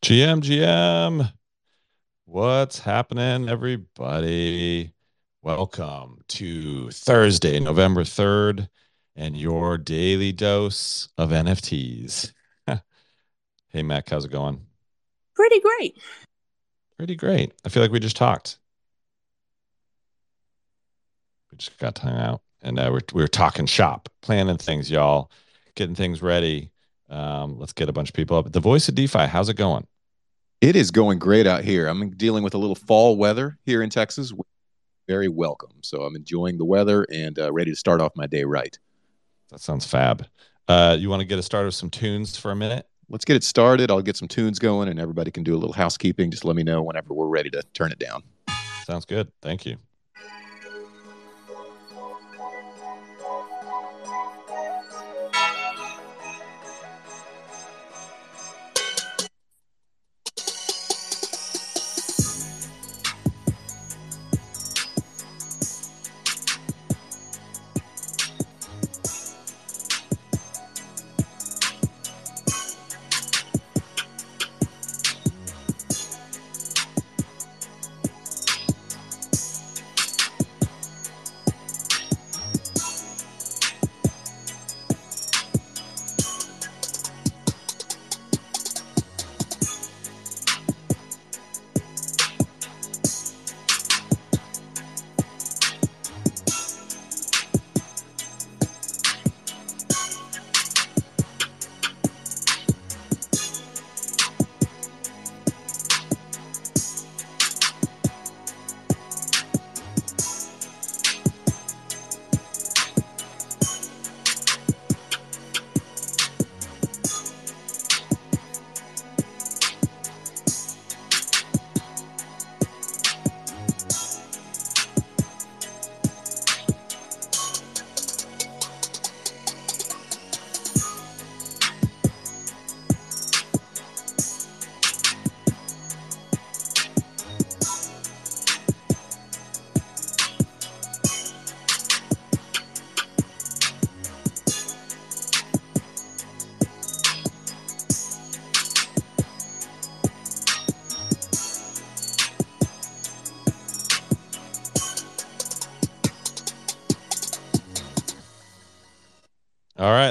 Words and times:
GM, 0.00 0.40
GM, 0.40 1.32
what's 2.24 2.78
happening, 2.78 3.48
everybody? 3.48 4.92
Welcome 5.42 6.20
to 6.28 6.88
Thursday, 6.90 7.58
November 7.58 8.04
3rd, 8.04 8.68
and 9.16 9.36
your 9.36 9.76
daily 9.76 10.30
dose 10.30 11.08
of 11.18 11.30
NFTs. 11.30 12.32
hey, 13.68 13.82
Mac, 13.82 14.08
how's 14.08 14.24
it 14.24 14.30
going? 14.30 14.60
Pretty 15.34 15.60
great. 15.60 15.98
Pretty 16.96 17.16
great. 17.16 17.52
I 17.64 17.68
feel 17.68 17.82
like 17.82 17.92
we 17.92 17.98
just 17.98 18.16
talked. 18.16 18.60
We 21.50 21.58
just 21.58 21.76
got 21.78 21.98
hung 21.98 22.16
out 22.16 22.42
and 22.62 22.78
uh, 22.78 22.88
we're, 22.92 23.00
we're 23.12 23.26
talking 23.26 23.66
shop, 23.66 24.08
planning 24.22 24.58
things, 24.58 24.92
y'all, 24.92 25.32
getting 25.74 25.96
things 25.96 26.22
ready. 26.22 26.70
Um, 27.08 27.58
let's 27.58 27.72
get 27.72 27.88
a 27.88 27.92
bunch 27.92 28.10
of 28.10 28.14
people 28.14 28.36
up. 28.36 28.50
The 28.52 28.60
voice 28.60 28.88
of 28.88 28.94
DeFi, 28.94 29.26
how's 29.26 29.48
it 29.48 29.56
going? 29.56 29.86
It 30.60 30.76
is 30.76 30.90
going 30.90 31.18
great 31.18 31.46
out 31.46 31.64
here. 31.64 31.86
I'm 31.86 32.10
dealing 32.10 32.42
with 32.42 32.54
a 32.54 32.58
little 32.58 32.74
fall 32.74 33.16
weather 33.16 33.58
here 33.64 33.82
in 33.82 33.90
Texas. 33.90 34.32
Very 35.06 35.28
welcome. 35.28 35.70
So 35.82 36.02
I'm 36.02 36.16
enjoying 36.16 36.58
the 36.58 36.64
weather 36.64 37.06
and 37.12 37.38
uh, 37.38 37.52
ready 37.52 37.70
to 37.70 37.76
start 37.76 38.00
off 38.00 38.12
my 38.16 38.26
day 38.26 38.44
right. 38.44 38.76
That 39.50 39.60
sounds 39.60 39.86
fab. 39.86 40.26
Uh, 40.66 40.96
you 40.98 41.08
want 41.08 41.20
to 41.20 41.26
get 41.26 41.38
us 41.38 41.46
started 41.46 41.66
with 41.66 41.74
some 41.74 41.90
tunes 41.90 42.36
for 42.36 42.50
a 42.50 42.56
minute? 42.56 42.86
Let's 43.08 43.24
get 43.24 43.36
it 43.36 43.44
started. 43.44 43.90
I'll 43.90 44.02
get 44.02 44.18
some 44.18 44.28
tunes 44.28 44.58
going 44.58 44.88
and 44.88 45.00
everybody 45.00 45.30
can 45.30 45.44
do 45.44 45.54
a 45.54 45.58
little 45.58 45.72
housekeeping. 45.72 46.30
Just 46.30 46.44
let 46.44 46.56
me 46.56 46.62
know 46.62 46.82
whenever 46.82 47.14
we're 47.14 47.26
ready 47.26 47.48
to 47.50 47.62
turn 47.72 47.90
it 47.90 47.98
down. 47.98 48.22
Sounds 48.84 49.06
good. 49.06 49.32
Thank 49.40 49.64
you. 49.64 49.78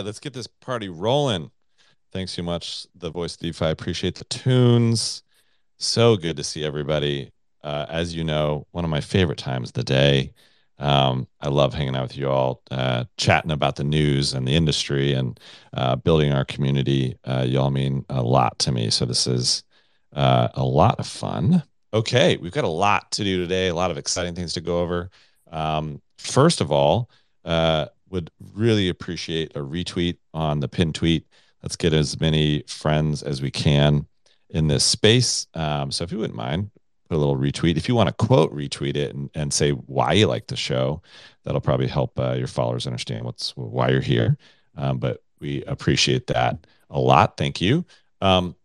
Let's 0.07 0.19
get 0.22 0.34
this 0.34 0.47
party 0.47 0.88
rolling. 0.88 1.51
Thanks 2.13 2.31
so 2.31 2.41
much, 2.41 2.88
the 2.95 3.12
voice 3.12 3.35
of 3.35 3.41
DeFi. 3.41 3.66
Appreciate 3.66 4.16
the 4.16 4.23
tunes. 4.23 5.22
So 5.78 6.16
good 6.16 6.38
to 6.38 6.44
see 6.45 6.63
everybody. 6.63 7.31
Uh, 7.62 7.85
as 7.90 8.16
you 8.16 8.23
know, 8.23 8.66
one 8.72 8.85
of 8.85 8.90
my 8.90 9.01
favorite 9.01 9.38
times 9.38 9.69
of 9.69 9.73
the 9.73 9.84
day. 9.84 10.34
Um, 10.79 11.28
I 11.41 11.50
love 11.50 11.73
hanging 11.73 11.96
out 11.96 12.03
with 12.03 12.17
you 12.17 12.29
all, 12.29 12.62
uh, 12.72 13.03
chatting 13.17 13.51
about 13.51 13.75
the 13.75 13.84
news 13.84 14.34
and 14.34 14.47
the 14.47 14.56
industry 14.56 15.12
and 15.12 15.38
uh, 15.73 15.97
building 15.97 16.31
our 16.31 16.46
community. 16.46 17.17
Uh, 17.25 17.46
y'all 17.46 17.72
mean 17.72 18.06
a 18.09 18.22
lot 18.22 18.57
to 18.59 18.72
me. 18.72 18.90
So 18.90 19.03
this 19.06 19.28
is 19.28 19.63
uh, 20.13 20.47
a 20.53 20.63
lot 20.63 21.00
of 21.00 21.07
fun. 21.07 21.63
Okay, 21.94 22.38
we've 22.38 22.51
got 22.53 22.63
a 22.63 22.69
lot 22.69 23.12
to 23.13 23.23
do 23.23 23.41
today, 23.41 23.67
a 23.67 23.75
lot 23.75 23.91
of 23.91 23.97
exciting 23.97 24.35
things 24.35 24.53
to 24.53 24.62
go 24.62 24.79
over. 24.79 25.09
Um, 25.51 26.01
first 26.17 26.62
of 26.62 26.72
all, 26.72 27.09
uh, 27.44 27.88
would 28.09 28.31
really 28.53 28.90
appreciate 28.90 29.56
a 29.56 29.59
retweet 29.59 30.18
on 30.34 30.59
the 30.59 30.68
pin 30.68 30.94
tweet. 30.94 31.25
Let's 31.63 31.75
get 31.75 31.94
as 31.94 32.19
many 32.19 32.63
friends 32.68 33.23
as 33.23 33.41
we 33.41 33.51
can 33.51 34.06
in 34.50 34.68
this 34.68 34.84
space. 34.84 35.47
Um, 35.53 35.91
so 35.91 36.03
if 36.03 36.12
you 36.12 36.19
wouldn't 36.19 36.38
mind, 36.38 36.69
put 37.09 37.16
a 37.16 37.17
little 37.17 37.38
retweet. 37.38 37.78
If 37.78 37.88
you 37.88 37.96
want 37.96 38.07
to 38.07 38.25
quote 38.25 38.53
retweet 38.53 38.96
it 38.96 39.16
and, 39.16 39.29
and 39.34 39.53
say 39.53 39.72
why 39.72 40.13
you 40.13 40.28
like 40.28 40.47
the 40.47 40.56
show, 40.56 41.01
that'll 41.44 41.62
probably 41.62 41.88
help 41.88 42.19
uh, 42.19 42.34
your 42.34 42.47
followers 42.47 42.88
understand 42.88 43.25
what's 43.25 43.56
why 43.56 43.90
you're 43.90 44.01
here. 44.01 44.38
Um, 44.75 45.00
but 45.00 45.23
we 45.40 45.63
appreciate 45.66 46.28
that 46.28 46.66
a 46.90 47.00
lot. 47.00 47.38
Thank 47.38 47.62
you. 47.62 47.85
Um, 48.22 48.56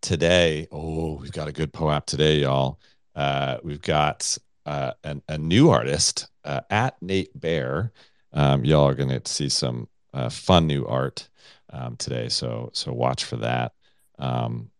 today, 0.00 0.68
oh, 0.70 1.14
we've 1.14 1.32
got 1.32 1.48
a 1.48 1.52
good 1.52 1.72
POAP 1.72 2.06
today, 2.06 2.40
y'all. 2.40 2.80
Uh, 3.14 3.58
we've 3.62 3.82
got 3.82 4.36
uh, 4.66 4.92
an, 5.04 5.22
a 5.28 5.38
new 5.38 5.70
artist 5.70 6.28
uh, 6.44 6.60
at 6.70 7.00
Nate 7.02 7.38
Bear 7.38 7.92
um, 8.32 8.64
y'all 8.64 8.86
are 8.86 8.94
going 8.94 9.08
to 9.08 9.20
see 9.30 9.48
some 9.48 9.88
uh, 10.12 10.28
fun 10.28 10.66
new 10.66 10.86
art 10.86 11.28
um, 11.70 11.96
today. 11.96 12.28
So 12.28 12.70
so 12.72 12.92
watch 12.92 13.24
for 13.24 13.36
that. 13.36 13.72
Um, 14.18 14.70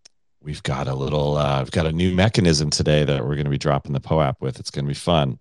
we've 0.42 0.62
got 0.62 0.88
a 0.88 0.94
little 0.94 1.36
uh, 1.36 1.62
we've 1.62 1.70
got 1.70 1.86
a 1.86 1.92
new 1.92 2.14
mechanism 2.14 2.70
today 2.70 3.04
that 3.04 3.22
we're 3.22 3.34
going 3.34 3.44
to 3.44 3.50
be 3.50 3.58
dropping 3.58 3.92
the 3.92 4.00
POAP 4.00 4.40
with. 4.40 4.58
It's 4.58 4.70
going 4.70 4.84
to 4.84 4.88
be 4.88 4.94
fun. 4.94 5.38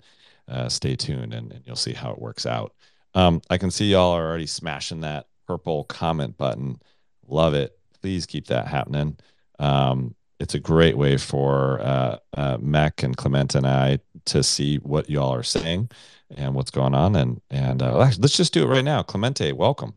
Uh, 0.48 0.70
stay 0.70 0.96
tuned 0.96 1.34
and, 1.34 1.52
and, 1.52 1.62
you'll 1.66 1.76
see 1.76 1.92
how 1.92 2.12
it 2.12 2.22
works 2.22 2.46
out. 2.46 2.74
Um, 3.14 3.42
I 3.50 3.58
can 3.58 3.70
see 3.70 3.92
y'all 3.92 4.14
are 4.14 4.26
already 4.26 4.46
smashing 4.46 5.02
that 5.02 5.26
purple 5.46 5.84
comment 5.86 6.38
button. 6.38 6.80
Love 7.28 7.54
it. 7.54 7.78
Please 8.02 8.26
keep 8.26 8.48
that 8.48 8.66
happening. 8.68 9.18
Um, 9.60 10.16
it's 10.40 10.54
a 10.54 10.60
great 10.60 10.98
way 10.98 11.18
for 11.18 11.80
uh, 11.82 12.18
uh, 12.36 12.58
Mech 12.60 13.04
and 13.04 13.18
Clement 13.18 13.56
and 13.56 13.66
I 13.66 14.00
to 14.26 14.44
see 14.44 14.78
what 14.78 15.10
y'all 15.10 15.34
are 15.34 15.44
saying 15.44 15.90
and 16.36 16.54
what's 16.54 16.72
going 16.72 16.94
on. 16.94 17.16
And 17.16 17.42
and 17.50 17.82
uh, 17.82 17.98
let's 17.98 18.38
just 18.38 18.54
do 18.54 18.64
it 18.64 18.68
right 18.68 18.84
now. 18.84 19.04
Clemente, 19.04 19.52
welcome. 19.54 19.94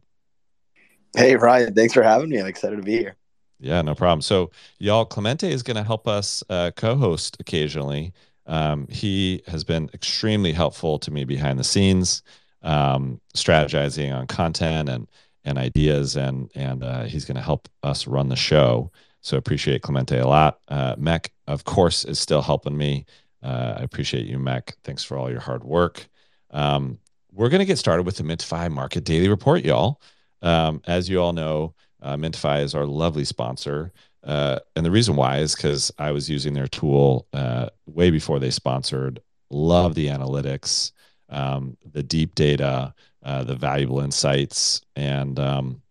Hey 1.17 1.37
Ryan, 1.37 1.75
thanks 1.75 1.93
for 1.93 2.03
having 2.03 2.29
me. 2.29 2.39
I'm 2.41 2.47
excited 2.47 2.77
to 2.77 2.83
be 2.83 2.99
here. 2.99 3.17
Yeah, 3.59 3.83
no 3.83 3.95
problem. 3.95 4.23
So 4.23 4.51
y'all, 4.79 5.05
Clemente 5.05 5.51
is 5.51 5.63
going 5.63 5.77
to 5.77 5.83
help 5.83 6.09
us 6.09 6.43
uh, 6.49 6.71
co-host 6.77 7.37
occasionally. 7.41 8.13
Um, 8.47 8.89
he 8.89 9.43
has 9.47 9.65
been 9.65 9.91
extremely 9.93 10.53
helpful 10.53 10.99
to 11.01 11.11
me 11.11 11.25
behind 11.25 11.59
the 11.59 11.65
scenes, 11.65 12.23
um, 12.63 13.21
strategizing 13.35 14.15
on 14.15 14.27
content 14.27 14.89
and 14.89 15.09
and 15.45 15.59
ideas, 15.59 16.17
and 16.17 16.51
and 16.55 16.83
uh, 16.83 17.05
he's 17.05 17.25
going 17.25 17.37
to 17.37 17.43
help 17.43 17.69
us 17.83 18.07
run 18.07 18.29
the 18.29 18.37
show. 18.37 18.91
So 19.21 19.37
appreciate 19.37 19.83
Clemente 19.83 20.19
a 20.19 20.27
lot. 20.27 20.61
Uh, 20.69 20.95
Mech, 20.99 21.31
of 21.47 21.65
course, 21.65 22.05
is 22.05 22.19
still 22.19 22.43
helping 22.43 22.77
me. 22.77 23.07
Uh, 23.43 23.75
I 23.79 23.83
appreciate 23.83 24.27
you, 24.27 24.39
Mech. 24.39 24.77
Thanks 24.85 25.05
for 25.05 25.17
all 25.17 25.31
your 25.31 25.41
hard 25.41 25.65
work. 25.65 26.09
Um, 26.51 26.99
we're 27.33 27.49
going 27.49 27.61
to 27.61 27.67
get 27.67 27.79
started 27.79 28.05
with 28.05 28.17
the 28.17 28.23
Mintify 28.23 28.71
Market 28.71 29.05
Daily 29.05 29.29
Report, 29.29 29.65
y'all. 29.65 30.01
Um, 30.43 30.83
as 30.87 31.09
you 31.09 31.21
all 31.21 31.33
know, 31.33 31.75
uh, 32.03 32.17
Mintify 32.17 32.63
is 32.63 32.75
our 32.75 32.87
lovely 32.87 33.25
sponsor. 33.25 33.93
Uh, 34.25 34.59
and 34.77 34.85
the 34.85 34.91
reason 34.91 35.17
why 35.17 35.39
is 35.39 35.55
because 35.55 35.91
I 35.99 36.13
was 36.13 36.29
using 36.29 36.55
their 36.55 36.67
tool 36.67 37.27
uh, 37.33 37.69
way 37.87 38.11
before 38.11 38.39
they 38.39 38.51
sponsored. 38.51 39.21
Love 39.51 39.95
the 39.95 40.09
analytics, 40.09 40.93
um, 41.29 41.77
the 41.91 42.03
deep 42.03 42.35
data, 42.35 42.95
uh, 43.23 43.45
the 43.45 43.55
valuable 43.55 44.01
insights. 44.01 44.83
And 44.97 45.39
um, 45.39 45.83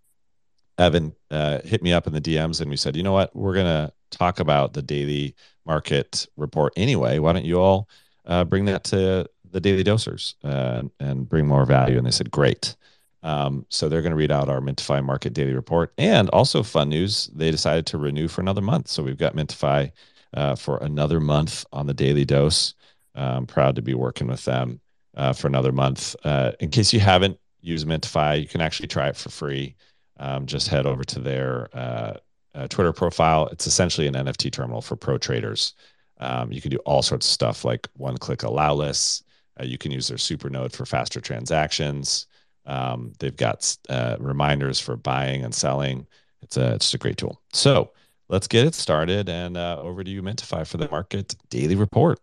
Evan 0.79 1.13
uh, 1.29 1.59
hit 1.63 1.83
me 1.83 1.93
up 1.93 2.07
in 2.07 2.13
the 2.13 2.21
DMs 2.21 2.61
and 2.61 2.69
we 2.69 2.77
said, 2.77 2.95
you 2.95 3.03
know 3.03 3.13
what, 3.13 3.35
we're 3.35 3.53
gonna 3.53 3.91
talk 4.11 4.39
about 4.39 4.73
the 4.73 4.81
daily 4.81 5.35
market 5.65 6.25
report 6.37 6.73
anyway. 6.75 7.19
Why 7.19 7.33
don't 7.33 7.45
you 7.45 7.59
all 7.59 7.89
uh, 8.25 8.43
bring 8.43 8.65
that 8.65 8.83
to 8.85 9.29
the 9.51 9.59
daily 9.59 9.83
dosers 9.83 10.35
uh, 10.43 10.83
and 10.99 11.27
bring 11.27 11.45
more 11.45 11.65
value? 11.65 11.97
And 11.97 12.07
they 12.07 12.11
said, 12.11 12.31
great. 12.31 12.75
Um, 13.21 13.65
so 13.69 13.89
they're 13.89 14.01
going 14.01 14.11
to 14.11 14.17
read 14.17 14.31
out 14.31 14.49
our 14.49 14.61
Mintify 14.61 15.03
Market 15.03 15.33
Daily 15.33 15.53
Report. 15.53 15.93
And 15.97 16.29
also, 16.29 16.63
fun 16.63 16.87
news, 16.87 17.29
they 17.35 17.51
decided 17.51 17.85
to 17.87 17.97
renew 17.97 18.29
for 18.29 18.39
another 18.39 18.61
month. 18.61 18.87
So 18.87 19.03
we've 19.03 19.17
got 19.17 19.35
Mintify 19.35 19.91
uh, 20.33 20.55
for 20.55 20.77
another 20.77 21.19
month 21.19 21.65
on 21.73 21.85
the 21.85 21.93
daily 21.93 22.23
dose. 22.23 22.75
I'm 23.15 23.45
proud 23.45 23.75
to 23.75 23.81
be 23.81 23.93
working 23.93 24.27
with 24.27 24.45
them 24.45 24.79
uh, 25.15 25.33
for 25.33 25.47
another 25.47 25.73
month. 25.73 26.15
Uh, 26.23 26.53
in 26.61 26.69
case 26.69 26.93
you 26.93 27.01
haven't 27.01 27.37
used 27.61 27.85
Mintify, 27.85 28.39
you 28.41 28.47
can 28.47 28.61
actually 28.61 28.87
try 28.87 29.09
it 29.09 29.17
for 29.17 29.29
free. 29.29 29.75
Um, 30.19 30.45
just 30.45 30.67
head 30.67 30.85
over 30.85 31.03
to 31.05 31.19
their 31.19 31.69
uh, 31.73 32.17
uh, 32.53 32.67
Twitter 32.67 32.93
profile. 32.93 33.47
It's 33.47 33.67
essentially 33.67 34.07
an 34.07 34.15
NFT 34.15 34.51
terminal 34.51 34.81
for 34.81 34.95
pro 34.95 35.17
traders. 35.17 35.73
Um, 36.19 36.51
you 36.51 36.61
can 36.61 36.71
do 36.71 36.77
all 36.79 37.01
sorts 37.01 37.25
of 37.25 37.31
stuff 37.31 37.63
like 37.63 37.87
one 37.95 38.17
click 38.17 38.43
allow 38.43 38.73
lists. 38.73 39.23
Uh, 39.59 39.63
you 39.63 39.77
can 39.77 39.91
use 39.91 40.07
their 40.07 40.17
super 40.17 40.49
node 40.49 40.73
for 40.73 40.85
faster 40.85 41.21
transactions. 41.21 42.27
Um, 42.65 43.13
they've 43.19 43.35
got 43.35 43.75
uh, 43.87 44.17
reminders 44.19 44.79
for 44.79 44.95
buying 44.95 45.43
and 45.43 45.55
selling. 45.55 46.05
It's 46.41 46.57
a, 46.57 46.75
it's 46.75 46.93
a 46.93 46.97
great 46.97 47.17
tool. 47.17 47.41
So 47.53 47.91
let's 48.27 48.47
get 48.47 48.65
it 48.65 48.75
started. 48.75 49.29
And 49.29 49.57
uh, 49.57 49.79
over 49.81 50.03
to 50.03 50.11
you, 50.11 50.21
Mintify, 50.21 50.67
for 50.67 50.77
the 50.77 50.89
market 50.89 51.35
daily 51.49 51.75
report. 51.75 52.19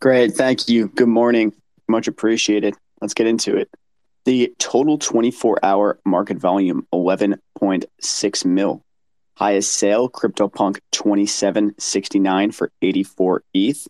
Great. 0.00 0.34
Thank 0.34 0.68
you. 0.68 0.88
Good 0.88 1.08
morning. 1.08 1.52
Much 1.88 2.06
appreciated. 2.06 2.74
Let's 3.00 3.14
get 3.14 3.26
into 3.26 3.56
it. 3.56 3.68
The 4.28 4.54
total 4.58 4.98
24 4.98 5.60
hour 5.62 5.98
market 6.04 6.36
volume 6.36 6.86
11.6 6.92 8.44
mil. 8.44 8.84
Highest 9.38 9.72
sale 9.72 10.10
CryptoPunk 10.10 10.80
2769 10.92 12.52
for 12.52 12.70
84 12.82 13.42
ETH 13.54 13.88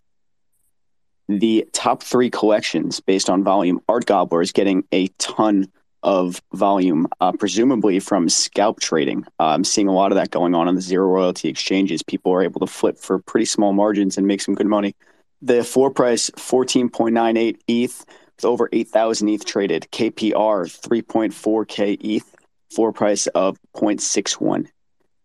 the 1.29 1.69
top 1.73 2.05
three 2.05 2.31
collections 2.31 3.01
based 3.01 3.29
on 3.29 3.43
volume. 3.43 3.81
Art 3.89 4.07
Gobbler 4.07 4.41
is 4.41 4.53
getting 4.53 4.85
a 4.93 5.09
ton 5.19 5.73
of 6.05 6.41
volume, 6.53 7.09
uh, 7.21 7.33
presumably 7.33 7.99
from 7.99 8.29
scalp 8.29 8.79
trading. 8.79 9.25
Uh, 9.41 9.47
I'm 9.47 9.65
seeing 9.65 9.89
a 9.89 9.93
lot 9.93 10.13
of 10.13 10.17
that 10.19 10.31
going 10.31 10.55
on 10.55 10.69
on 10.69 10.77
the 10.77 10.81
zero 10.81 11.09
royalty 11.09 11.49
exchanges. 11.49 12.05
People 12.05 12.33
are 12.33 12.45
able 12.45 12.61
to 12.61 12.69
flip 12.69 12.97
for 12.97 13.19
pretty 13.19 13.47
small 13.47 13.73
margins 13.73 14.17
and 14.17 14.25
make 14.25 14.41
some 14.41 14.55
good 14.55 14.69
money. 14.69 14.95
The 15.43 15.65
floor 15.65 15.91
price 15.91 16.31
14.98 16.31 17.59
ETH 17.67 18.07
with 18.39 18.45
over 18.45 18.69
8,000 18.73 19.29
ETH 19.29 19.45
traded. 19.45 19.89
KPR 19.91 20.33
3.4K 20.33 21.99
ETH, 22.01 22.35
floor 22.73 22.93
price 22.93 23.27
of 23.29 23.59
0.61. 23.77 24.69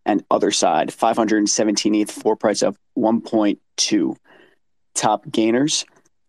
And 0.06 0.28
Otherside 0.28 0.90
517 0.92 1.94
ETH, 1.94 2.10
floor 2.10 2.36
price 2.36 2.62
of 2.62 2.76
1.2. 2.98 4.16
Top 4.94 5.30
gainers 5.30 5.84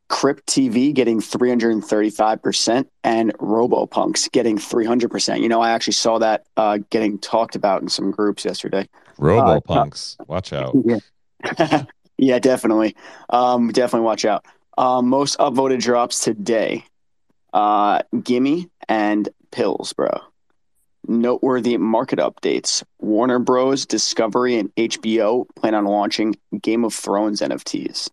Crypt 0.08 0.46
TV 0.46 0.94
getting 0.94 1.20
335% 1.20 2.86
and 3.04 3.34
RoboPunks 3.40 4.32
getting 4.32 4.58
300%. 4.58 5.42
You 5.42 5.50
know, 5.50 5.62
I 5.62 5.72
actually 5.72 5.94
saw 5.94 6.20
that 6.20 6.46
uh, 6.56 6.80
getting 6.92 7.18
talked 7.18 7.56
about 7.56 7.82
in 7.82 7.90
some 7.90 8.12
groups 8.12 8.46
yesterday. 8.46 8.88
RoboPunks, 9.18 10.20
uh, 10.20 10.26
watch 10.28 10.54
out. 10.54 10.76
Yeah, 10.86 11.84
yeah 12.18 12.40
definitely. 12.40 12.96
Um, 13.32 13.70
definitely 13.70 14.06
watch 14.06 14.26
out. 14.26 14.46
Um, 14.78 15.08
most 15.08 15.38
upvoted 15.40 15.82
drops 15.82 16.24
today 16.24 16.86
uh, 17.54 18.02
Gimme 18.24 18.70
and 18.90 19.30
Pills, 19.52 19.94
bro. 19.94 20.20
Noteworthy 21.08 21.78
market 21.78 22.20
updates 22.20 22.84
Warner 23.00 23.40
Bros., 23.40 23.86
Discovery, 23.86 24.58
and 24.58 24.74
HBO 24.76 25.46
plan 25.56 25.76
on 25.76 25.86
launching 25.86 26.36
Game 26.62 26.84
of 26.84 26.94
Thrones 26.94 27.42
NFTs 27.42 28.10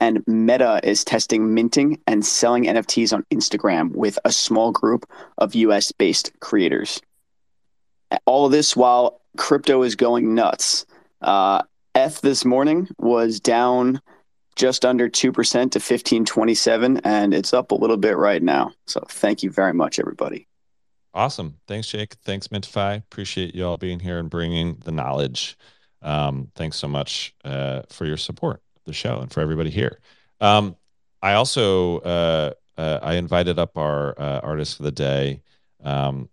and 0.00 0.26
Meta 0.26 0.80
is 0.82 1.04
testing 1.04 1.54
minting 1.54 2.00
and 2.06 2.24
selling 2.24 2.64
NFTs 2.64 3.12
on 3.12 3.24
Instagram 3.30 3.92
with 3.92 4.18
a 4.24 4.32
small 4.32 4.72
group 4.72 5.08
of 5.38 5.54
US 5.54 5.92
based 5.92 6.32
creators. 6.40 7.00
All 8.24 8.46
of 8.46 8.52
this 8.52 8.74
while 8.74 9.20
crypto 9.36 9.82
is 9.82 9.94
going 9.94 10.34
nuts. 10.34 10.86
Uh, 11.20 11.62
ETH 11.94 12.20
this 12.22 12.44
morning 12.44 12.88
was 12.98 13.38
down 13.40 14.00
just 14.60 14.84
under 14.84 15.08
2% 15.08 15.20
to 15.20 15.56
1527, 15.78 17.00
and 17.02 17.32
it's 17.32 17.54
up 17.54 17.70
a 17.70 17.74
little 17.74 17.96
bit 17.96 18.18
right 18.18 18.42
now. 18.42 18.72
So 18.86 19.02
thank 19.08 19.42
you 19.42 19.50
very 19.50 19.72
much, 19.72 19.98
everybody. 19.98 20.46
Awesome. 21.14 21.56
Thanks, 21.66 21.88
Jake. 21.88 22.14
Thanks, 22.24 22.48
Mintify. 22.48 22.98
Appreciate 22.98 23.54
you 23.54 23.64
all 23.64 23.78
being 23.78 24.00
here 24.00 24.18
and 24.18 24.28
bringing 24.28 24.76
the 24.84 24.92
knowledge. 24.92 25.56
Um, 26.02 26.50
thanks 26.54 26.76
so 26.76 26.88
much 26.88 27.34
uh, 27.42 27.82
for 27.88 28.04
your 28.04 28.18
support 28.18 28.62
the 28.84 28.92
show 28.92 29.18
and 29.20 29.32
for 29.32 29.40
everybody 29.40 29.70
here. 29.70 29.98
Um, 30.40 30.76
I 31.22 31.34
also 31.34 31.98
uh, 32.00 32.52
uh, 32.76 32.98
I 33.02 33.14
invited 33.14 33.58
up 33.58 33.78
our 33.78 34.18
uh, 34.20 34.40
artist 34.42 34.76
for 34.76 34.82
the 34.82 34.92
day, 34.92 35.42
um, 35.82 36.28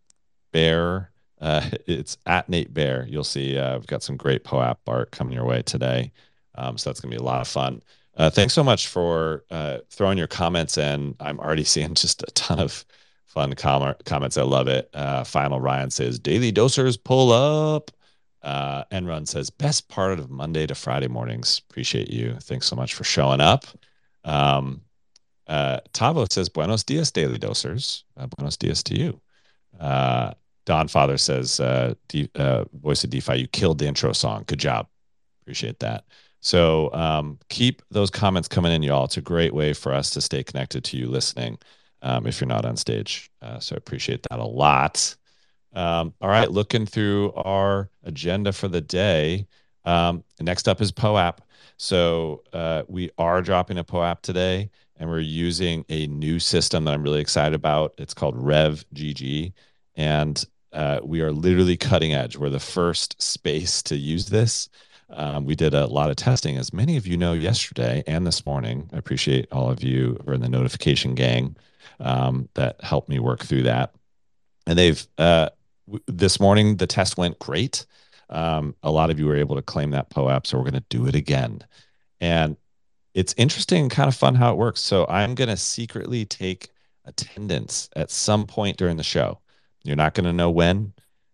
Bear. 0.51 1.11
Uh, 1.39 1.69
it's 1.87 2.17
at 2.25 2.49
Nate 2.49 2.73
Bear. 2.73 3.05
You'll 3.07 3.23
see 3.23 3.57
uh, 3.57 3.77
we've 3.77 3.87
got 3.87 4.03
some 4.03 4.17
great 4.17 4.43
POAP 4.43 4.79
art 4.87 5.11
coming 5.11 5.33
your 5.33 5.45
way 5.45 5.61
today, 5.61 6.11
um, 6.55 6.77
so 6.77 6.89
that's 6.89 6.99
gonna 6.99 7.15
be 7.15 7.21
a 7.21 7.23
lot 7.23 7.41
of 7.41 7.47
fun. 7.47 7.81
Uh, 8.17 8.29
thanks 8.29 8.53
so 8.53 8.63
much 8.63 8.87
for 8.87 9.43
throwing 9.89 10.17
your 10.17 10.27
comments 10.27 10.77
in. 10.77 11.15
I'm 11.19 11.39
already 11.39 11.63
seeing 11.63 11.93
just 11.93 12.23
a 12.23 12.31
ton 12.31 12.59
of 12.59 12.83
fun 13.25 13.53
com- 13.53 13.95
comments. 14.05 14.37
I 14.37 14.43
love 14.43 14.67
it. 14.67 14.89
Final 15.25 15.61
Ryan 15.61 15.91
says, 15.91 16.19
"Daily 16.19 16.51
dosers 16.51 17.01
pull 17.01 17.31
up." 17.31 17.91
Uh, 18.43 18.85
Enron 18.91 19.27
says, 19.27 19.49
best 19.49 19.89
part 19.89 20.19
of 20.19 20.29
Monday 20.29 20.65
to 20.67 20.75
Friday 20.75 21.07
mornings. 21.07 21.61
Appreciate 21.69 22.09
you. 22.09 22.37
Thanks 22.41 22.65
so 22.65 22.75
much 22.77 22.93
for 22.93 23.03
showing 23.03 23.41
up. 23.41 23.65
Um, 24.23 24.81
uh, 25.47 25.79
Tavo 25.93 26.31
says, 26.31 26.47
buenos 26.47 26.83
dias, 26.83 27.11
daily 27.11 27.39
dosers. 27.39 28.03
Uh, 28.15 28.27
buenos 28.27 28.55
dias 28.55 28.83
to 28.83 28.97
you. 28.97 29.19
Uh, 29.79 30.33
Don 30.65 30.87
Father 30.87 31.17
says, 31.17 31.59
uh, 31.59 31.95
D, 32.07 32.29
uh, 32.35 32.65
voice 32.73 33.03
of 33.03 33.09
DeFi, 33.09 33.35
you 33.35 33.47
killed 33.47 33.79
the 33.79 33.87
intro 33.87 34.13
song. 34.13 34.43
Good 34.47 34.59
job. 34.59 34.87
Appreciate 35.43 35.79
that. 35.79 36.05
So 36.47 36.93
um, 36.93 37.39
keep 37.49 37.81
those 37.91 38.09
comments 38.09 38.47
coming 38.47 38.71
in, 38.71 38.81
y'all. 38.81 39.03
It's 39.03 39.17
a 39.17 39.21
great 39.21 39.53
way 39.53 39.73
for 39.73 39.91
us 39.91 40.11
to 40.11 40.21
stay 40.21 40.45
connected 40.45 40.81
to 40.85 40.97
you 40.97 41.07
listening 41.09 41.57
um, 42.01 42.25
if 42.25 42.39
you're 42.39 42.47
not 42.47 42.63
on 42.63 42.77
stage. 42.77 43.29
Uh, 43.41 43.59
so 43.59 43.75
I 43.75 43.77
appreciate 43.77 44.25
that 44.29 44.39
a 44.39 44.45
lot. 44.45 45.13
Um, 45.73 46.13
all 46.21 46.29
right, 46.29 46.49
looking 46.49 46.85
through 46.85 47.33
our 47.33 47.89
agenda 48.05 48.53
for 48.53 48.69
the 48.69 48.79
day. 48.79 49.45
Um, 49.83 50.23
next 50.39 50.69
up 50.69 50.79
is 50.79 50.89
POAP. 50.89 51.41
So 51.75 52.43
uh, 52.53 52.83
we 52.87 53.11
are 53.17 53.41
dropping 53.41 53.77
a 53.77 53.83
POAP 53.83 54.21
today, 54.21 54.69
and 54.95 55.09
we're 55.09 55.19
using 55.19 55.83
a 55.89 56.07
new 56.07 56.39
system 56.39 56.85
that 56.85 56.93
I'm 56.93 57.03
really 57.03 57.19
excited 57.19 57.55
about. 57.55 57.93
It's 57.97 58.13
called 58.13 58.41
Rev 58.41 58.85
GG, 58.95 59.51
and 59.97 60.45
uh, 60.71 61.01
we 61.03 61.19
are 61.19 61.33
literally 61.33 61.75
cutting 61.75 62.13
edge. 62.13 62.37
We're 62.37 62.49
the 62.49 62.57
first 62.57 63.21
space 63.21 63.83
to 63.83 63.97
use 63.97 64.27
this. 64.27 64.69
Um, 65.09 65.45
we 65.45 65.55
did 65.55 65.73
a 65.73 65.87
lot 65.87 66.09
of 66.09 66.15
testing, 66.17 66.57
as 66.57 66.73
many 66.73 66.97
of 66.97 67.07
you 67.07 67.17
know, 67.17 67.33
yesterday 67.33 68.03
and 68.07 68.27
this 68.27 68.45
morning. 68.45 68.89
I 68.91 68.97
appreciate 68.97 69.47
all 69.51 69.71
of 69.71 69.81
you 69.81 70.19
who 70.23 70.31
are 70.31 70.33
in 70.33 70.41
the 70.41 70.49
notification 70.49 71.15
gang 71.15 71.55
um, 71.99 72.49
that 72.55 72.83
helped 72.83 73.09
me 73.09 73.19
work 73.19 73.43
through 73.43 73.63
that. 73.63 73.93
And 74.65 74.77
they've 74.77 75.07
uh, 75.17 75.49
this 76.07 76.39
morning 76.39 76.77
the 76.77 76.87
test 76.87 77.17
went 77.17 77.39
great. 77.39 77.85
Um, 78.29 78.75
a 78.83 78.91
lot 78.91 79.09
of 79.09 79.19
you 79.19 79.25
were 79.25 79.37
able 79.37 79.55
to 79.55 79.61
claim 79.61 79.91
that 79.91 80.09
POAP, 80.09 80.45
so 80.45 80.57
we're 80.57 80.65
going 80.65 80.73
to 80.73 80.83
do 80.89 81.07
it 81.07 81.15
again. 81.15 81.63
And 82.19 82.57
it's 83.13 83.33
interesting 83.37 83.83
and 83.83 83.91
kind 83.91 84.09
of 84.09 84.15
fun 84.15 84.35
how 84.35 84.51
it 84.51 84.57
works. 84.57 84.81
So 84.81 85.05
I'm 85.07 85.33
going 85.33 85.49
to 85.49 85.57
secretly 85.57 86.25
take 86.25 86.69
attendance 87.05 87.89
at 87.95 88.11
some 88.11 88.45
point 88.45 88.77
during 88.77 88.97
the 88.97 89.03
show. 89.03 89.39
You're 89.83 89.95
not 89.95 90.13
going 90.13 90.25
to 90.25 90.33
know 90.33 90.51
when, 90.51 90.93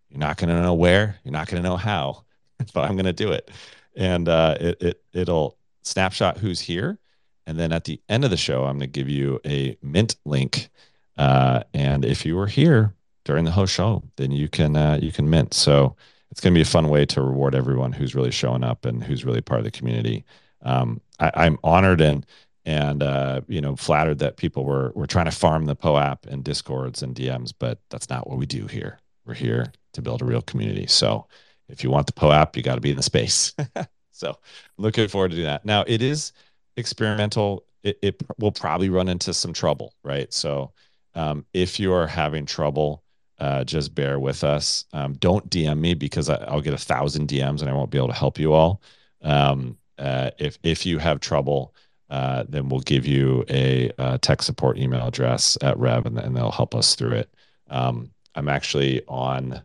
you're 0.10 0.20
not 0.20 0.38
going 0.38 0.50
to 0.50 0.62
know 0.62 0.76
where, 0.76 1.20
you're 1.24 1.32
not 1.32 1.48
going 1.48 1.62
to 1.62 1.68
know 1.68 1.78
how, 1.78 2.24
but 2.74 2.82
I'm 2.82 2.96
going 2.96 3.06
to 3.06 3.14
do 3.14 3.32
it. 3.32 3.50
And 3.96 4.28
uh, 4.28 4.58
it, 4.60 4.82
it 4.82 5.04
it'll 5.14 5.58
snapshot 5.84 6.38
who's 6.38 6.60
here, 6.60 6.98
and 7.46 7.60
then 7.60 7.72
at 7.72 7.84
the 7.84 8.02
end 8.10 8.24
of 8.24 8.32
the 8.32 8.38
show, 8.38 8.64
I'm 8.64 8.78
going 8.78 8.82
to 8.82 8.88
give 8.88 9.10
you 9.10 9.40
a 9.46 9.78
mint 9.82 10.16
link. 10.26 10.70
Uh, 11.16 11.62
and 11.76 12.04
if 12.04 12.26
you 12.26 12.36
were 12.36 12.48
here, 12.48 12.96
during 13.26 13.46
the 13.46 13.52
whole 13.52 13.66
show, 13.66 14.04
then 14.18 14.32
you 14.32 14.50
can 14.50 14.76
uh, 14.76 15.00
you 15.02 15.12
can 15.12 15.30
mint. 15.30 15.54
So 15.54 15.96
it's 16.32 16.42
going 16.42 16.54
to 16.54 16.58
be 16.58 16.62
a 16.62 16.66
fun 16.66 16.90
way 16.90 17.06
to 17.08 17.22
reward 17.22 17.56
everyone 17.56 17.92
who's 17.92 18.16
really 18.16 18.32
showing 18.32 18.64
up 18.64 18.86
and 18.86 19.04
who's 19.04 19.26
really 19.26 19.42
part 19.42 19.60
of 19.60 19.66
the 19.66 19.72
community. 19.72 20.26
Um, 20.62 21.02
I, 21.20 21.46
am 21.46 21.58
honored 21.64 22.02
and 22.02 22.26
and 22.66 23.04
uh, 23.04 23.42
you 23.48 23.62
know 23.62 23.76
flattered 23.76 24.20
that 24.20 24.38
people 24.38 24.66
were 24.66 24.92
were 24.96 25.08
trying 25.08 25.26
to 25.26 25.32
farm 25.32 25.66
the 25.66 25.76
POAP 25.76 26.26
and 26.28 26.44
discords 26.44 27.02
and 27.02 27.16
DMs, 27.16 27.54
but 27.58 27.80
that's 27.90 28.10
not 28.10 28.28
what 28.28 28.38
we 28.38 28.46
do 28.46 28.68
here. 28.68 29.00
We're 29.26 29.34
here 29.36 29.72
to 29.94 30.02
build 30.02 30.22
a 30.22 30.26
real 30.26 30.42
community. 30.42 30.88
So 30.88 31.28
if 31.74 31.84
you 31.84 31.90
want 31.90 32.08
the 32.08 32.14
POAP, 32.14 32.56
you 32.56 32.64
got 32.64 32.76
to 32.76 32.82
be 32.82 32.92
in 32.92 32.98
the 32.98 33.04
space. 33.04 33.54
so 34.12 34.38
looking 34.78 35.08
forward 35.08 35.32
to 35.32 35.36
doing 35.36 35.48
that. 35.48 35.66
Now 35.66 35.84
it 35.88 36.02
is 36.02 36.32
experimental. 36.78 37.66
It, 37.84 38.00
it 38.02 38.24
will 38.38 38.52
probably 38.52 38.90
run 38.90 39.10
into 39.10 39.34
some 39.34 39.52
trouble, 39.52 39.94
right? 40.04 40.32
So 40.32 40.72
um, 41.16 41.46
if 41.54 41.80
you 41.80 41.92
are 41.94 42.08
having 42.08 42.46
trouble 42.46 43.04
uh, 43.40 43.64
just 43.64 43.94
bear 43.94 44.20
with 44.20 44.44
us. 44.44 44.86
Um, 44.94 45.16
don't 45.16 45.50
DM 45.50 45.80
me 45.80 45.96
because 45.96 46.30
I, 46.30 46.54
will 46.54 46.62
get 46.62 46.74
a 46.74 46.78
thousand 46.78 47.28
DMs 47.28 47.60
and 47.62 47.70
I 47.70 47.74
won't 47.74 47.92
be 47.92 47.98
able 47.98 48.08
to 48.08 48.14
help 48.14 48.40
you 48.40 48.54
all. 48.54 48.82
Um, 49.22 49.78
uh, 49.98 50.32
if 50.38 50.58
if 50.64 50.86
you 50.86 50.98
have 51.00 51.20
trouble, 51.20 51.76
uh, 52.10 52.46
then 52.48 52.70
we'll 52.70 52.80
give 52.80 53.06
you 53.06 53.44
a, 53.50 53.92
a, 53.98 54.18
tech 54.18 54.42
support 54.42 54.78
email 54.78 55.08
address 55.08 55.58
at 55.62 55.78
Rev, 55.78 56.06
and, 56.06 56.18
and 56.20 56.36
they'll 56.36 56.52
help 56.52 56.74
us 56.74 56.96
through 56.96 57.14
it. 57.14 57.34
Um, 57.70 58.12
I'm 58.36 58.48
actually 58.48 59.02
on 59.08 59.62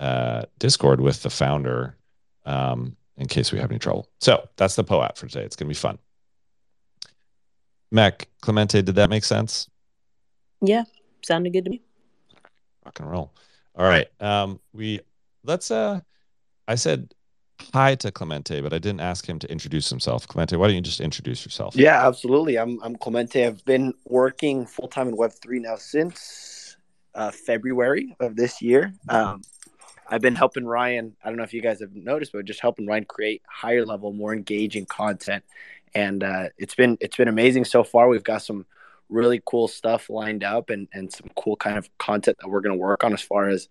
uh, 0.00 0.42
Discord 0.58 1.00
with 1.00 1.22
the 1.22 1.30
founder 1.30 1.96
um, 2.46 2.96
in 3.16 3.28
case 3.28 3.52
we 3.52 3.58
have 3.60 3.70
any 3.70 3.78
trouble. 3.78 4.08
So 4.18 4.48
that's 4.56 4.74
the 4.74 4.82
POAP 4.82 5.16
for 5.16 5.28
today. 5.28 5.44
It's 5.44 5.54
going 5.54 5.66
to 5.66 5.70
be 5.70 5.74
fun. 5.74 5.98
Mac 7.92 8.28
Clemente, 8.40 8.82
did 8.82 8.94
that 8.96 9.10
make 9.10 9.24
sense? 9.24 9.68
Yeah, 10.62 10.84
sounded 11.22 11.52
good 11.52 11.64
to 11.64 11.70
me. 11.70 11.82
Rock 12.84 12.98
and 13.00 13.10
roll. 13.10 13.32
All 13.76 13.84
right. 13.86 14.08
Um, 14.20 14.60
we 14.72 15.00
let's 15.44 15.70
uh 15.70 16.00
I 16.68 16.76
said 16.76 17.12
hi 17.74 17.94
to 17.96 18.10
Clemente, 18.10 18.60
but 18.60 18.72
I 18.72 18.78
didn't 18.78 19.00
ask 19.00 19.28
him 19.28 19.38
to 19.40 19.50
introduce 19.50 19.90
himself. 19.90 20.26
Clemente, 20.26 20.56
why 20.56 20.66
don't 20.66 20.76
you 20.76 20.82
just 20.82 21.00
introduce 21.00 21.44
yourself? 21.44 21.76
Yeah, 21.76 22.06
absolutely. 22.06 22.58
I'm 22.58 22.80
I'm 22.82 22.96
Clemente. 22.96 23.44
I've 23.44 23.64
been 23.64 23.92
working 24.06 24.66
full 24.66 24.88
time 24.88 25.08
in 25.08 25.16
Web 25.16 25.32
three 25.42 25.58
now 25.58 25.76
since 25.76 26.76
uh, 27.14 27.30
February 27.30 28.16
of 28.20 28.36
this 28.36 28.62
year. 28.62 28.92
Um, 29.08 29.42
I've 30.10 30.20
been 30.20 30.34
helping 30.34 30.66
Ryan. 30.66 31.16
I 31.22 31.28
don't 31.28 31.36
know 31.38 31.44
if 31.44 31.54
you 31.54 31.62
guys 31.62 31.80
have 31.80 31.94
noticed, 31.94 32.32
but 32.32 32.44
just 32.44 32.60
helping 32.60 32.86
Ryan 32.86 33.04
create 33.04 33.42
higher 33.48 33.86
level, 33.86 34.12
more 34.12 34.34
engaging 34.34 34.84
content, 34.86 35.44
and 35.94 36.22
uh, 36.24 36.48
it's 36.58 36.74
been 36.74 36.98
it's 37.00 37.16
been 37.16 37.28
amazing 37.28 37.64
so 37.64 37.84
far. 37.84 38.08
We've 38.08 38.24
got 38.24 38.42
some 38.42 38.66
really 39.08 39.40
cool 39.44 39.68
stuff 39.68 40.10
lined 40.10 40.42
up 40.42 40.70
and 40.70 40.88
and 40.92 41.12
some 41.12 41.28
cool 41.36 41.56
kind 41.56 41.78
of 41.78 41.88
content 41.98 42.38
that 42.40 42.48
we're 42.48 42.60
going 42.60 42.74
to 42.74 42.80
work 42.80 43.04
on 43.04 43.12
as 43.12 43.22
far 43.22 43.48
as 43.48 43.68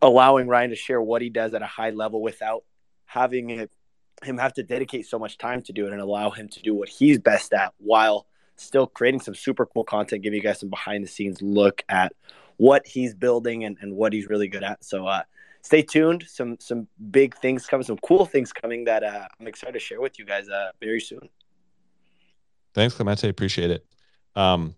allowing 0.00 0.46
Ryan 0.46 0.70
to 0.70 0.76
share 0.76 1.02
what 1.02 1.22
he 1.22 1.28
does 1.28 1.54
at 1.54 1.62
a 1.62 1.66
high 1.66 1.90
level 1.90 2.22
without 2.22 2.64
having 3.06 3.50
it, 3.50 3.72
him 4.22 4.38
have 4.38 4.52
to 4.54 4.62
dedicate 4.62 5.06
so 5.06 5.18
much 5.18 5.38
time 5.38 5.62
to 5.62 5.72
do 5.72 5.86
it 5.86 5.92
and 5.92 6.00
allow 6.00 6.30
him 6.30 6.48
to 6.48 6.62
do 6.62 6.74
what 6.74 6.88
he's 6.88 7.18
best 7.18 7.52
at 7.52 7.72
while 7.78 8.26
still 8.56 8.86
creating 8.86 9.20
some 9.20 9.34
super 9.34 9.66
cool 9.66 9.84
content, 9.84 10.22
give 10.22 10.34
you 10.34 10.40
guys 10.40 10.60
some 10.60 10.70
behind 10.70 11.04
the 11.04 11.08
scenes 11.08 11.42
look 11.42 11.82
at 11.88 12.12
what 12.56 12.86
he's 12.86 13.14
building 13.14 13.64
and, 13.64 13.76
and 13.80 13.94
what 13.94 14.12
he's 14.12 14.28
really 14.28 14.48
good 14.48 14.62
at. 14.62 14.84
So 14.84 15.06
uh, 15.06 15.22
stay 15.62 15.82
tuned. 15.82 16.24
Some 16.28 16.56
some 16.60 16.86
big 17.10 17.36
things 17.36 17.66
coming, 17.66 17.84
some 17.84 17.98
cool 17.98 18.24
things 18.24 18.52
coming 18.52 18.84
that 18.84 19.02
uh, 19.02 19.26
I'm 19.40 19.46
excited 19.46 19.72
to 19.72 19.80
share 19.80 20.00
with 20.00 20.18
you 20.18 20.24
guys 20.24 20.48
uh, 20.48 20.70
very 20.80 21.00
soon. 21.00 21.28
Thanks, 22.74 22.94
Clemente. 22.94 23.28
Appreciate 23.28 23.70
it. 23.70 23.86
Um, 24.34 24.74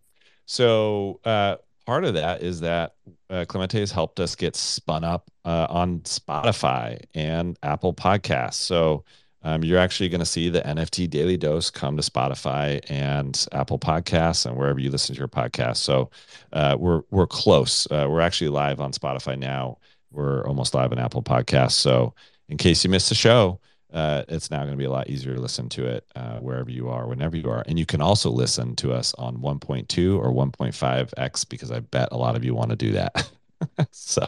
so 0.46 1.20
uh, 1.24 1.56
part 1.84 2.04
of 2.04 2.14
that 2.14 2.42
is 2.42 2.60
that 2.60 2.94
uh, 3.28 3.44
Clemente 3.48 3.80
has 3.80 3.90
helped 3.90 4.20
us 4.20 4.34
get 4.34 4.56
spun 4.56 5.04
up 5.04 5.30
uh, 5.44 5.66
on 5.68 6.00
Spotify 6.00 7.00
and 7.14 7.58
Apple 7.62 7.92
Podcasts. 7.92 8.54
So 8.54 9.04
um, 9.42 9.62
you're 9.62 9.78
actually 9.78 10.08
going 10.08 10.20
to 10.20 10.26
see 10.26 10.48
the 10.48 10.60
NFT 10.62 11.08
Daily 11.08 11.36
Dose 11.36 11.70
come 11.70 11.96
to 11.96 12.02
Spotify 12.02 12.80
and 12.90 13.46
Apple 13.52 13.78
Podcasts 13.78 14.46
and 14.46 14.56
wherever 14.56 14.80
you 14.80 14.90
listen 14.90 15.14
to 15.14 15.18
your 15.18 15.28
podcast. 15.28 15.76
So 15.76 16.10
uh, 16.52 16.76
we're 16.78 17.02
we're 17.10 17.26
close. 17.26 17.86
Uh, 17.90 18.06
we're 18.08 18.20
actually 18.20 18.48
live 18.48 18.80
on 18.80 18.92
Spotify 18.92 19.38
now. 19.38 19.78
We're 20.10 20.46
almost 20.46 20.74
live 20.74 20.92
on 20.92 20.98
Apple 20.98 21.22
Podcasts. 21.22 21.72
So 21.72 22.14
in 22.48 22.56
case 22.56 22.82
you 22.82 22.90
missed 22.90 23.10
the 23.10 23.14
show, 23.14 23.60
uh, 23.92 24.24
it's 24.28 24.50
now 24.50 24.58
going 24.58 24.72
to 24.72 24.76
be 24.76 24.84
a 24.84 24.90
lot 24.90 25.08
easier 25.08 25.34
to 25.34 25.40
listen 25.40 25.68
to 25.70 25.86
it 25.86 26.04
uh, 26.16 26.38
wherever 26.38 26.70
you 26.70 26.88
are, 26.88 27.06
whenever 27.06 27.36
you 27.36 27.48
are. 27.48 27.62
And 27.66 27.78
you 27.78 27.86
can 27.86 28.00
also 28.00 28.30
listen 28.30 28.74
to 28.76 28.92
us 28.92 29.14
on 29.14 29.38
1.2 29.38 30.18
or 30.18 30.32
1.5x 30.32 31.48
because 31.48 31.70
I 31.70 31.80
bet 31.80 32.08
a 32.12 32.16
lot 32.18 32.36
of 32.36 32.44
you 32.44 32.54
want 32.54 32.70
to 32.70 32.76
do 32.76 32.92
that. 32.92 33.30
so 33.90 34.26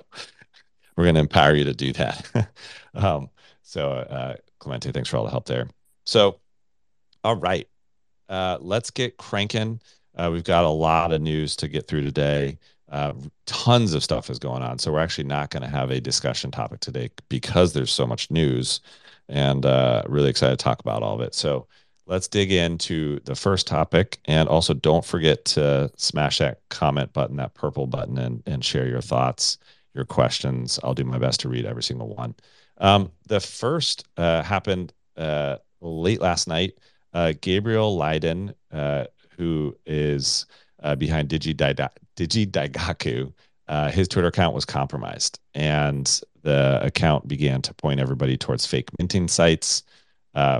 we're 0.96 1.04
going 1.04 1.16
to 1.16 1.20
empower 1.20 1.54
you 1.54 1.64
to 1.64 1.74
do 1.74 1.92
that. 1.94 2.48
um, 2.94 3.28
so, 3.62 3.90
uh, 3.90 4.36
Clemente, 4.60 4.92
thanks 4.92 5.08
for 5.08 5.16
all 5.16 5.24
the 5.24 5.30
help 5.30 5.46
there. 5.46 5.68
So, 6.06 6.40
all 7.24 7.36
right, 7.36 7.68
uh, 8.28 8.58
let's 8.60 8.90
get 8.90 9.16
cranking. 9.16 9.80
Uh, 10.16 10.30
we've 10.32 10.44
got 10.44 10.64
a 10.64 10.68
lot 10.68 11.12
of 11.12 11.20
news 11.20 11.56
to 11.56 11.68
get 11.68 11.88
through 11.88 12.02
today. 12.02 12.58
Uh, 12.88 13.12
tons 13.46 13.94
of 13.94 14.02
stuff 14.02 14.30
is 14.30 14.38
going 14.38 14.62
on. 14.62 14.78
So, 14.78 14.92
we're 14.92 15.00
actually 15.00 15.24
not 15.24 15.50
going 15.50 15.62
to 15.62 15.68
have 15.68 15.90
a 15.90 16.00
discussion 16.00 16.50
topic 16.50 16.80
today 16.80 17.10
because 17.28 17.72
there's 17.72 17.92
so 17.92 18.06
much 18.06 18.30
news 18.30 18.80
and 19.30 19.64
uh, 19.64 20.02
really 20.06 20.28
excited 20.28 20.58
to 20.58 20.62
talk 20.62 20.80
about 20.80 21.02
all 21.02 21.14
of 21.14 21.20
it. 21.20 21.34
So 21.34 21.66
let's 22.06 22.28
dig 22.28 22.52
into 22.52 23.20
the 23.20 23.36
first 23.36 23.66
topic. 23.66 24.18
And 24.26 24.48
also, 24.48 24.74
don't 24.74 25.04
forget 25.04 25.44
to 25.46 25.90
smash 25.96 26.38
that 26.38 26.60
comment 26.68 27.12
button, 27.12 27.36
that 27.36 27.54
purple 27.54 27.86
button, 27.86 28.18
and, 28.18 28.42
and 28.46 28.64
share 28.64 28.86
your 28.86 29.00
thoughts, 29.00 29.58
your 29.94 30.04
questions. 30.04 30.80
I'll 30.82 30.94
do 30.94 31.04
my 31.04 31.18
best 31.18 31.40
to 31.40 31.48
read 31.48 31.64
every 31.64 31.84
single 31.84 32.14
one. 32.14 32.34
Um, 32.80 33.12
the 33.26 33.40
first 33.40 34.06
uh, 34.16 34.42
happened 34.42 34.92
uh, 35.16 35.56
late 35.80 36.20
last 36.20 36.48
night. 36.48 36.78
Uh, 37.12 37.34
Gabriel 37.40 37.96
Leydon, 37.96 38.54
uh, 38.72 39.04
who 39.36 39.76
is 39.86 40.46
uh, 40.82 40.96
behind 40.96 41.28
Digidaigaku, 41.28 43.32
uh, 43.68 43.90
his 43.90 44.08
Twitter 44.08 44.28
account 44.28 44.54
was 44.54 44.64
compromised. 44.64 45.38
And 45.54 46.20
the 46.42 46.80
account 46.82 47.28
began 47.28 47.62
to 47.62 47.74
point 47.74 48.00
everybody 48.00 48.36
towards 48.36 48.66
fake 48.66 48.88
minting 48.98 49.28
sites 49.28 49.82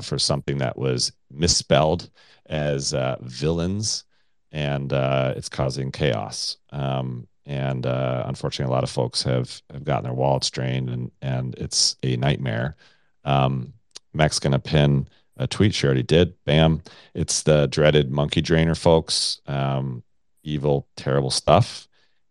for 0.02 0.18
something 0.18 0.58
that 0.58 0.76
was 0.76 1.12
misspelled 1.30 2.10
as 2.46 2.94
villains, 3.22 4.04
and 4.52 4.92
it's 4.92 5.48
causing 5.48 5.90
chaos. 5.90 6.58
Um, 6.70 7.26
and 7.46 7.86
uh, 7.86 8.24
unfortunately, 8.26 8.70
a 8.70 8.74
lot 8.74 8.84
of 8.84 8.90
folks 8.90 9.22
have 9.22 9.62
have 9.72 9.84
gotten 9.84 10.04
their 10.04 10.14
wallets 10.14 10.50
drained, 10.50 10.90
and 10.90 11.10
and 11.22 11.54
it's 11.56 11.96
a 12.02 12.16
nightmare. 12.16 12.76
Um, 13.24 13.74
Mac's 14.12 14.38
gonna 14.38 14.58
pin 14.58 15.08
a 15.36 15.46
tweet. 15.46 15.74
She 15.74 15.86
already 15.86 16.02
did. 16.02 16.34
Bam! 16.44 16.82
It's 17.14 17.42
the 17.42 17.66
dreaded 17.66 18.10
monkey 18.10 18.40
drainer, 18.40 18.74
folks. 18.74 19.40
Um, 19.46 20.02
evil, 20.42 20.88
terrible 20.96 21.30
stuff 21.30 21.86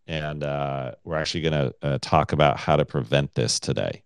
and 0.10 0.44
uh, 0.44 0.94
we're 1.04 1.18
actually 1.18 1.42
going 1.42 1.54
to 1.54 1.76
uh, 1.84 2.00
talk 2.02 2.32
about 2.32 2.58
how 2.58 2.76
to 2.76 2.84
prevent 2.84 3.36
this 3.36 3.60
today. 3.60 4.02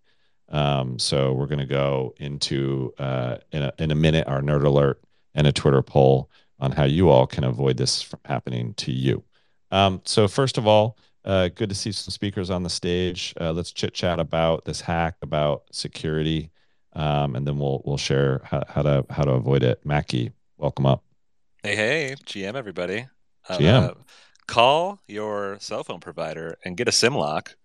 Um, 0.49 0.99
so 0.99 1.31
we're 1.31 1.47
going 1.47 1.59
to 1.59 1.65
go 1.65 2.13
into 2.17 2.93
uh, 2.99 3.37
in, 3.53 3.63
a, 3.63 3.73
in 3.79 3.89
a 3.89 3.95
minute 3.95 4.27
our 4.27 4.41
nerd 4.41 4.65
alert 4.65 5.01
and 5.33 5.47
a 5.47 5.53
Twitter 5.53 5.81
poll 5.81 6.29
on 6.59 6.73
how 6.73 6.83
you 6.83 7.09
all 7.09 7.25
can 7.25 7.45
avoid 7.45 7.77
this 7.77 8.01
from 8.01 8.19
happening 8.25 8.73
to 8.75 8.91
you. 8.91 9.23
Um, 9.73 10.01
so 10.05 10.27
first 10.27 10.59
of 10.59 10.67
all, 10.67 10.97
uh, 11.25 11.47
good 11.47 11.69
to 11.69 11.75
see 11.75 11.91
some 11.91 12.11
speakers 12.11 12.51
on 12.51 12.61
the 12.61 12.69
stage. 12.69 13.33
Uh, 13.41 13.51
let's 13.51 13.71
chit 13.71 13.95
chat 13.95 14.19
about 14.19 14.65
this 14.65 14.79
hack, 14.79 15.15
about 15.23 15.63
security, 15.71 16.51
um, 16.93 17.35
and 17.35 17.47
then 17.47 17.57
we'll 17.57 17.81
we'll 17.83 17.97
share 17.97 18.41
how, 18.43 18.63
how, 18.69 18.83
to 18.83 19.05
how 19.09 19.23
to 19.23 19.31
avoid 19.31 19.63
it. 19.63 19.83
Mackie, 19.83 20.31
welcome 20.57 20.85
up. 20.85 21.03
Hey, 21.63 21.75
hey, 21.75 22.15
GM, 22.23 22.53
everybody. 22.53 23.07
GM. 23.49 23.89
Uh, 23.89 23.93
call 24.45 24.99
your 25.07 25.57
cell 25.59 25.83
phone 25.83 25.99
provider 25.99 26.55
and 26.63 26.77
get 26.77 26.87
a 26.87 26.91
SIM 26.91 27.15
lock, 27.15 27.55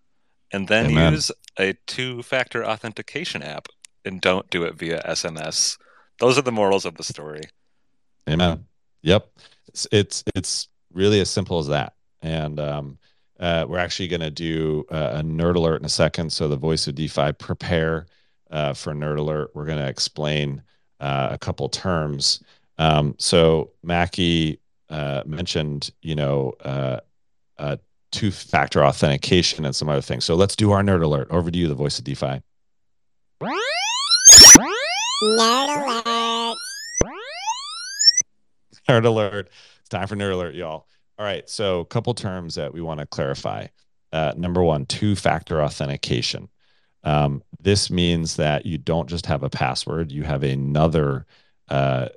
and 0.51 0.67
then 0.67 0.87
Amen. 0.87 1.13
use 1.13 1.31
a 1.59 1.75
two-factor 1.87 2.65
authentication 2.65 3.43
app, 3.43 3.69
and 4.07 4.23
don't 4.23 4.49
do 4.49 4.63
it 4.63 4.77
via 4.77 5.03
SMS. 5.03 5.77
Those 6.21 6.39
are 6.39 6.43
the 6.43 6.53
morals 6.53 6.87
of 6.87 6.95
the 6.95 7.05
story. 7.05 7.43
Amen. 8.31 8.65
Yep, 9.03 9.29
it's 9.67 9.87
it's, 9.93 10.25
it's 10.35 10.69
really 10.95 11.21
as 11.21 11.29
simple 11.29 11.59
as 11.59 11.67
that. 11.67 11.93
And 12.23 12.59
um, 12.59 12.99
uh, 13.39 13.65
we're 13.69 13.79
actually 13.79 14.09
going 14.09 14.21
to 14.21 14.31
do 14.31 14.85
a, 14.91 15.19
a 15.19 15.23
nerd 15.23 15.57
alert 15.57 15.81
in 15.81 15.87
a 15.87 15.91
second. 15.91 16.33
So 16.33 16.49
the 16.49 16.57
voice 16.57 16.87
of 16.87 16.95
DeFi, 16.95 17.33
prepare 17.33 18.07
uh, 18.51 18.75
for 18.75 18.93
nerd 18.93 19.19
alert. 19.19 19.51
We're 19.55 19.67
going 19.67 19.79
to 19.79 19.89
explain 19.89 20.63
uh, 21.01 21.29
a 21.31 21.39
couple 21.39 21.69
terms. 21.69 22.43
Um, 22.79 23.15
so 23.19 23.71
Mackie 23.83 24.61
uh, 24.91 25.23
mentioned, 25.27 25.91
you 26.03 26.15
know, 26.15 26.55
uh, 26.65 27.01
uh, 27.59 27.77
two-factor 28.11 28.85
authentication 28.85 29.65
and 29.65 29.77
some 29.77 29.89
other 29.89 30.01
things. 30.01 30.25
So 30.25 30.35
let's 30.35 30.57
do 30.57 30.73
our 30.73 30.83
nerd 30.83 31.03
alert. 31.03 31.29
Over 31.31 31.51
to 31.51 31.59
you, 31.59 31.69
the 31.69 31.75
voice 31.75 31.99
of 31.99 32.05
DeFi. 32.05 32.41
Nerd 33.43 33.59
alert. 35.23 36.57
Nerd 38.89 39.05
alert. 39.05 39.51
It's 39.81 39.89
time 39.89 40.07
for 40.07 40.17
nerd 40.17 40.33
alert, 40.33 40.55
y'all. 40.55 40.87
All 41.19 41.25
right. 41.25 41.49
So 41.49 41.81
a 41.81 41.85
couple 41.85 42.15
terms 42.15 42.55
that 42.55 42.73
we 42.73 42.81
want 42.81 43.01
to 43.01 43.07
clarify. 43.07 43.67
Uh, 44.13 44.33
number 44.37 44.63
one, 44.63 44.87
two-factor 44.87 45.61
authentication. 45.63 46.49
Um, 47.05 47.43
this 47.61 47.91
means 47.91 48.37
that 48.37 48.67
you 48.67 48.79
don't 48.79 49.09
just 49.09 49.27
have 49.27 49.43
a 49.43 49.51
password; 49.51 50.13
you 50.13 50.23
have 50.23 50.43
another 50.43 51.27
uh, 51.69 52.09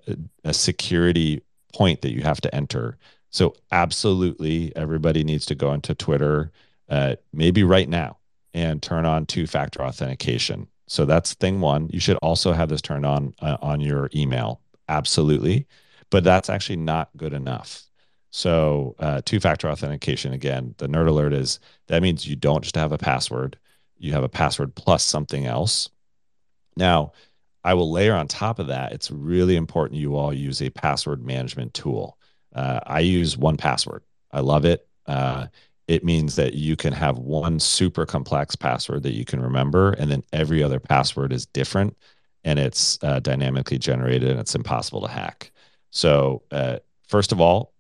a 0.44 0.54
security 0.54 1.44
point 1.74 2.02
that 2.02 2.14
you 2.14 2.22
have 2.22 2.42
to 2.42 2.56
enter. 2.56 2.98
So 3.32 3.56
absolutely, 3.72 4.76
everybody 4.76 5.24
needs 5.24 5.46
to 5.48 5.56
go 5.56 5.74
into 5.74 5.96
Twitter, 5.96 6.52
uh, 6.90 7.16
maybe 7.34 7.64
right 7.64 7.88
now, 7.90 8.18
and 8.54 8.82
turn 8.82 9.06
on 9.06 9.26
two-factor 9.26 9.82
authentication. 9.82 10.68
So 10.88 11.06
that's 11.06 11.34
thing 11.36 11.62
one. 11.62 11.90
You 11.92 12.00
should 12.00 12.18
also 12.18 12.54
have 12.54 12.70
this 12.70 12.82
turned 12.82 13.06
on 13.06 13.34
uh, 13.42 13.58
on 13.62 13.82
your 13.82 14.10
email. 14.16 14.62
Absolutely, 14.88 15.68
but 16.10 16.24
that's 16.24 16.50
actually 16.50 16.78
not 16.78 17.10
good 17.18 17.34
enough. 17.34 17.84
So 18.32 18.96
uh, 19.00 19.22
two-factor 19.26 19.70
authentication 19.70 20.34
again. 20.34 20.74
The 20.78 20.88
nerd 20.88 21.08
alert 21.08 21.34
is 21.34 21.60
that 21.88 22.02
means 22.02 22.28
you 22.28 22.36
don't 22.36 22.64
just 22.64 22.76
have 22.76 22.92
a 22.92 22.98
password. 22.98 23.58
You 23.98 24.14
have 24.14 24.24
a 24.24 24.30
password 24.30 24.74
plus 24.76 25.04
something 25.04 25.46
else. 25.46 25.90
Now, 26.76 27.12
I 27.64 27.74
will 27.74 27.92
layer 27.92 28.16
on 28.16 28.28
top 28.28 28.58
of 28.60 28.68
that. 28.68 28.92
It's 28.94 29.12
really 29.12 29.56
important 29.56 30.00
you 30.00 30.16
all 30.16 30.34
use 30.34 30.62
a 30.62 30.70
password 30.70 31.24
management 31.24 31.74
tool. 31.74 32.18
Uh, 32.56 32.80
I 32.86 33.02
use 33.02 33.36
1Password. 33.36 34.02
I 34.32 34.40
love 34.40 34.66
it. 34.66 34.88
Uh, 35.06 35.48
it 35.88 36.04
means 36.04 36.36
that 36.38 36.54
you 36.54 36.76
can 36.76 36.94
have 36.94 37.18
one 37.20 37.60
super 37.60 38.06
complex 38.06 38.56
password 38.56 39.04
that 39.04 39.14
you 39.14 39.26
can 39.26 39.42
remember, 39.42 39.92
and 39.94 40.10
then 40.10 40.24
every 40.32 40.64
other 40.64 40.80
password 40.80 41.34
is 41.34 41.46
different 41.46 41.96
and 42.44 42.58
it's 42.58 42.98
uh, 43.04 43.20
dynamically 43.20 43.78
generated 43.78 44.30
and 44.30 44.40
it's 44.40 44.56
impossible 44.56 45.02
to 45.02 45.08
hack. 45.08 45.52
So, 45.92 46.44
uh, 46.52 46.80
first 47.08 47.32
of 47.32 47.42
all, 47.42 47.71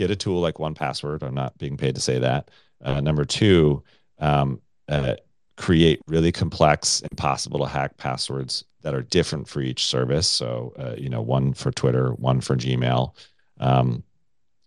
get 0.00 0.10
a 0.10 0.16
tool 0.16 0.40
like 0.40 0.54
1Password. 0.54 1.22
I'm 1.22 1.34
not 1.34 1.56
being 1.58 1.76
paid 1.76 1.94
to 1.94 2.00
say 2.00 2.18
that. 2.18 2.50
Uh, 2.82 3.00
number 3.00 3.26
two, 3.26 3.82
um, 4.18 4.60
uh, 4.88 5.16
create 5.56 6.00
really 6.06 6.32
complex, 6.32 7.02
impossible 7.02 7.60
to 7.60 7.66
hack 7.66 7.98
passwords 7.98 8.64
that 8.80 8.94
are 8.94 9.02
different 9.02 9.46
for 9.46 9.60
each 9.60 9.84
service. 9.84 10.26
So, 10.26 10.72
uh, 10.78 10.94
you 10.96 11.10
know, 11.10 11.20
one 11.20 11.52
for 11.52 11.70
Twitter, 11.70 12.12
one 12.14 12.40
for 12.40 12.56
Gmail, 12.56 13.14
um, 13.58 14.02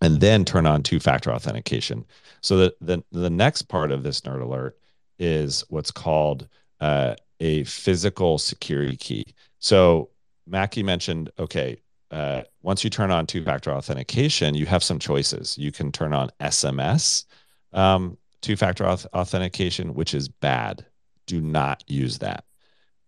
and 0.02 0.22
then 0.22 0.46
turn 0.46 0.68
on 0.68 0.84
two-factor 0.84 1.34
authentication. 1.34 2.06
So 2.42 2.58
the, 2.58 2.76
the 2.82 3.04
the 3.12 3.30
next 3.30 3.64
part 3.64 3.92
of 3.92 4.04
this 4.04 4.22
nerd 4.22 4.44
alert 4.44 4.78
is 5.18 5.64
what's 5.70 5.92
called 5.92 6.48
uh, 6.80 7.16
a 7.40 7.64
physical 7.64 8.38
security 8.38 8.98
key. 8.98 9.26
So 9.58 10.10
Mackie 10.46 10.84
mentioned, 10.84 11.32
okay, 11.40 11.82
uh, 12.14 12.44
once 12.62 12.84
you 12.84 12.90
turn 12.90 13.10
on 13.12 13.26
two-factor 13.26 13.72
authentication, 13.72 14.54
you 14.54 14.68
have 14.68 14.84
some 14.84 15.00
choices. 15.00 15.58
You 15.58 15.72
can 15.72 15.92
turn 15.92 16.14
on 16.14 16.30
SMS 16.40 17.26
um, 17.74 18.18
two-factor 18.42 18.84
auth- 18.84 19.08
authentication, 19.14 19.96
which 19.96 20.14
is 20.14 20.30
bad. 20.30 20.86
Do 21.26 21.42
not 21.42 21.84
use 21.88 22.20
that. 22.20 22.46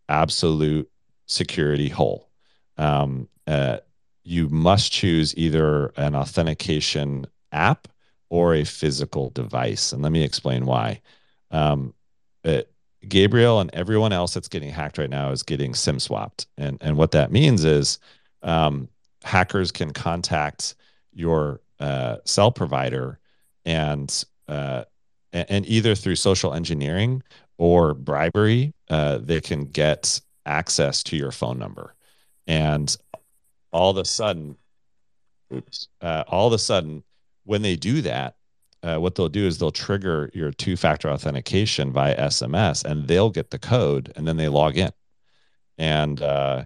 Absolute 0.10 0.90
security 1.28 1.90
hole. 1.90 2.30
Um, 2.78 3.30
uh, 3.46 3.78
you 4.24 4.50
must 4.50 4.92
choose 4.92 5.38
either 5.38 5.94
an 5.98 6.16
authentication 6.16 7.28
app 7.52 7.88
or 8.30 8.56
a 8.56 8.64
physical 8.64 9.30
device. 9.30 9.94
And 9.94 10.02
let 10.02 10.12
me 10.12 10.24
explain 10.24 10.66
why. 10.66 11.02
Um, 11.52 11.94
it, 12.44 12.72
Gabriel 13.08 13.60
and 13.60 13.70
everyone 13.74 14.14
else 14.14 14.34
that's 14.34 14.48
getting 14.48 14.72
hacked 14.72 14.98
right 14.98 15.10
now 15.10 15.30
is 15.30 15.44
getting 15.44 15.76
SIM 15.76 16.00
swapped. 16.00 16.48
And, 16.58 16.80
and 16.82 16.98
what 16.98 17.12
that 17.12 17.32
means 17.32 17.64
is 17.64 18.00
um, 18.42 18.90
hackers 19.24 19.72
can 19.72 19.92
contact 19.92 20.76
your 21.14 21.62
uh, 21.80 22.18
cell 22.26 22.52
provider 22.52 23.20
and, 23.66 24.26
uh, 24.48 24.84
and 25.34 25.66
either 25.66 25.96
through 25.96 26.16
social 26.16 26.54
engineering 26.54 27.24
or 27.58 27.94
bribery, 27.94 28.74
uh, 28.90 29.18
they 29.18 29.42
can 29.42 29.66
get 29.66 30.20
access 30.46 31.04
to 31.04 31.18
your 31.18 31.32
phone 31.32 31.58
number. 31.58 31.96
And 32.48 32.96
all 33.72 33.92
of 33.92 33.98
a 33.98 34.06
sudden, 34.06 34.58
oops, 35.54 35.88
uh, 36.02 36.24
all 36.28 36.48
of 36.48 36.54
a 36.54 36.60
sudden, 36.60 37.04
when 37.44 37.62
they 37.62 37.76
do 37.76 38.02
that, 38.02 38.36
uh, 38.84 38.98
what 38.98 39.16
they'll 39.16 39.30
do 39.30 39.48
is 39.48 39.58
they'll 39.58 39.72
trigger 39.72 40.30
your 40.34 40.52
two-factor 40.52 41.10
authentication 41.10 41.92
via 41.92 42.16
SMS, 42.28 42.84
and 42.86 43.08
they'll 43.08 43.32
get 43.32 43.50
the 43.50 43.58
code, 43.58 44.14
and 44.16 44.28
then 44.28 44.38
they 44.38 44.48
log 44.48 44.78
in, 44.78 44.92
and 45.78 46.22
uh, 46.22 46.66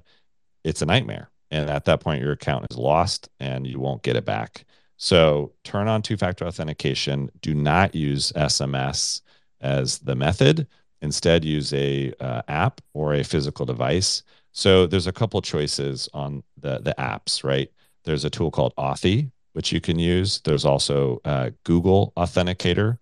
it's 0.63 0.82
a 0.82 0.86
nightmare. 0.86 1.29
And 1.51 1.70
at 1.70 1.86
that 1.86 2.01
point, 2.01 2.22
your 2.22 2.34
account 2.34 2.68
is 2.70 2.77
lost, 2.77 3.29
and 3.39 3.65
you 3.65 3.79
won't 3.79 4.03
get 4.03 4.15
it 4.15 4.25
back. 4.25 4.65
So 4.98 5.53
turn 5.63 5.88
on 5.88 6.01
two-factor 6.01 6.46
authentication. 6.46 7.31
Do 7.42 7.55
not 7.55 7.96
use 7.96 8.31
SMS 8.33 9.22
as 9.62 10.00
the 10.00 10.16
method. 10.16 10.68
Instead, 11.01 11.46
use 11.46 11.74
a 11.74 12.14
uh, 12.20 12.42
app 12.48 12.81
or 12.94 13.14
a 13.14 13.24
physical 13.24 13.66
device 13.66 14.24
so 14.51 14.88
there's 14.88 15.07
a 15.07 15.12
couple 15.12 15.42
choices 15.42 16.09
on 16.14 16.44
the 16.57 16.79
the 16.79 16.96
apps, 16.98 17.44
right? 17.44 17.72
There's 18.03 18.25
a 18.25 18.29
tool 18.29 18.51
called 18.51 18.75
Authy, 18.75 19.31
which 19.53 19.72
you 19.72 19.81
can 19.81 20.00
use. 20.00 20.42
There's 20.42 20.66
also 20.66 21.22
uh, 21.25 21.51
Google 21.64 22.14
Authenticator, 22.18 22.98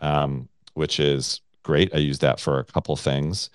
um, 0.00 0.48
which 0.74 1.00
is 1.00 1.40
great. 1.62 1.94
I 1.94 1.98
use 1.98 2.20
that 2.20 2.40
for 2.40 2.58
a 2.58 2.64
couple 2.64 2.94
things. 2.96 3.50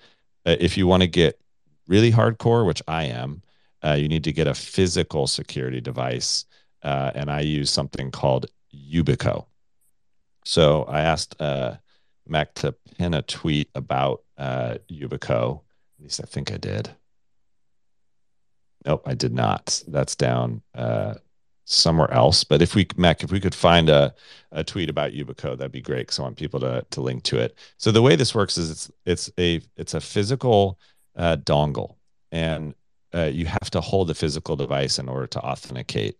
Uh, 0.46 0.56
if 0.60 0.76
you 0.76 0.86
want 0.86 1.02
to 1.02 1.06
get 1.06 1.40
really 1.86 2.12
hardcore, 2.12 2.66
which 2.66 2.82
I 2.86 3.04
am, 3.04 3.42
uh, 3.84 3.92
you 3.92 4.08
need 4.08 4.24
to 4.24 4.32
get 4.32 4.46
a 4.46 4.54
physical 4.54 5.26
security 5.26 5.80
device, 5.80 6.44
uh, 6.82 7.12
and 7.14 7.30
I 7.30 7.40
use 7.40 7.70
something 7.70 8.10
called 8.10 8.46
Yubico. 8.74 9.46
So 10.44 10.84
I 10.84 11.00
asked 11.00 11.40
uh, 11.40 11.76
Mac 12.26 12.54
to 12.54 12.72
pin 12.72 13.14
a 13.14 13.22
tweet 13.22 13.68
about 13.74 14.22
uh, 14.36 14.76
Yubico. 14.90 15.60
At 15.98 16.02
least 16.02 16.20
I 16.22 16.26
think 16.26 16.52
I 16.52 16.56
did. 16.56 16.90
Nope, 18.86 19.02
I 19.06 19.14
did 19.14 19.34
not. 19.34 19.82
That's 19.88 20.14
down 20.14 20.62
uh, 20.74 21.14
somewhere 21.64 22.10
else. 22.10 22.44
But 22.44 22.62
if 22.62 22.74
we, 22.74 22.86
Mac, 22.96 23.22
if 23.22 23.30
we 23.30 23.40
could 23.40 23.54
find 23.54 23.90
a, 23.90 24.14
a 24.52 24.64
tweet 24.64 24.88
about 24.88 25.12
Yubico, 25.12 25.56
that'd 25.56 25.72
be 25.72 25.80
great 25.80 26.06
because 26.06 26.18
I 26.18 26.22
want 26.22 26.36
people 26.36 26.60
to 26.60 26.86
to 26.90 27.00
link 27.00 27.24
to 27.24 27.38
it. 27.38 27.58
So 27.76 27.90
the 27.90 28.02
way 28.02 28.16
this 28.16 28.34
works 28.34 28.56
is 28.56 28.70
it's 28.70 28.90
it's 29.04 29.30
a 29.38 29.60
it's 29.76 29.94
a 29.94 30.00
physical 30.00 30.78
uh, 31.16 31.36
dongle, 31.36 31.96
and 32.32 32.74
uh, 33.14 33.30
you 33.32 33.46
have 33.46 33.70
to 33.70 33.80
hold 33.80 34.08
the 34.08 34.14
physical 34.14 34.56
device 34.56 34.98
in 34.98 35.08
order 35.08 35.26
to 35.26 35.40
authenticate. 35.40 36.18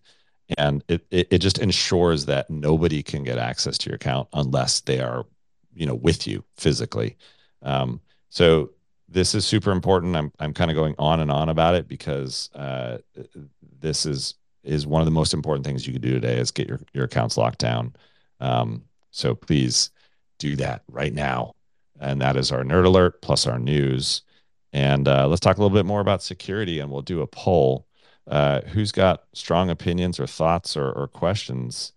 And 0.57 0.83
it, 0.89 1.07
it 1.11 1.29
it 1.31 1.39
just 1.39 1.59
ensures 1.59 2.25
that 2.27 2.49
nobody 2.49 3.03
can 3.03 3.23
get 3.23 3.37
access 3.39 3.77
to 3.79 3.91
your 3.91 3.97
account 3.97 4.29
unless 4.33 4.81
they 4.81 5.01
are, 5.01 5.27
you 5.75 5.85
know, 5.85 5.95
with 5.95 6.27
you 6.27 6.43
physically. 6.57 7.17
Um, 7.63 8.01
so 8.31 8.71
this 9.09 9.35
is 9.35 9.45
super 9.45 9.71
important. 9.71 10.17
I'm 10.17 10.33
I'm 10.39 10.55
kind 10.55 10.71
of 10.71 10.75
going 10.75 10.95
on 10.99 11.21
and 11.21 11.31
on 11.31 11.49
about 11.49 11.75
it 11.75 11.89
because 11.89 12.51
uh, 12.55 12.99
this 13.81 14.07
is 14.07 14.35
is 14.65 14.87
one 14.87 15.01
of 15.01 15.07
the 15.07 15.11
most 15.13 15.35
important 15.35 15.67
things 15.67 15.87
you 15.87 15.93
can 15.93 16.03
do 16.03 16.13
today 16.13 16.39
is 16.39 16.51
get 16.51 16.69
your 16.69 16.81
your 16.93 17.05
accounts 17.05 17.37
locked 17.37 17.59
down. 17.59 17.95
Um, 18.41 18.85
so 19.11 19.35
please 19.35 19.91
do 20.39 20.57
that 20.57 20.83
right 20.89 21.13
now, 21.13 21.55
and 22.01 22.21
that 22.21 22.37
is 22.37 22.53
our 22.53 22.63
nerd 22.65 22.85
alert 22.85 23.21
plus 23.23 23.47
our 23.47 23.59
news. 23.59 24.23
And 24.73 25.09
uh, 25.09 25.27
let's 25.29 25.41
talk 25.41 25.57
a 25.57 25.63
little 25.63 25.77
bit 25.77 25.87
more 25.87 26.01
about 26.01 26.23
security, 26.23 26.79
and 26.79 26.91
we'll 26.91 27.03
do 27.03 27.23
a 27.23 27.27
poll. 27.27 27.87
Uh, 28.27 28.61
who's 28.61 28.93
got 28.93 29.25
strong 29.33 29.71
opinions 29.71 30.21
or 30.21 30.27
thoughts 30.27 30.77
or, 30.77 30.93
or 30.93 31.09
questions 31.09 31.93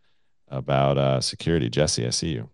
about 0.47 0.97
uh, 0.97 1.19
security? 1.19 1.69
Jesse, 1.69 2.07
I 2.07 2.11
see 2.11 2.29
you. 2.29 2.49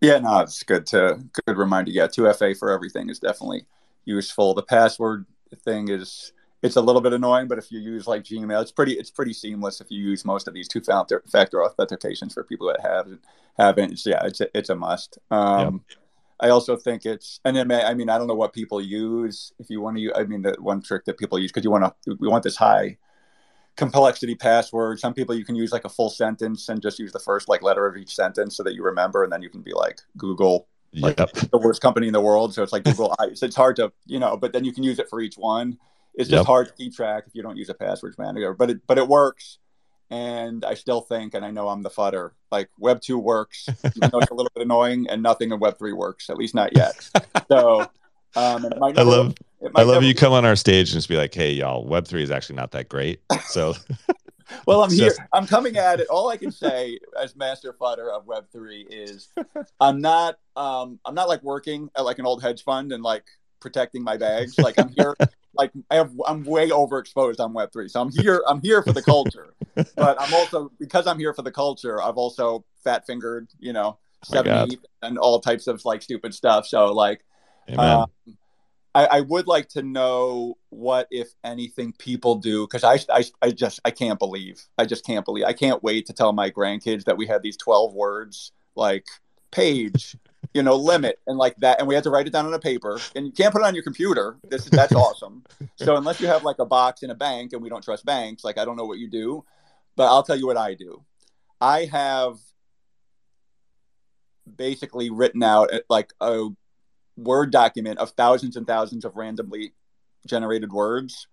Yeah, 0.00 0.18
no, 0.18 0.40
it's 0.40 0.62
good 0.62 0.86
to 0.86 1.24
good 1.46 1.56
reminder. 1.56 1.90
Yeah, 1.90 2.08
two 2.08 2.32
FA 2.32 2.54
for 2.54 2.70
everything 2.70 3.08
is 3.08 3.18
definitely 3.18 3.66
useful. 4.04 4.54
The 4.54 4.62
password 4.62 5.26
thing 5.64 5.88
is 5.88 6.32
it's 6.62 6.76
a 6.76 6.80
little 6.80 7.00
bit 7.00 7.12
annoying, 7.12 7.48
but 7.48 7.58
if 7.58 7.70
you 7.70 7.80
use 7.80 8.06
like 8.06 8.24
Gmail, 8.24 8.62
it's 8.62 8.72
pretty 8.72 8.94
it's 8.94 9.10
pretty 9.10 9.32
seamless 9.32 9.80
if 9.80 9.90
you 9.90 10.02
use 10.02 10.24
most 10.24 10.48
of 10.48 10.54
these 10.54 10.68
two 10.68 10.80
factor 10.80 11.22
factor 11.30 11.58
authentications 11.58 12.34
for 12.34 12.44
people 12.44 12.66
that 12.68 12.80
have 12.80 13.08
haven't. 13.56 13.92
It's, 13.92 14.06
yeah, 14.06 14.24
it's 14.24 14.40
a, 14.40 14.48
it's 14.56 14.70
a 14.70 14.74
must. 14.74 15.18
Um, 15.30 15.84
yep. 15.88 15.98
I 16.42 16.48
also 16.48 16.76
think 16.76 17.06
it's 17.06 17.40
and 17.44 17.56
then 17.56 17.70
I 17.70 17.94
mean 17.94 18.10
I 18.10 18.18
don't 18.18 18.26
know 18.26 18.34
what 18.34 18.52
people 18.52 18.80
use 18.80 19.52
if 19.60 19.70
you 19.70 19.80
want 19.80 19.96
to. 19.96 20.02
use, 20.02 20.12
I 20.14 20.24
mean 20.24 20.42
the 20.42 20.56
one 20.58 20.82
trick 20.82 21.04
that 21.04 21.16
people 21.16 21.38
use 21.38 21.52
because 21.52 21.64
you 21.64 21.70
want 21.70 21.84
to 21.84 22.16
we 22.18 22.28
want 22.28 22.42
this 22.42 22.56
high 22.56 22.98
complexity 23.76 24.34
password. 24.34 24.98
Some 24.98 25.14
people 25.14 25.36
you 25.36 25.44
can 25.44 25.54
use 25.54 25.70
like 25.72 25.84
a 25.84 25.88
full 25.88 26.10
sentence 26.10 26.68
and 26.68 26.82
just 26.82 26.98
use 26.98 27.12
the 27.12 27.20
first 27.20 27.48
like 27.48 27.62
letter 27.62 27.86
of 27.86 27.96
each 27.96 28.14
sentence 28.14 28.56
so 28.56 28.64
that 28.64 28.74
you 28.74 28.82
remember, 28.82 29.22
and 29.22 29.32
then 29.32 29.40
you 29.40 29.50
can 29.50 29.62
be 29.62 29.72
like 29.72 30.00
Google, 30.16 30.66
like 30.94 31.20
yep. 31.20 31.32
the 31.32 31.58
worst 31.58 31.80
company 31.80 32.08
in 32.08 32.12
the 32.12 32.20
world. 32.20 32.52
So 32.54 32.64
it's 32.64 32.72
like 32.72 32.82
Google. 32.82 33.14
so 33.34 33.46
it's 33.46 33.56
hard 33.56 33.76
to 33.76 33.92
you 34.06 34.18
know, 34.18 34.36
but 34.36 34.52
then 34.52 34.64
you 34.64 34.72
can 34.72 34.82
use 34.82 34.98
it 34.98 35.08
for 35.08 35.20
each 35.20 35.36
one. 35.36 35.78
It's 36.14 36.28
just 36.28 36.40
yep. 36.40 36.46
hard 36.46 36.68
to 36.68 36.74
keep 36.74 36.94
track 36.94 37.24
if 37.28 37.34
you 37.36 37.42
don't 37.42 37.56
use 37.56 37.70
a 37.70 37.74
password 37.74 38.16
manager, 38.18 38.52
but 38.52 38.68
it 38.68 38.86
but 38.86 38.98
it 38.98 39.06
works. 39.06 39.58
And 40.12 40.62
I 40.62 40.74
still 40.74 41.00
think, 41.00 41.32
and 41.32 41.42
I 41.42 41.50
know 41.50 41.68
I'm 41.68 41.82
the 41.82 41.88
futter. 41.88 42.32
Like 42.50 42.68
Web 42.78 43.00
two 43.00 43.18
works, 43.18 43.66
even 43.96 44.10
though 44.10 44.18
it's 44.18 44.30
a 44.30 44.34
little 44.34 44.50
bit 44.54 44.62
annoying, 44.62 45.06
and 45.08 45.22
nothing 45.22 45.50
in 45.52 45.58
Web 45.58 45.78
three 45.78 45.94
works, 45.94 46.28
at 46.28 46.36
least 46.36 46.54
not 46.54 46.76
yet. 46.76 47.10
So 47.48 47.80
um, 48.36 48.66
I 48.82 49.02
love 49.02 49.34
I 49.74 49.82
love 49.82 50.02
you 50.02 50.14
come 50.14 50.34
on 50.34 50.44
our 50.44 50.54
stage 50.54 50.90
and 50.90 50.98
just 50.98 51.08
be 51.08 51.16
like, 51.16 51.32
"Hey, 51.32 51.52
y'all, 51.52 51.86
Web 51.86 52.06
three 52.06 52.22
is 52.22 52.30
actually 52.30 52.56
not 52.56 52.72
that 52.72 52.90
great." 52.90 53.22
So, 53.46 53.74
well, 54.66 54.82
I'm 54.82 54.90
here. 54.90 55.08
Just... 55.08 55.20
I'm 55.32 55.46
coming 55.46 55.78
at 55.78 55.98
it. 56.00 56.08
All 56.08 56.28
I 56.28 56.36
can 56.36 56.52
say 56.52 56.98
as 57.18 57.34
master 57.34 57.72
futter 57.72 58.10
of 58.10 58.26
Web 58.26 58.44
three 58.52 58.82
is, 58.82 59.30
I'm 59.80 60.02
not. 60.02 60.38
Um, 60.56 61.00
I'm 61.06 61.14
not 61.14 61.28
like 61.28 61.42
working 61.42 61.88
at 61.96 62.04
like 62.04 62.18
an 62.18 62.26
old 62.26 62.42
hedge 62.42 62.64
fund 62.64 62.92
and 62.92 63.02
like 63.02 63.24
protecting 63.62 64.02
my 64.02 64.16
bags. 64.16 64.58
Like 64.58 64.78
I'm 64.78 64.90
here. 64.90 65.16
like 65.54 65.70
I 65.90 65.96
have, 65.96 66.12
I'm 66.26 66.44
way 66.44 66.70
overexposed 66.70 67.40
on 67.40 67.52
Web 67.52 67.72
three, 67.72 67.88
so 67.88 68.00
I'm 68.00 68.10
here. 68.10 68.42
I'm 68.46 68.60
here 68.60 68.82
for 68.82 68.92
the 68.92 69.02
culture, 69.02 69.54
but 69.74 70.20
I'm 70.20 70.34
also 70.34 70.70
because 70.78 71.06
I'm 71.06 71.18
here 71.18 71.32
for 71.32 71.42
the 71.42 71.52
culture. 71.52 72.02
I've 72.02 72.16
also 72.16 72.64
fat 72.84 73.06
fingered, 73.06 73.48
you 73.58 73.72
know, 73.72 73.98
seventy 74.24 74.78
and 75.02 75.18
all 75.18 75.40
types 75.40 75.66
of 75.66 75.84
like 75.84 76.02
stupid 76.02 76.34
stuff. 76.34 76.66
So 76.66 76.92
like. 76.92 77.24
Um, 77.76 78.06
I, 78.94 79.06
I, 79.06 79.20
would 79.22 79.46
like 79.46 79.68
to 79.70 79.82
know 79.82 80.58
what, 80.68 81.08
if 81.10 81.28
anything, 81.44 81.92
people 81.92 82.34
do 82.34 82.66
because 82.66 82.84
I, 82.84 82.98
I, 83.10 83.24
I 83.40 83.50
just 83.50 83.80
I 83.84 83.90
can't 83.90 84.18
believe 84.18 84.62
I 84.76 84.84
just 84.84 85.06
can't 85.06 85.24
believe 85.24 85.44
I 85.44 85.52
can't 85.52 85.82
wait 85.82 86.06
to 86.06 86.12
tell 86.12 86.32
my 86.32 86.50
grandkids 86.50 87.04
that 87.04 87.16
we 87.16 87.26
had 87.26 87.42
these 87.42 87.56
twelve 87.56 87.94
words 87.94 88.52
like 88.74 89.06
page, 89.50 90.16
you 90.54 90.62
know, 90.62 90.76
limit 90.76 91.18
and 91.26 91.38
like 91.38 91.56
that. 91.58 91.78
And 91.78 91.88
we 91.88 91.94
had 91.94 92.04
to 92.04 92.10
write 92.10 92.26
it 92.26 92.32
down 92.32 92.46
on 92.46 92.54
a 92.54 92.58
paper 92.58 92.98
and 93.14 93.26
you 93.26 93.32
can't 93.32 93.52
put 93.52 93.62
it 93.62 93.66
on 93.66 93.74
your 93.74 93.84
computer. 93.84 94.36
This 94.48 94.64
is 94.64 94.70
that's 94.70 94.92
awesome. 94.94 95.44
So 95.76 95.96
unless 95.96 96.20
you 96.20 96.26
have 96.26 96.44
like 96.44 96.58
a 96.58 96.66
box 96.66 97.02
in 97.02 97.10
a 97.10 97.14
bank 97.14 97.52
and 97.52 97.62
we 97.62 97.68
don't 97.68 97.82
trust 97.82 98.04
banks, 98.04 98.44
like 98.44 98.58
I 98.58 98.64
don't 98.64 98.76
know 98.76 98.84
what 98.84 98.98
you 98.98 99.08
do, 99.08 99.44
but 99.96 100.06
I'll 100.06 100.22
tell 100.22 100.36
you 100.36 100.46
what 100.46 100.56
I 100.56 100.74
do. 100.74 101.02
I 101.60 101.84
have 101.86 102.38
basically 104.56 105.10
written 105.10 105.42
out 105.42 105.72
uh, 105.72 105.80
like 105.88 106.12
a 106.20 106.48
Word 107.16 107.50
document 107.50 107.98
of 107.98 108.10
thousands 108.10 108.56
and 108.56 108.66
thousands 108.66 109.04
of 109.04 109.16
randomly 109.16 109.72
generated 110.26 110.72
words. 110.72 111.26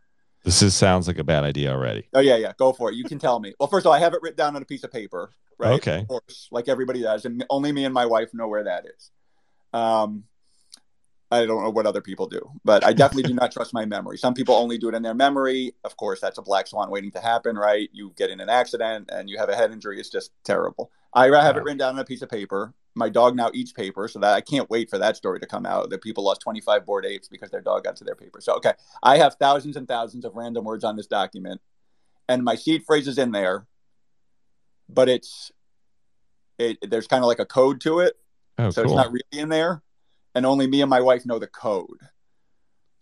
This 0.44 0.62
is 0.62 0.74
sounds 0.76 1.08
like 1.08 1.20
a 1.20 1.24
bad 1.24 1.44
idea 1.44 1.72
already. 1.72 2.08
Oh 2.14 2.22
yeah, 2.22 2.38
yeah, 2.38 2.54
go 2.58 2.74
for 2.74 2.92
it. 2.92 2.96
You 2.96 3.04
can 3.04 3.20
tell 3.20 3.40
me. 3.40 3.54
Well, 3.60 3.68
first 3.68 3.86
of 3.86 3.88
all, 3.88 3.94
I 3.94 4.00
have 4.00 4.14
it 4.14 4.22
written 4.22 4.38
down 4.38 4.56
on 4.56 4.62
a 4.62 4.66
piece 4.66 4.84
of 4.84 4.92
paper, 4.92 5.32
right? 5.58 5.74
Okay. 5.74 6.00
Of 6.00 6.08
course, 6.08 6.48
like 6.52 6.70
everybody 6.70 7.02
does, 7.02 7.26
and 7.26 7.46
only 7.50 7.72
me 7.72 7.86
and 7.86 7.94
my 7.94 8.06
wife 8.06 8.34
know 8.34 8.48
where 8.48 8.64
that 8.64 8.86
is. 8.86 9.12
Um, 9.74 10.24
I 11.32 11.46
don't 11.46 11.64
know 11.64 11.70
what 11.70 11.86
other 11.86 12.02
people 12.02 12.28
do, 12.28 12.42
but 12.66 12.84
I 12.84 12.92
definitely 12.94 13.30
do 13.30 13.36
not 13.36 13.52
trust 13.52 13.72
my 13.74 13.86
memory. 13.86 14.18
Some 14.18 14.34
people 14.34 14.56
only 14.56 14.80
do 14.80 14.90
it 14.90 14.96
in 14.96 15.04
their 15.04 15.14
memory. 15.14 15.74
Of 15.84 15.96
course, 15.96 16.20
that's 16.20 16.40
a 16.40 16.42
black 16.42 16.66
swan 16.66 16.90
waiting 16.90 17.12
to 17.12 17.20
happen, 17.20 17.56
right? 17.56 17.88
You 17.94 18.14
get 18.18 18.32
in 18.32 18.40
an 18.40 18.50
accident 18.50 19.10
and 19.12 19.30
you 19.30 19.38
have 19.38 19.50
a 19.50 19.56
head 19.56 19.72
injury. 19.72 20.00
It's 20.00 20.10
just 20.10 20.32
terrible. 20.44 20.90
I 21.14 21.26
have 21.26 21.58
it 21.58 21.64
written 21.64 21.78
down 21.78 21.96
on 21.96 22.00
a 22.00 22.06
piece 22.06 22.24
of 22.24 22.30
paper. 22.30 22.74
My 23.00 23.10
dog 23.10 23.36
now 23.36 23.50
eats 23.54 23.72
paper, 23.72 24.08
so 24.08 24.20
that 24.20 24.34
I 24.34 24.42
can't 24.42 24.70
wait 24.70 24.90
for 24.90 24.98
that 25.00 25.16
story 25.16 25.40
to 25.40 25.48
come 25.48 25.66
out. 25.66 25.90
That 25.90 26.02
people 26.02 26.24
lost 26.24 26.42
25 26.42 26.86
Bored 26.86 27.06
Apes 27.06 27.28
because 27.30 27.50
their 27.50 27.62
dog 27.62 27.86
got 27.86 27.96
to 27.96 28.04
their 28.04 28.14
paper. 28.14 28.42
So, 28.42 28.54
okay, 28.58 28.74
I 29.02 29.18
have 29.18 29.36
thousands 29.36 29.78
and 29.78 29.88
thousands 29.88 30.26
of 30.26 30.36
random 30.36 30.66
words 30.66 30.84
on 30.84 30.96
this 30.98 31.08
document, 31.08 31.62
and 32.28 32.44
my 32.44 32.56
seed 32.56 32.84
phrase 32.86 33.08
is 33.08 33.18
in 33.18 33.32
there, 33.32 33.66
but 34.88 35.10
it's 35.10 35.52
it. 36.60 36.78
There's 36.88 37.08
kind 37.08 37.24
of 37.24 37.28
like 37.28 37.40
a 37.40 37.46
code 37.46 37.82
to 37.82 38.00
it, 38.02 38.14
Oh, 38.60 38.70
so 38.70 38.84
cool. 38.84 38.92
it's 38.92 38.98
not 38.98 39.12
really 39.12 39.42
in 39.44 39.50
there, 39.50 39.82
and 40.36 40.46
only 40.46 40.68
me 40.68 40.82
and 40.82 40.90
my 40.90 41.02
wife 41.02 41.26
know 41.26 41.40
the 41.40 41.48
code. 41.48 42.00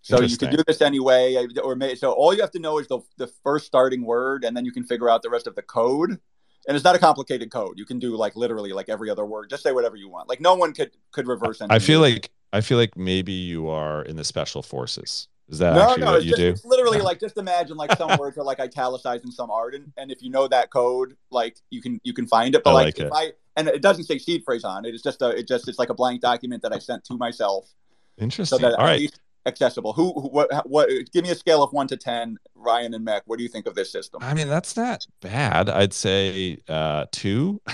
So 0.03 0.21
you 0.21 0.37
can 0.37 0.55
do 0.55 0.63
this 0.65 0.81
anyway, 0.81 1.35
or 1.61 1.75
may, 1.75 1.95
so 1.95 2.13
all 2.13 2.33
you 2.33 2.39
have 2.39 2.51
to 2.51 2.59
know 2.59 2.77
is 2.77 2.87
the 2.87 2.99
the 3.17 3.27
first 3.43 3.65
starting 3.65 4.05
word, 4.05 4.45
and 4.45 4.55
then 4.55 4.63
you 4.63 4.71
can 4.71 4.83
figure 4.85 5.09
out 5.09 5.21
the 5.23 5.29
rest 5.29 5.47
of 5.47 5.55
the 5.55 5.63
code. 5.63 6.19
And 6.67 6.75
it's 6.75 6.83
not 6.83 6.95
a 6.95 6.99
complicated 6.99 7.49
code. 7.49 7.79
You 7.79 7.85
can 7.85 7.97
do 7.97 8.15
like 8.17 8.35
literally 8.35 8.73
like 8.73 8.89
every 8.89 9.09
other 9.09 9.25
word. 9.25 9.49
Just 9.49 9.63
say 9.63 9.71
whatever 9.71 9.95
you 9.95 10.09
want. 10.09 10.27
Like 10.27 10.41
no 10.41 10.55
one 10.55 10.73
could 10.73 10.91
could 11.11 11.27
reverse. 11.27 11.61
Engineer. 11.61 11.75
I 11.75 11.79
feel 11.79 11.99
like 12.01 12.29
I 12.53 12.61
feel 12.61 12.77
like 12.77 12.97
maybe 12.97 13.31
you 13.31 13.69
are 13.69 14.03
in 14.03 14.15
the 14.17 14.23
special 14.23 14.61
forces. 14.61 15.27
Is 15.49 15.59
that 15.59 15.75
no, 15.75 15.95
no, 15.95 16.05
what 16.07 16.15
it's, 16.17 16.25
you 16.25 16.31
just, 16.31 16.41
do? 16.41 16.47
it's 16.49 16.65
literally 16.65 16.97
No. 16.97 17.05
like 17.05 17.21
just 17.21 17.37
imagine 17.37 17.77
like 17.77 17.95
some 17.95 18.17
words 18.19 18.37
are 18.37 18.43
like 18.43 18.59
italicized 18.59 19.23
in 19.23 19.31
some 19.31 19.49
art, 19.49 19.75
and, 19.75 19.93
and 19.95 20.11
if 20.11 20.21
you 20.21 20.29
know 20.29 20.45
that 20.49 20.71
code, 20.71 21.15
like 21.31 21.57
you 21.69 21.81
can 21.81 22.01
you 22.03 22.13
can 22.13 22.27
find 22.27 22.53
it. 22.53 22.63
But 22.65 22.71
I 22.71 22.73
like, 22.73 22.85
like 22.85 22.99
if 22.99 23.05
it. 23.05 23.11
I 23.15 23.31
and 23.55 23.69
it 23.69 23.81
doesn't 23.81 24.03
say 24.03 24.17
seed 24.17 24.43
phrase 24.43 24.65
on 24.65 24.83
it. 24.83 24.93
It's 24.93 25.03
just 25.03 25.21
a 25.21 25.29
it 25.29 25.47
just 25.47 25.69
it's 25.69 25.79
like 25.79 25.89
a 25.89 25.93
blank 25.93 26.19
document 26.19 26.63
that 26.63 26.73
I 26.73 26.79
sent 26.79 27.05
to 27.05 27.13
myself 27.15 27.73
so 28.17 28.23
Interesting. 28.23 28.61
that 28.61 28.73
All 28.79 28.85
right. 28.85 28.99
least 28.99 29.19
accessible. 29.47 29.93
Who, 29.93 30.13
who 30.13 30.27
what 30.29 30.67
what? 30.69 30.89
Give 31.13 31.23
me 31.23 31.31
a 31.31 31.35
scale 31.35 31.63
of 31.63 31.71
one 31.73 31.87
to 31.87 31.97
ten, 31.97 32.37
Ryan 32.53 32.93
and 32.93 33.03
Mac. 33.05 33.23
What 33.25 33.37
do 33.37 33.43
you 33.43 33.49
think 33.49 33.65
of 33.65 33.73
this 33.75 33.91
system? 33.91 34.21
I 34.21 34.33
mean, 34.33 34.47
that's 34.49 34.75
not 34.77 35.05
bad. 35.21 35.69
I'd 35.69 35.93
say 35.93 36.57
uh 36.67 37.05
two. 37.11 37.61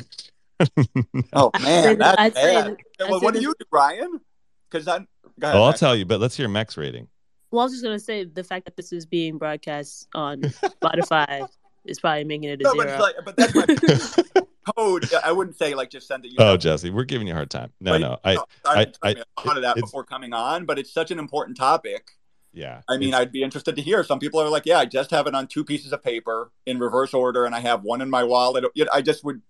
Oh 1.34 1.52
man, 1.62 1.98
that's 1.98 2.22
I'd 2.22 2.34
bad. 2.36 2.78
that- 3.00 3.10
well, 3.10 3.20
what 3.20 3.34
do 3.34 3.42
you 3.42 3.54
do, 3.60 3.66
Ryan? 3.72 4.20
Because 4.70 4.88
I'm. 4.88 5.08
Go 5.40 5.48
ahead, 5.48 5.56
Well, 5.56 5.64
I'll 5.66 5.72
Mac. 5.72 5.80
tell 5.80 5.96
you, 5.96 6.06
but 6.06 6.20
let's 6.22 6.38
hear 6.38 6.48
Mech's 6.48 6.78
rating. 6.78 7.08
Well, 7.52 7.62
I 7.62 7.64
was 7.66 7.74
just 7.74 7.84
gonna 7.84 8.00
say 8.00 8.24
the 8.24 8.44
fact 8.44 8.66
that 8.66 8.78
this 8.78 8.94
is 8.94 9.06
being 9.06 9.38
broadcast 9.38 10.08
on 10.16 10.42
Spotify 10.42 11.48
is 11.86 12.00
probably 12.00 12.24
making 12.24 12.50
it 12.50 12.62
a 12.62 12.64
No, 12.64 12.72
zero. 12.74 12.84
it's 12.88 13.02
like, 13.02 13.16
but 13.26 13.36
that's 13.38 13.56
my 14.36 14.42
code. 14.76 15.10
I 15.24 15.32
wouldn't 15.32 15.58
say 15.58 15.76
like 15.76 15.90
just 15.90 16.08
send 16.08 16.26
it. 16.26 16.30
You 16.32 16.38
Oh, 16.40 16.58
Jesse, 16.58 16.90
we're 16.90 17.04
giving 17.04 17.28
you 17.28 17.34
a 17.34 17.36
hard 17.36 17.50
time. 17.50 17.72
No, 17.82 17.92
But- 17.94 18.02
no. 18.02 18.18
I 18.24 18.34
no, 18.36 18.46
I- 18.66 18.74
I, 18.74 19.10
I- 19.10 19.16
I 19.38 19.42
thought 19.44 19.58
of 19.58 19.64
that 19.64 19.76
before 19.76 20.04
coming 20.04 20.34
on, 20.34 20.66
but 20.66 20.80
it's 20.80 20.92
such 20.94 21.12
an 21.12 21.20
important 21.20 21.58
topic. 21.58 22.12
yeah. 22.54 22.82
I 22.88 22.98
mean, 22.98 23.14
I'd 23.14 23.32
be 23.32 23.44
interested 23.44 23.76
to 23.76 23.82
hear. 23.82 24.04
Some 24.04 24.20
people 24.20 24.40
are 24.40 24.50
like, 24.50 24.66
"Yeah, 24.66 24.78
I 24.80 24.86
just 24.86 25.12
have 25.12 25.28
it 25.28 25.36
on 25.36 25.48
two 25.48 25.64
pieces 25.66 25.92
of 25.92 26.04
paper 26.04 26.52
in 26.66 26.80
reverse 26.80 27.14
order, 27.14 27.46
and 27.46 27.54
I 27.56 27.60
have 27.60 27.84
one 27.84 28.02
in 28.02 28.10
my 28.10 28.24
wallet." 28.24 28.64
I 28.92 29.02
just 29.02 29.24
would. 29.24 29.42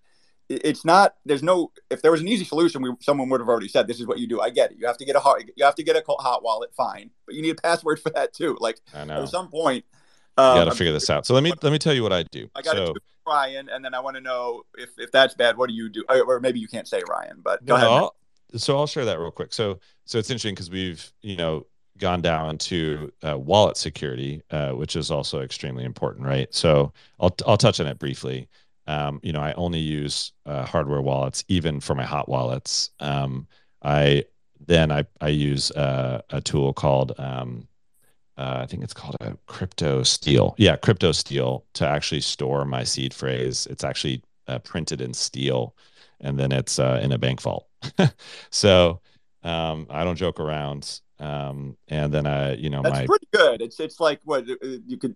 It's 0.50 0.84
not. 0.86 1.15
There's 1.26 1.43
no. 1.43 1.72
If 1.89 2.02
there 2.02 2.12
was 2.12 2.22
an 2.22 2.28
easy 2.28 2.43
solution, 2.46 2.82
we, 2.82 2.91
someone 3.02 3.30
would 3.30 3.39
have 3.41 3.48
already 3.50 3.67
said, 3.67 3.88
"This 3.88 4.00
is 4.00 4.06
what 4.08 4.19
you 4.19 4.28
do." 4.28 4.41
I 4.41 4.50
get 4.50 4.72
it. 4.72 4.78
You 4.80 4.88
have 4.88 4.98
to 4.98 5.06
get 5.06 5.15
a 5.15 5.19
hot. 5.19 5.41
You 5.56 5.65
have 5.65 5.76
to 5.76 5.84
get 5.84 5.96
a 5.96 6.04
hot 6.08 6.43
wallet. 6.43 6.74
Fine, 6.76 7.12
but 7.26 7.36
you 7.36 7.41
need 7.41 7.52
a 7.58 7.62
password 7.62 8.00
for 8.04 8.10
that 8.12 8.34
too. 8.34 8.58
Like 8.60 8.80
I 8.93 9.04
know. 9.06 9.24
at 9.24 9.30
some 9.30 9.50
point, 9.50 9.86
You 10.38 10.43
um, 10.43 10.56
got 10.56 10.65
to 10.65 10.72
figure 10.72 10.93
this 10.93 11.10
out. 11.10 11.26
So 11.26 11.34
let 11.34 11.43
me 11.43 11.54
let 11.62 11.72
me 11.72 11.78
tell 11.78 11.93
you 11.93 12.04
what 12.04 12.13
I 12.13 12.24
do. 12.24 12.50
I 12.56 12.62
got 12.62 12.76
so, 12.76 12.93
to 12.93 13.00
Ryan, 13.28 13.69
and 13.69 13.86
then 13.86 13.93
I 13.93 14.00
want 14.00 14.15
to 14.15 14.22
know 14.22 14.63
if 14.76 14.89
if 14.98 15.12
that's 15.12 15.36
bad. 15.36 15.58
What 15.58 15.69
do 15.69 15.76
you 15.76 15.89
do? 15.89 16.04
Or 16.10 16.24
or 16.24 16.39
maybe 16.39 16.60
you 16.60 16.67
can't 16.67 16.88
say 16.88 17.04
Ryan, 17.08 17.39
but 17.43 17.63
go 17.65 17.76
No, 17.76 17.78
ahead. 17.78 17.89
I'll- 17.89 18.15
so 18.56 18.78
I'll 18.78 18.86
share 18.86 19.06
that 19.06 19.19
real 19.19 19.32
quick. 19.32 19.52
So 19.52 19.80
so 20.06 20.19
it's 20.19 20.30
interesting 20.30 20.54
because 20.54 20.69
we've 20.69 21.12
you 21.22 21.36
know 21.36 21.65
gone 21.98 22.22
down 22.22 22.58
to 22.58 23.12
uh, 23.28 23.38
wallet 23.38 23.78
security, 23.78 24.41
uh, 24.52 24.72
which 24.72 24.96
is 24.96 25.12
also 25.12 25.41
extremely 25.41 25.84
important, 25.84 26.26
right? 26.26 26.54
So 26.54 26.93
I'll 27.19 27.36
I'll 27.48 27.58
touch 27.58 27.80
on 27.80 27.88
it 27.88 28.00
briefly. 28.00 28.50
Um, 28.86 29.19
you 29.24 29.32
know, 29.32 29.39
I 29.39 29.54
only 29.54 29.80
use 29.80 30.34
uh, 30.46 30.65
hardware 30.65 31.02
wallets, 31.02 31.43
even 31.48 31.80
for 31.80 31.96
my 31.96 32.04
hot 32.04 32.28
wallets. 32.28 32.91
Um, 33.00 33.48
I 33.82 34.26
then 34.60 34.91
I 34.91 35.06
I 35.22 35.30
use 35.30 35.72
uh, 35.72 36.22
a 36.30 36.41
tool 36.41 36.74
called 36.74 37.13
um, 37.17 37.67
uh, 38.38 38.60
I 38.62 38.65
think 38.65 38.84
it's 38.84 38.93
called 38.93 39.15
a 39.22 39.38
crypto 39.48 40.04
steel. 40.04 40.56
Yeah, 40.58 40.76
crypto 40.76 41.12
steel 41.12 41.65
to 41.74 41.88
actually 41.88 42.22
store 42.22 42.65
my 42.65 42.84
seed 42.84 43.13
phrase. 43.13 43.67
It's 43.69 43.84
actually 43.84 44.24
uh, 44.48 44.60
printed 44.60 45.02
in 45.02 45.13
steel, 45.13 45.76
and 46.19 46.39
then 46.39 46.52
it's 46.52 46.80
uh, 46.80 47.00
in 47.04 47.12
a 47.12 47.17
bank 47.17 47.41
vault. 47.41 47.67
so 48.50 49.00
um, 49.43 49.88
I 49.89 50.04
don't 50.04 50.15
joke 50.15 50.39
around. 50.39 51.00
Um, 51.19 51.78
and 51.88 52.13
then 52.13 52.26
I, 52.26 52.56
you 52.56 52.69
know, 52.69 52.82
That's 52.82 53.00
my 53.00 53.06
pretty 53.06 53.28
good. 53.32 53.62
It's 53.62 53.80
it's 53.80 54.00
like 54.00 54.19
what 54.24 54.50
uh, 54.50 54.56
you 54.88 54.98
could. 54.98 55.15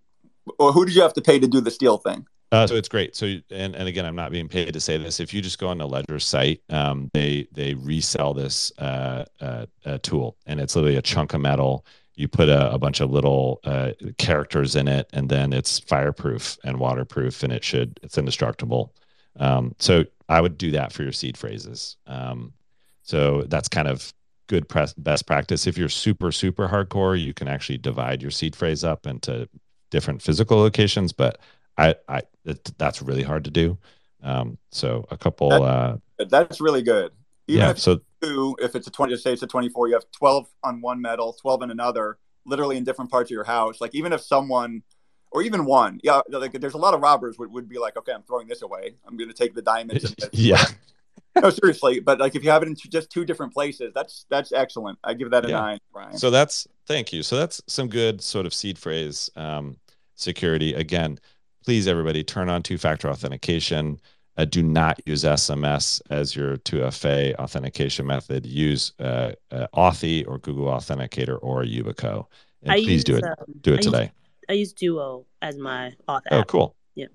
Or 0.59 0.71
who 0.71 0.85
did 0.85 0.95
you 0.95 1.01
have 1.01 1.13
to 1.13 1.21
pay 1.21 1.39
to 1.39 1.47
do 1.47 1.59
the 1.59 1.71
steel 1.71 1.97
thing? 1.97 2.25
Uh, 2.51 2.65
so 2.65 2.75
it's 2.75 2.87
great. 2.87 3.15
So 3.15 3.25
and 3.49 3.75
and 3.75 3.87
again, 3.87 4.05
I'm 4.05 4.15
not 4.15 4.31
being 4.31 4.47
paid 4.47 4.73
to 4.73 4.79
say 4.79 4.97
this. 4.97 5.19
If 5.19 5.33
you 5.33 5.41
just 5.41 5.59
go 5.59 5.67
on 5.67 5.79
the 5.79 5.87
Ledger 5.87 6.19
site, 6.19 6.61
um, 6.69 7.09
they 7.13 7.47
they 7.51 7.73
resell 7.73 8.33
this 8.33 8.71
uh, 8.77 9.25
uh, 9.41 9.65
uh, 9.85 9.97
tool, 10.01 10.37
and 10.45 10.59
it's 10.59 10.75
literally 10.75 10.95
a 10.95 11.01
chunk 11.01 11.33
of 11.33 11.41
metal. 11.41 11.85
You 12.17 12.27
put 12.27 12.49
a, 12.49 12.73
a 12.73 12.77
bunch 12.77 12.99
of 12.99 13.09
little 13.11 13.61
uh, 13.63 13.91
characters 14.17 14.75
in 14.75 14.87
it, 14.87 15.09
and 15.13 15.29
then 15.29 15.53
it's 15.53 15.79
fireproof 15.79 16.57
and 16.65 16.79
waterproof, 16.79 17.43
and 17.43 17.53
it 17.53 17.63
should 17.63 17.99
it's 18.03 18.17
indestructible. 18.17 18.93
Um, 19.39 19.75
so 19.79 20.03
I 20.27 20.41
would 20.41 20.57
do 20.57 20.71
that 20.71 20.91
for 20.91 21.03
your 21.03 21.13
seed 21.13 21.37
phrases. 21.37 21.95
Um, 22.07 22.53
so 23.03 23.43
that's 23.43 23.69
kind 23.69 23.87
of 23.87 24.11
good 24.47 24.67
press, 24.67 24.93
best 24.93 25.25
practice. 25.25 25.67
If 25.67 25.77
you're 25.77 25.89
super 25.89 26.31
super 26.31 26.67
hardcore, 26.67 27.17
you 27.17 27.33
can 27.33 27.47
actually 27.47 27.77
divide 27.77 28.21
your 28.21 28.31
seed 28.31 28.55
phrase 28.55 28.83
up 28.83 29.07
into 29.07 29.47
different 29.91 30.21
physical 30.21 30.57
locations, 30.57 31.13
but 31.13 31.39
I, 31.77 31.95
I 32.09 32.23
it, 32.45 32.71
that's 32.77 33.01
really 33.01 33.23
hard 33.23 33.45
to 33.45 33.51
do. 33.51 33.77
Um, 34.23 34.57
so 34.71 35.05
a 35.11 35.17
couple, 35.17 35.51
uh, 35.51 35.97
That's 36.17 36.59
really 36.59 36.81
good. 36.81 37.11
Even 37.47 37.61
yeah. 37.61 37.69
if 37.71 37.79
So 37.79 38.01
you 38.21 38.55
if 38.59 38.75
it's 38.75 38.87
a 38.87 38.91
twenty, 38.91 39.13
just 39.13 39.23
say 39.23 39.33
it's 39.33 39.43
a 39.43 39.47
twenty-four, 39.47 39.87
you 39.87 39.93
have 39.93 40.05
twelve 40.11 40.47
on 40.63 40.81
one 40.81 41.01
metal, 41.01 41.33
twelve 41.33 41.61
on 41.61 41.71
another, 41.71 42.17
literally 42.45 42.77
in 42.77 42.83
different 42.83 43.11
parts 43.11 43.27
of 43.29 43.33
your 43.33 43.43
house. 43.43 43.79
Like 43.81 43.93
even 43.95 44.13
if 44.13 44.21
someone, 44.21 44.83
or 45.31 45.41
even 45.43 45.65
one, 45.65 45.99
yeah, 46.03 46.21
like 46.29 46.53
there's 46.53 46.73
a 46.73 46.77
lot 46.77 46.93
of 46.93 47.01
robbers 47.01 47.37
would, 47.37 47.51
would 47.51 47.67
be 47.69 47.77
like, 47.79 47.97
okay, 47.97 48.11
I'm 48.13 48.23
throwing 48.23 48.47
this 48.47 48.61
away. 48.61 48.95
I'm 49.07 49.17
going 49.17 49.29
to 49.29 49.35
take 49.35 49.53
the 49.55 49.61
diamonds. 49.61 50.15
Yeah, 50.31 50.63
No, 51.41 51.49
seriously. 51.51 51.99
But 51.99 52.19
like 52.19 52.35
if 52.35 52.43
you 52.43 52.49
have 52.49 52.63
it 52.63 52.67
in 52.67 52.75
just 52.75 53.09
two 53.11 53.23
different 53.25 53.53
places, 53.53 53.91
that's 53.93 54.25
that's 54.29 54.51
excellent. 54.51 54.97
I 55.03 55.13
give 55.13 55.31
that 55.31 55.45
a 55.45 55.49
Yeah. 55.49 55.59
nine, 55.59 55.79
Brian. 55.93 56.17
so 56.17 56.29
that's 56.31 56.67
thank 56.87 57.13
you. 57.13 57.21
So 57.23 57.35
that's 57.37 57.61
some 57.67 57.87
good 57.89 58.21
sort 58.21 58.45
of 58.45 58.53
seed 58.53 58.77
phrase 58.77 59.29
um, 59.35 59.77
security. 60.15 60.73
Again, 60.73 61.19
please 61.63 61.87
everybody 61.87 62.23
turn 62.23 62.49
on 62.49 62.63
two-factor 62.63 63.09
authentication. 63.09 63.99
Uh, 64.37 64.45
do 64.45 64.61
not 64.61 64.99
use 65.07 65.23
SMS 65.23 65.99
as 66.11 66.35
your 66.35 66.57
2FA 66.57 67.35
authentication 67.35 68.05
method. 68.05 68.45
Use 68.45 68.93
uh, 68.99 69.31
uh, 69.51 69.67
Authy 69.75 70.27
or 70.27 70.37
Google 70.37 70.65
Authenticator 70.67 71.39
or 71.41 71.63
Yubico. 71.63 72.25
And 72.61 72.71
I 72.73 72.75
please 72.75 72.87
use, 72.87 73.03
do 73.03 73.15
it. 73.17 73.23
um, 73.23 73.33
Do 73.61 73.71
I 73.71 73.73
it 73.73 73.77
use- 73.77 73.85
today. 73.85 74.11
I 74.49 74.53
use 74.53 74.73
Duo 74.73 75.25
as 75.41 75.57
my 75.57 75.91
auth 76.07 76.21
Oh, 76.31 76.39
app. 76.41 76.47
cool. 76.47 76.75
Yeah. 76.95 77.07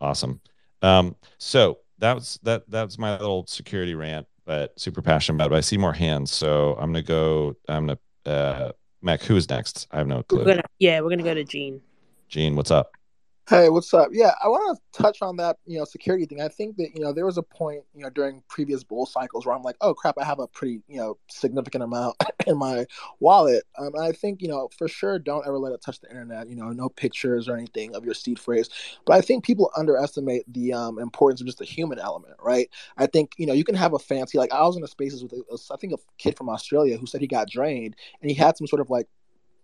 Awesome. 0.00 0.40
Um, 0.82 1.16
so 1.38 1.78
that 1.98 2.14
was 2.14 2.38
that 2.44 2.70
that's 2.70 2.98
my 2.98 3.12
little 3.18 3.44
security 3.48 3.94
rant, 3.96 4.28
but 4.44 4.78
super 4.78 5.02
passionate 5.02 5.36
about 5.38 5.46
it. 5.46 5.50
But 5.50 5.56
I 5.56 5.60
see 5.62 5.76
more 5.76 5.92
hands, 5.92 6.30
so 6.30 6.74
I'm 6.78 6.92
gonna 6.92 7.02
go. 7.02 7.56
I'm 7.68 7.86
gonna 7.86 7.98
uh 8.26 8.72
Mac, 9.02 9.22
who 9.22 9.34
is 9.36 9.48
next? 9.50 9.88
I 9.90 9.98
have 9.98 10.06
no 10.06 10.16
We're 10.18 10.22
clue. 10.22 10.44
gonna, 10.44 10.62
yeah, 10.78 11.00
we're 11.00 11.10
gonna 11.10 11.22
go 11.24 11.34
to 11.34 11.42
Gene. 11.44 11.80
Gene, 12.28 12.54
what's 12.54 12.70
up? 12.70 12.92
Hey, 13.48 13.70
what's 13.70 13.94
up? 13.94 14.10
Yeah, 14.12 14.32
I 14.44 14.48
want 14.48 14.76
to 14.76 15.02
touch 15.02 15.22
on 15.22 15.36
that, 15.38 15.56
you 15.64 15.78
know, 15.78 15.86
security 15.86 16.26
thing. 16.26 16.42
I 16.42 16.48
think 16.48 16.76
that, 16.76 16.90
you 16.94 17.00
know, 17.00 17.14
there 17.14 17.24
was 17.24 17.38
a 17.38 17.42
point, 17.42 17.82
you 17.94 18.02
know, 18.02 18.10
during 18.10 18.42
previous 18.46 18.84
bull 18.84 19.06
cycles 19.06 19.46
where 19.46 19.56
I'm 19.56 19.62
like, 19.62 19.76
oh 19.80 19.94
crap, 19.94 20.16
I 20.20 20.24
have 20.24 20.38
a 20.38 20.46
pretty, 20.46 20.82
you 20.86 20.98
know, 20.98 21.16
significant 21.30 21.82
amount 21.82 22.16
in 22.46 22.58
my 22.58 22.84
wallet. 23.20 23.64
Um, 23.78 23.94
and 23.94 24.04
I 24.04 24.12
think, 24.12 24.42
you 24.42 24.48
know, 24.48 24.68
for 24.76 24.86
sure, 24.86 25.18
don't 25.18 25.46
ever 25.46 25.58
let 25.58 25.72
it 25.72 25.80
touch 25.80 25.98
the 25.98 26.10
internet. 26.10 26.50
You 26.50 26.56
know, 26.56 26.68
no 26.72 26.90
pictures 26.90 27.48
or 27.48 27.56
anything 27.56 27.94
of 27.94 28.04
your 28.04 28.12
seed 28.12 28.38
phrase. 28.38 28.68
But 29.06 29.14
I 29.14 29.22
think 29.22 29.44
people 29.44 29.70
underestimate 29.74 30.44
the 30.52 30.74
um, 30.74 30.98
importance 30.98 31.40
of 31.40 31.46
just 31.46 31.58
the 31.58 31.64
human 31.64 31.98
element, 31.98 32.34
right? 32.42 32.68
I 32.98 33.06
think, 33.06 33.32
you 33.38 33.46
know, 33.46 33.54
you 33.54 33.64
can 33.64 33.76
have 33.76 33.94
a 33.94 33.98
fancy, 33.98 34.36
like 34.36 34.52
I 34.52 34.60
was 34.60 34.76
in 34.76 34.84
a 34.84 34.88
spaces 34.88 35.22
with, 35.22 35.32
a, 35.32 35.58
I 35.72 35.76
think, 35.78 35.94
a 35.94 35.98
kid 36.18 36.36
from 36.36 36.50
Australia 36.50 36.98
who 36.98 37.06
said 37.06 37.22
he 37.22 37.26
got 37.26 37.48
drained 37.48 37.96
and 38.20 38.30
he 38.30 38.36
had 38.36 38.58
some 38.58 38.66
sort 38.66 38.82
of 38.82 38.90
like 38.90 39.06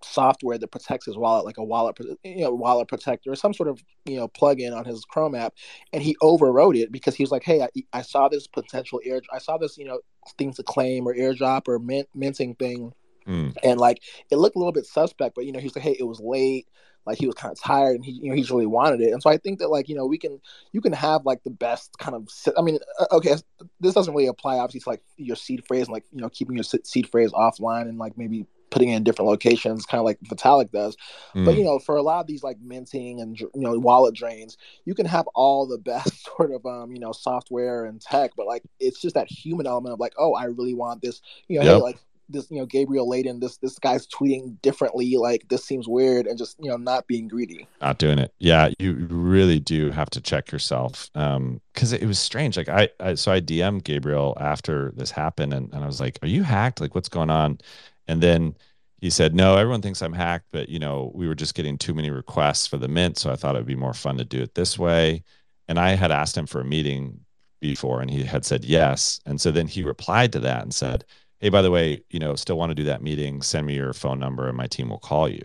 software 0.05 0.59
that 0.59 0.69
protects 0.69 1.07
his 1.07 1.17
wallet, 1.17 1.45
like 1.45 1.59
a 1.59 1.65
wallet, 1.65 1.97
you 2.23 2.43
know, 2.43 2.51
wallet 2.53 2.89
protector, 2.89 3.33
or 3.33 3.37
some 3.37 3.55
sort 3.55 3.69
of 3.69 3.83
you 4.05 4.17
know 4.17 4.29
plugin 4.29 4.77
on 4.77 4.85
his 4.85 5.05
Chrome 5.05 5.35
app, 5.35 5.55
and 5.93 6.03
he 6.03 6.17
overwrote 6.23 6.77
it 6.77 6.93
because 6.93 7.15
he 7.15 7.23
was 7.23 7.31
like, 7.31 7.45
"Hey, 7.45 7.63
I, 7.63 7.69
I 7.93 8.03
saw 8.03 8.29
this 8.29 8.47
potential 8.47 9.01
air, 9.05 9.21
I 9.33 9.39
saw 9.39 9.59
this 9.59 9.79
you 9.79 9.87
know 9.87 10.01
things 10.39 10.57
to 10.57 10.63
claim 10.63 11.07
or 11.07 11.15
airdrop 11.15 11.69
or 11.69 11.79
mint, 11.79 12.09
minting 12.15 12.55
thing, 12.55 12.93
Mm. 13.27 13.57
and 13.63 13.81
like 13.81 14.03
it 14.31 14.37
looked 14.37 14.55
a 14.55 14.59
little 14.59 14.73
bit 14.73 14.85
suspect, 14.85 15.35
but 15.35 15.47
you 15.47 15.53
know 15.53 15.59
he 15.59 15.65
was 15.65 15.75
like, 15.77 15.85
"Hey, 15.85 15.97
it 15.99 16.05
was 16.07 16.21
late." 16.21 16.67
Like 17.07 17.19
he 17.19 17.27
was 17.27 17.35
kind 17.35 17.53
of 17.53 17.61
tired, 17.61 17.97
and 17.97 18.05
he, 18.05 18.13
you 18.13 18.31
know, 18.31 18.35
he 18.35 18.43
really 18.51 18.65
wanted 18.65 19.03
it, 19.03 19.13
and 19.13 19.23
so 19.23 19.29
I 19.29 19.37
think 19.37 19.59
that, 19.59 19.69
like, 19.69 19.91
you 19.91 19.95
know, 19.95 20.07
we 20.07 20.17
can, 20.17 20.41
you 20.73 20.81
can 20.81 20.95
have 20.95 21.27
like 21.27 21.43
the 21.45 21.51
best 21.51 21.99
kind 21.99 22.15
of, 22.15 22.29
I 22.57 22.63
mean, 22.63 22.79
uh, 22.99 23.07
okay, 23.13 23.35
this 23.79 23.93
doesn't 23.93 24.15
really 24.15 24.27
apply 24.27 24.57
obviously 24.57 24.81
to 24.81 24.89
like 24.89 25.03
your 25.19 25.37
seed 25.37 25.67
phrase, 25.67 25.83
and, 25.87 25.93
like, 25.93 26.05
you 26.13 26.23
know, 26.23 26.31
keeping 26.31 26.57
your 26.57 26.65
seed 26.65 27.11
phrase 27.11 27.31
offline 27.33 27.83
and 27.83 27.99
like 27.99 28.17
maybe 28.17 28.47
putting 28.71 28.89
it 28.91 28.97
in 28.97 29.05
different 29.05 29.29
locations, 29.31 29.87
kind 29.87 30.01
of 30.01 30.05
like 30.05 30.19
Vitalik 30.21 30.71
does. 30.73 30.97
Mm. 31.35 31.45
But 31.45 31.57
you 31.57 31.65
know, 31.65 31.79
for 31.79 31.97
a 31.97 32.03
lot 32.03 32.21
of 32.21 32.27
these 32.27 32.43
like 32.43 32.59
minting 32.61 33.21
and 33.21 33.39
you 33.39 33.51
know 33.55 33.79
wallet 33.79 34.15
drains, 34.15 34.57
you 34.85 34.95
can 34.95 35.07
have 35.07 35.27
all 35.35 35.67
the 35.67 35.79
best 35.79 36.25
sort 36.37 36.53
of 36.53 36.65
um 36.67 36.93
you 36.93 37.01
know 37.01 37.13
software 37.13 37.85
and 37.85 38.01
tech, 38.01 38.33
but 38.37 38.47
like 38.47 38.63
it's 38.81 39.01
just 39.01 39.15
that 39.15 39.31
human 39.31 39.67
element 39.67 39.93
of 39.93 40.01
like, 40.01 40.15
oh, 40.19 40.35
I 40.35 40.45
really 40.45 40.75
want 40.75 41.03
this. 41.03 41.21
You 41.49 41.59
know, 41.61 41.65
Yep. 41.65 41.75
hey, 41.77 41.81
like 41.83 41.99
this, 42.31 42.51
you 42.51 42.59
know, 42.59 42.65
Gabriel 42.65 43.09
Leydon, 43.09 43.39
this 43.41 43.59
this 43.59 43.79
guy's 43.79 44.07
tweeting 44.07 44.61
differently. 44.63 45.17
Like 45.19 45.47
this 45.51 45.63
seems 45.65 45.87
weird, 45.87 46.27
and 46.27 46.39
just 46.39 46.57
you 46.59 46.71
know, 46.71 46.77
not 46.79 47.07
being 47.07 47.29
greedy. 47.29 47.69
not 47.83 47.99
doing 47.99 48.19
it. 48.19 48.33
Yeah, 48.39 48.71
you 48.79 48.95
really 49.11 49.61
do 49.61 49.91
have 49.91 50.09
to 50.11 50.21
check 50.23 50.51
yourself. 50.51 51.11
Um, 51.15 51.61
because 51.75 51.93
it 51.93 52.07
was 52.07 52.19
strange. 52.19 52.57
Like 52.57 52.69
I, 52.69 52.89
I 52.99 53.15
so 53.15 53.31
I 53.31 53.41
DM'd 53.41 53.85
Gabriel 53.85 54.37
after 54.41 54.93
this 54.97 55.11
happened 55.11 55.53
and, 55.53 55.73
and 55.75 55.85
I 55.85 55.87
was 55.87 56.01
like, 56.01 56.19
Are 56.23 56.29
you 56.29 56.45
hacked? 56.45 56.81
Like 56.81 56.95
what's 56.95 57.09
going 57.11 57.31
on? 57.31 57.59
And 58.07 58.23
then 58.23 58.55
he 59.01 59.11
said, 59.11 59.35
No, 59.35 59.57
everyone 59.57 59.83
thinks 59.83 60.03
I'm 60.03 60.13
hacked, 60.13 60.47
but 60.53 60.69
you 60.69 60.79
know, 60.79 61.13
we 61.15 61.29
were 61.29 61.35
just 61.35 61.55
getting 61.55 61.79
too 61.79 61.95
many 61.95 62.11
requests 62.11 62.67
for 62.67 62.77
the 62.77 62.89
mint. 62.89 63.19
So 63.19 63.31
I 63.31 63.37
thought 63.37 63.55
it'd 63.55 63.67
be 63.67 63.75
more 63.75 63.95
fun 63.95 64.19
to 64.19 64.25
do 64.25 64.43
it 64.43 64.55
this 64.55 64.79
way. 64.79 65.25
And 65.69 65.79
I 65.79 65.91
had 65.95 66.11
asked 66.11 66.37
him 66.37 66.47
for 66.47 66.61
a 66.61 66.65
meeting 66.65 67.21
before 67.61 68.01
and 68.01 68.11
he 68.11 68.23
had 68.23 68.45
said 68.45 68.65
yes. 68.65 69.21
And 69.27 69.41
so 69.41 69.51
then 69.51 69.67
he 69.67 69.83
replied 69.83 70.33
to 70.33 70.41
that 70.41 70.63
and 70.63 70.75
said, 70.75 71.05
Hey, 71.41 71.49
by 71.49 71.63
the 71.63 71.71
way, 71.71 72.03
you 72.11 72.19
know, 72.19 72.35
still 72.37 72.57
want 72.57 72.71
to 72.71 72.75
do 72.75 72.85
that 72.85 73.03
meeting, 73.03 73.43
send 73.43 73.67
me 73.67 73.75
your 73.75 73.93
phone 73.93 74.19
number 74.19 74.49
and 74.49 74.57
my 74.57 74.67
team 74.67 74.89
will 74.89 74.99
call 74.99 75.29
you. 75.29 75.45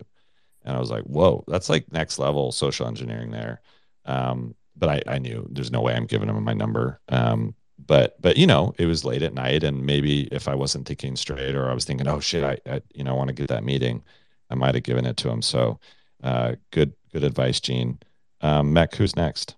And 0.63 0.75
I 0.75 0.79
was 0.79 0.91
like, 0.91 1.03
whoa, 1.03 1.43
that's 1.47 1.69
like 1.69 1.91
next 1.91 2.19
level 2.19 2.51
social 2.51 2.87
engineering 2.87 3.31
there. 3.31 3.61
Um, 4.05 4.55
but 4.75 4.89
I, 4.89 5.15
I 5.15 5.19
knew 5.19 5.47
there's 5.51 5.71
no 5.71 5.81
way 5.81 5.93
I'm 5.93 6.05
giving 6.05 6.29
him 6.29 6.41
my 6.43 6.53
number. 6.53 6.99
Um, 7.09 7.55
but 7.85 8.21
but 8.21 8.37
you 8.37 8.47
know, 8.47 8.73
it 8.77 8.85
was 8.85 9.05
late 9.05 9.23
at 9.23 9.33
night, 9.33 9.63
and 9.63 9.85
maybe 9.85 10.23
if 10.31 10.47
I 10.47 10.55
wasn't 10.55 10.87
thinking 10.87 11.15
straight, 11.15 11.55
or 11.55 11.69
I 11.69 11.73
was 11.73 11.85
thinking, 11.85 12.07
oh 12.07 12.19
shit, 12.19 12.43
I, 12.43 12.57
I 12.69 12.81
you 12.93 13.03
know 13.03 13.15
want 13.15 13.29
to 13.29 13.33
get 13.33 13.47
that 13.47 13.63
meeting, 13.63 14.03
I 14.49 14.55
might 14.55 14.75
have 14.75 14.83
given 14.83 15.05
it 15.05 15.17
to 15.17 15.29
him. 15.29 15.41
So, 15.41 15.79
uh, 16.23 16.55
good 16.71 16.93
good 17.11 17.23
advice, 17.23 17.59
Gene. 17.59 17.99
Um, 18.41 18.73
Mech, 18.73 18.95
who's 18.95 19.15
next? 19.15 19.55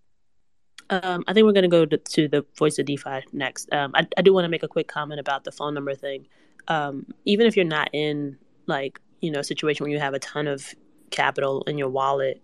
Um, 0.89 1.23
I 1.27 1.33
think 1.33 1.45
we're 1.45 1.53
going 1.53 1.63
to 1.63 1.69
go 1.69 1.85
to, 1.85 1.97
to 1.97 2.27
the 2.27 2.45
voice 2.57 2.77
of 2.77 2.85
DeFi 2.85 3.21
next. 3.31 3.71
Um, 3.71 3.91
I, 3.95 4.05
I 4.17 4.21
do 4.21 4.33
want 4.33 4.43
to 4.43 4.49
make 4.49 4.63
a 4.63 4.67
quick 4.67 4.89
comment 4.89 5.21
about 5.21 5.45
the 5.45 5.51
phone 5.51 5.73
number 5.73 5.95
thing. 5.95 6.27
Um, 6.67 7.05
even 7.23 7.47
if 7.47 7.55
you're 7.55 7.65
not 7.65 7.89
in 7.93 8.37
like 8.67 8.99
you 9.21 9.31
know 9.31 9.39
a 9.39 9.43
situation 9.43 9.83
where 9.83 9.91
you 9.91 9.99
have 9.99 10.13
a 10.13 10.19
ton 10.19 10.47
of 10.47 10.73
capital 11.09 11.63
in 11.63 11.77
your 11.77 11.89
wallet, 11.89 12.41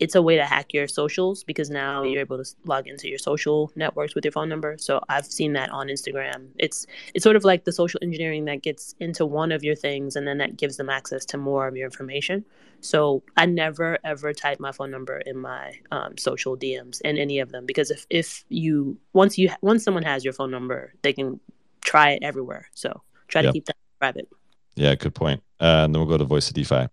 it's 0.00 0.14
a 0.14 0.22
way 0.22 0.36
to 0.36 0.44
hack 0.44 0.72
your 0.72 0.86
socials 0.86 1.44
because 1.44 1.70
now 1.70 2.02
you're 2.02 2.20
able 2.20 2.42
to 2.42 2.54
log 2.64 2.86
into 2.86 3.08
your 3.08 3.18
social 3.18 3.70
networks 3.74 4.14
with 4.14 4.24
your 4.24 4.32
phone 4.32 4.48
number. 4.48 4.76
So 4.78 5.02
I've 5.08 5.26
seen 5.26 5.52
that 5.54 5.70
on 5.70 5.88
Instagram. 5.88 6.48
It's 6.58 6.86
it's 7.14 7.24
sort 7.24 7.36
of 7.36 7.44
like 7.44 7.64
the 7.64 7.72
social 7.72 7.98
engineering 8.02 8.44
that 8.46 8.62
gets 8.62 8.94
into 9.00 9.26
one 9.26 9.50
of 9.52 9.64
your 9.64 9.74
things 9.74 10.16
and 10.16 10.26
then 10.26 10.38
that 10.38 10.56
gives 10.56 10.76
them 10.76 10.88
access 10.88 11.24
to 11.26 11.38
more 11.38 11.66
of 11.66 11.76
your 11.76 11.86
information. 11.86 12.44
So 12.80 13.22
I 13.36 13.46
never 13.46 13.98
ever 14.04 14.32
type 14.32 14.60
my 14.60 14.72
phone 14.72 14.90
number 14.90 15.18
in 15.18 15.38
my 15.38 15.72
um, 15.90 16.16
social 16.16 16.56
DMs 16.56 17.00
in 17.02 17.18
any 17.18 17.40
of 17.40 17.50
them 17.50 17.66
because 17.66 17.90
if 17.90 18.06
if 18.10 18.44
you 18.48 18.98
once 19.12 19.36
you 19.38 19.50
once 19.62 19.82
someone 19.84 20.04
has 20.04 20.24
your 20.24 20.32
phone 20.32 20.50
number, 20.50 20.94
they 21.02 21.12
can 21.12 21.40
try 21.82 22.10
it 22.10 22.22
everywhere. 22.22 22.68
So 22.74 23.02
try 23.28 23.42
to 23.42 23.46
Yep. 23.48 23.54
keep 23.54 23.64
that 23.66 23.76
private. 23.98 24.28
Yeah, 24.76 24.94
good 24.94 25.14
point. 25.14 25.42
Uh, 25.60 25.82
and 25.84 25.94
then 25.94 26.00
we'll 26.00 26.08
go 26.08 26.18
to 26.18 26.24
voice 26.24 26.48
of 26.48 26.54
DeFi. 26.54 26.86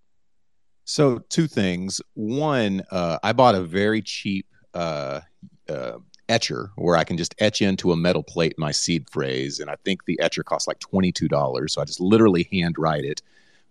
So 0.85 1.19
two 1.29 1.47
things. 1.47 1.99
One, 2.13 2.83
uh, 2.91 3.17
I 3.23 3.33
bought 3.33 3.55
a 3.55 3.61
very 3.61 4.01
cheap 4.01 4.45
uh, 4.73 5.21
uh, 5.67 5.97
etcher 6.29 6.71
where 6.75 6.95
I 6.95 7.03
can 7.03 7.17
just 7.17 7.35
etch 7.39 7.61
into 7.61 7.91
a 7.91 7.95
metal 7.95 8.23
plate 8.23 8.53
my 8.57 8.71
seed 8.71 9.09
phrase, 9.09 9.59
and 9.59 9.69
I 9.69 9.75
think 9.83 10.05
the 10.05 10.19
etcher 10.19 10.43
costs 10.43 10.67
like 10.67 10.79
twenty 10.79 11.11
two 11.11 11.27
dollars. 11.27 11.73
So 11.73 11.81
I 11.81 11.85
just 11.85 11.99
literally 11.99 12.47
hand 12.51 12.75
write 12.77 13.03
it 13.03 13.21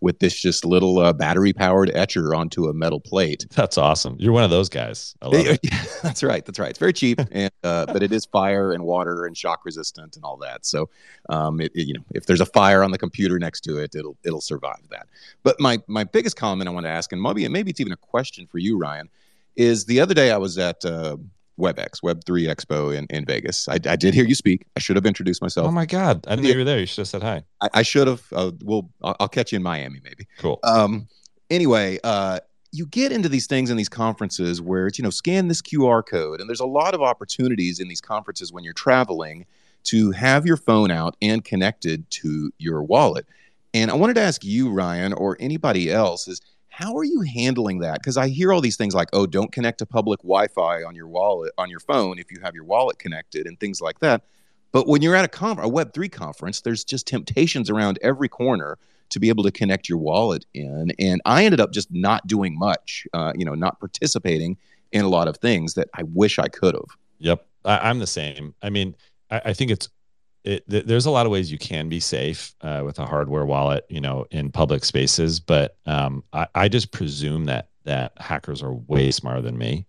with 0.05 0.19
this 0.19 0.39
just 0.39 0.65
little 0.67 0.99
uh, 0.99 1.13
battery 1.15 1.53
powered 1.55 1.91
etcher 1.95 2.35
onto 2.35 2.67
a 2.69 2.75
metal 2.75 3.01
plate. 3.01 3.47
That's 3.55 3.79
awesome. 3.79 4.17
You're 4.19 4.33
one 4.35 4.45
of 4.45 4.51
those 4.51 4.69
guys. 4.69 5.15
I 5.23 5.29
love 5.29 5.47
it. 5.47 5.61
that's 6.03 6.23
right. 6.23 6.45
That's 6.45 6.59
right. 6.59 6.69
It's 6.69 6.79
very 6.79 6.93
cheap, 6.93 7.21
and 7.33 7.51
uh, 7.65 7.87
but 7.87 8.03
it 8.03 8.13
is 8.13 8.27
fire 8.27 8.73
and 8.73 8.85
water 8.85 9.25
and 9.25 9.37
shock 9.37 9.65
resistant 9.65 10.15
and 10.17 10.25
all 10.25 10.37
that. 10.37 10.67
So, 10.67 10.91
um, 11.31 11.61
it, 11.61 11.73
it- 11.75 11.87
you 11.87 11.95
know, 11.95 12.05
if 12.15 12.27
there's 12.27 12.41
a 12.43 12.47
fire 12.47 12.83
on 12.85 12.91
the 12.91 12.99
computer 12.99 13.39
next 13.39 13.63
to 13.63 13.79
it, 13.79 13.95
it'll 13.95 14.17
it'll 14.25 14.41
survive 14.43 14.83
that. 14.91 15.07
But 15.43 15.59
my 15.59 15.79
my 15.89 16.05
biggest 16.05 16.37
comment 16.37 16.69
I 16.69 16.73
want 16.73 16.85
to 16.85 16.91
ask, 16.91 17.11
and 17.13 17.21
maybe 17.23 17.49
maybe 17.49 17.71
it's 17.71 17.81
even 17.81 17.93
a 17.93 17.97
question 17.97 18.47
for 18.47 18.59
you, 18.59 18.77
Ryan, 18.79 19.09
is 19.57 19.87
the 19.87 20.01
other 20.01 20.13
day 20.15 20.31
I 20.31 20.37
was 20.37 20.59
at 20.59 20.85
uh, 20.85 21.17
WebEx 21.59 22.03
Web 22.03 22.25
Three 22.25 22.47
Expo 22.47 22.97
in 22.97 23.07
in 23.11 23.25
Vegas. 23.25 23.69
I, 23.69 23.75
I 23.75 23.97
did 23.97 24.15
hear 24.15 24.25
you 24.25 24.35
speak. 24.35 24.67
I 24.77 24.81
should 24.81 24.97
have 24.97 25.07
introduced 25.07 25.43
myself. 25.43 25.69
Oh 25.69 25.73
my 25.73 25.87
god, 25.87 26.25
I 26.27 26.31
didn't 26.31 26.45
know 26.45 26.51
you 26.51 26.59
were 26.59 26.65
there. 26.65 26.81
You 26.81 26.87
should 26.87 27.03
have 27.03 27.09
said 27.09 27.23
hi. 27.23 27.43
I, 27.61 27.69
I 27.75 27.83
should 27.83 28.09
have. 28.09 28.23
Uh, 28.33 28.53
we'll 28.63 28.91
I'll, 29.03 29.17
I'll 29.21 29.29
catch 29.29 29.53
you 29.53 29.57
in 29.57 29.63
Miami 29.63 30.01
maybe. 30.03 30.27
Cool. 30.39 30.59
Um, 30.65 31.09
anyway, 31.51 31.99
uh, 32.05 32.41
you 32.75 32.87
get 32.87 33.13
into 33.13 33.29
these 33.29 33.47
things 33.47 33.71
in 33.71 33.77
these 33.77 33.89
conferences 33.89 34.61
where 34.61 34.89
it's, 34.89 34.99
you 34.99 35.05
know, 35.05 35.11
scan 35.11 35.47
this 35.47 35.63
QR 35.63 36.05
code. 36.05 36.41
And 36.41 36.49
there's 36.49 36.59
a 36.59 36.67
lot 36.67 36.93
of 36.93 37.01
opportunities 37.01 37.79
in 37.79 37.87
these 37.87 38.01
conferences 38.01 38.53
when 38.53 38.65
you're 38.65 38.73
traveling 38.75 39.47
to 39.85 40.11
have 40.11 40.45
your 40.45 40.57
phone 40.57 40.91
out 40.91 41.17
and 41.23 41.45
connected 41.45 42.11
to 42.11 42.51
your 42.59 42.83
wallet. 42.83 43.27
And 43.73 43.93
I 43.93 43.95
wanted 43.95 44.15
to 44.15 44.23
ask 44.23 44.43
you, 44.45 44.71
Ryan, 44.71 45.13
or 45.13 45.37
anybody 45.39 45.91
else, 45.93 46.27
is 46.27 46.41
how 46.75 46.97
are 46.97 47.05
you 47.05 47.21
handling 47.21 47.79
that? 47.79 48.01
Because 48.01 48.17
I 48.17 48.27
hear 48.29 48.53
all 48.53 48.61
these 48.61 48.77
things 48.77 48.97
like, 48.97 49.09
oh, 49.13 49.27
don't 49.27 49.53
connect 49.53 49.79
to 49.79 49.87
public 49.87 50.21
Wi-Fi 50.23 50.83
on 50.83 50.97
your 50.97 51.07
wallet 51.07 51.53
on 51.57 51.71
your 51.71 51.79
phone 51.79 52.19
if 52.19 52.33
you 52.33 52.41
have 52.43 52.53
your 52.57 52.65
wallet 52.65 52.99
connected 52.99 53.47
and 53.47 53.61
things 53.61 53.81
like 53.81 54.01
that. 54.01 54.23
But 54.73 54.89
when 54.89 55.01
you're 55.01 55.15
at 55.15 55.25
a 55.25 55.29
conf- 55.29 55.61
a 55.61 55.69
Web3 55.69 56.11
conference, 56.11 56.63
there's 56.63 56.83
just 56.83 57.07
temptations 57.07 57.71
around 57.71 58.01
every 58.03 58.29
corner 58.29 58.77
to 59.11 59.21
be 59.21 59.29
able 59.29 59.45
to 59.45 59.53
connect 59.53 59.89
your 59.89 59.99
wallet 59.99 60.47
in. 60.53 60.91
And 60.99 61.23
I 61.25 61.45
ended 61.45 61.61
up 61.61 61.71
just 61.71 61.93
not 61.93 62.27
doing 62.27 62.59
much, 62.59 63.07
uh, 63.13 63.33
you 63.37 63.45
know, 63.45 63.55
not 63.55 63.79
participating 63.79 64.57
in 64.91 65.05
a 65.05 65.09
lot 65.09 65.29
of 65.29 65.37
things 65.37 65.75
that 65.75 65.89
I 65.95 66.03
wish 66.03 66.41
I 66.41 66.49
could 66.49 66.75
have. 66.75 66.89
Yep, 67.21 67.47
I, 67.65 67.89
I'm 67.89 68.01
the 68.01 68.09
same. 68.09 68.53
I 68.63 68.71
mean, 68.71 68.97
I, 69.31 69.43
I 69.45 69.53
think 69.53 69.71
it's 69.71 69.89
it, 70.45 70.69
th- 70.69 70.85
there's 70.85 71.07
a 71.07 71.11
lot 71.11 71.27
of 71.27 71.33
ways 71.33 71.51
you 71.51 71.59
can 71.59 71.89
be 71.89 72.01
safe 72.01 72.55
uh, 72.61 72.83
with 72.85 72.99
a 72.99 73.07
hardware 73.07 73.47
wallet, 73.47 73.87
you 73.89 74.01
know, 74.01 74.27
in 74.31 74.53
public 74.53 74.85
spaces. 74.85 75.41
But 75.41 75.77
um, 75.87 76.23
I, 76.33 76.47
I 76.55 76.69
just 76.69 76.93
presume 76.93 77.47
that 77.47 77.69
that 77.85 78.13
hackers 78.19 78.63
are 78.63 78.73
way 78.75 79.11
smarter 79.11 79.43
than 79.43 79.59
me, 79.59 79.87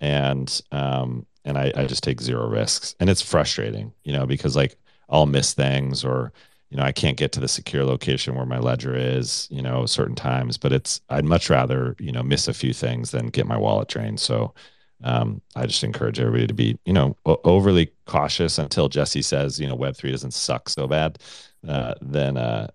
and 0.00 0.60
um, 0.72 1.26
and 1.44 1.58
I, 1.58 1.72
I 1.76 1.86
just 1.86 2.04
take 2.04 2.20
zero 2.20 2.46
risks, 2.48 2.94
and 3.00 3.08
it's 3.10 3.22
frustrating, 3.22 3.92
you 4.04 4.12
know, 4.12 4.26
because 4.26 4.56
like 4.56 4.76
I'll 5.08 5.26
miss 5.26 5.54
things 5.54 6.04
or 6.04 6.32
you 6.70 6.76
know 6.76 6.82
I 6.84 6.92
can't 6.92 7.16
get 7.16 7.32
to 7.32 7.40
the 7.40 7.48
secure 7.48 7.84
location 7.84 8.34
where 8.34 8.46
my 8.46 8.58
ledger 8.58 8.94
is, 8.94 9.48
you 9.50 9.62
know, 9.62 9.86
certain 9.86 10.14
times. 10.16 10.58
But 10.58 10.72
it's 10.72 11.00
I'd 11.08 11.24
much 11.24 11.48
rather 11.48 11.96
you 11.98 12.12
know 12.12 12.22
miss 12.22 12.46
a 12.48 12.54
few 12.54 12.74
things 12.74 13.10
than 13.10 13.28
get 13.28 13.46
my 13.46 13.56
wallet 13.56 13.88
drained. 13.88 14.20
So 14.20 14.54
um, 15.04 15.40
I 15.54 15.66
just 15.66 15.84
encourage 15.84 16.18
everybody 16.18 16.46
to 16.46 16.54
be, 16.54 16.78
you 16.86 16.92
know, 16.92 17.16
overly 17.26 17.92
cautious 18.06 18.58
until 18.58 18.88
Jesse 18.88 19.22
says, 19.22 19.60
you 19.60 19.66
know, 19.68 19.74
Web 19.76 19.94
three 19.96 20.10
doesn't 20.10 20.32
suck 20.32 20.68
so 20.68 20.88
bad. 20.88 21.18
Uh, 21.66 21.94
then, 22.00 22.36
uh, 22.36 22.68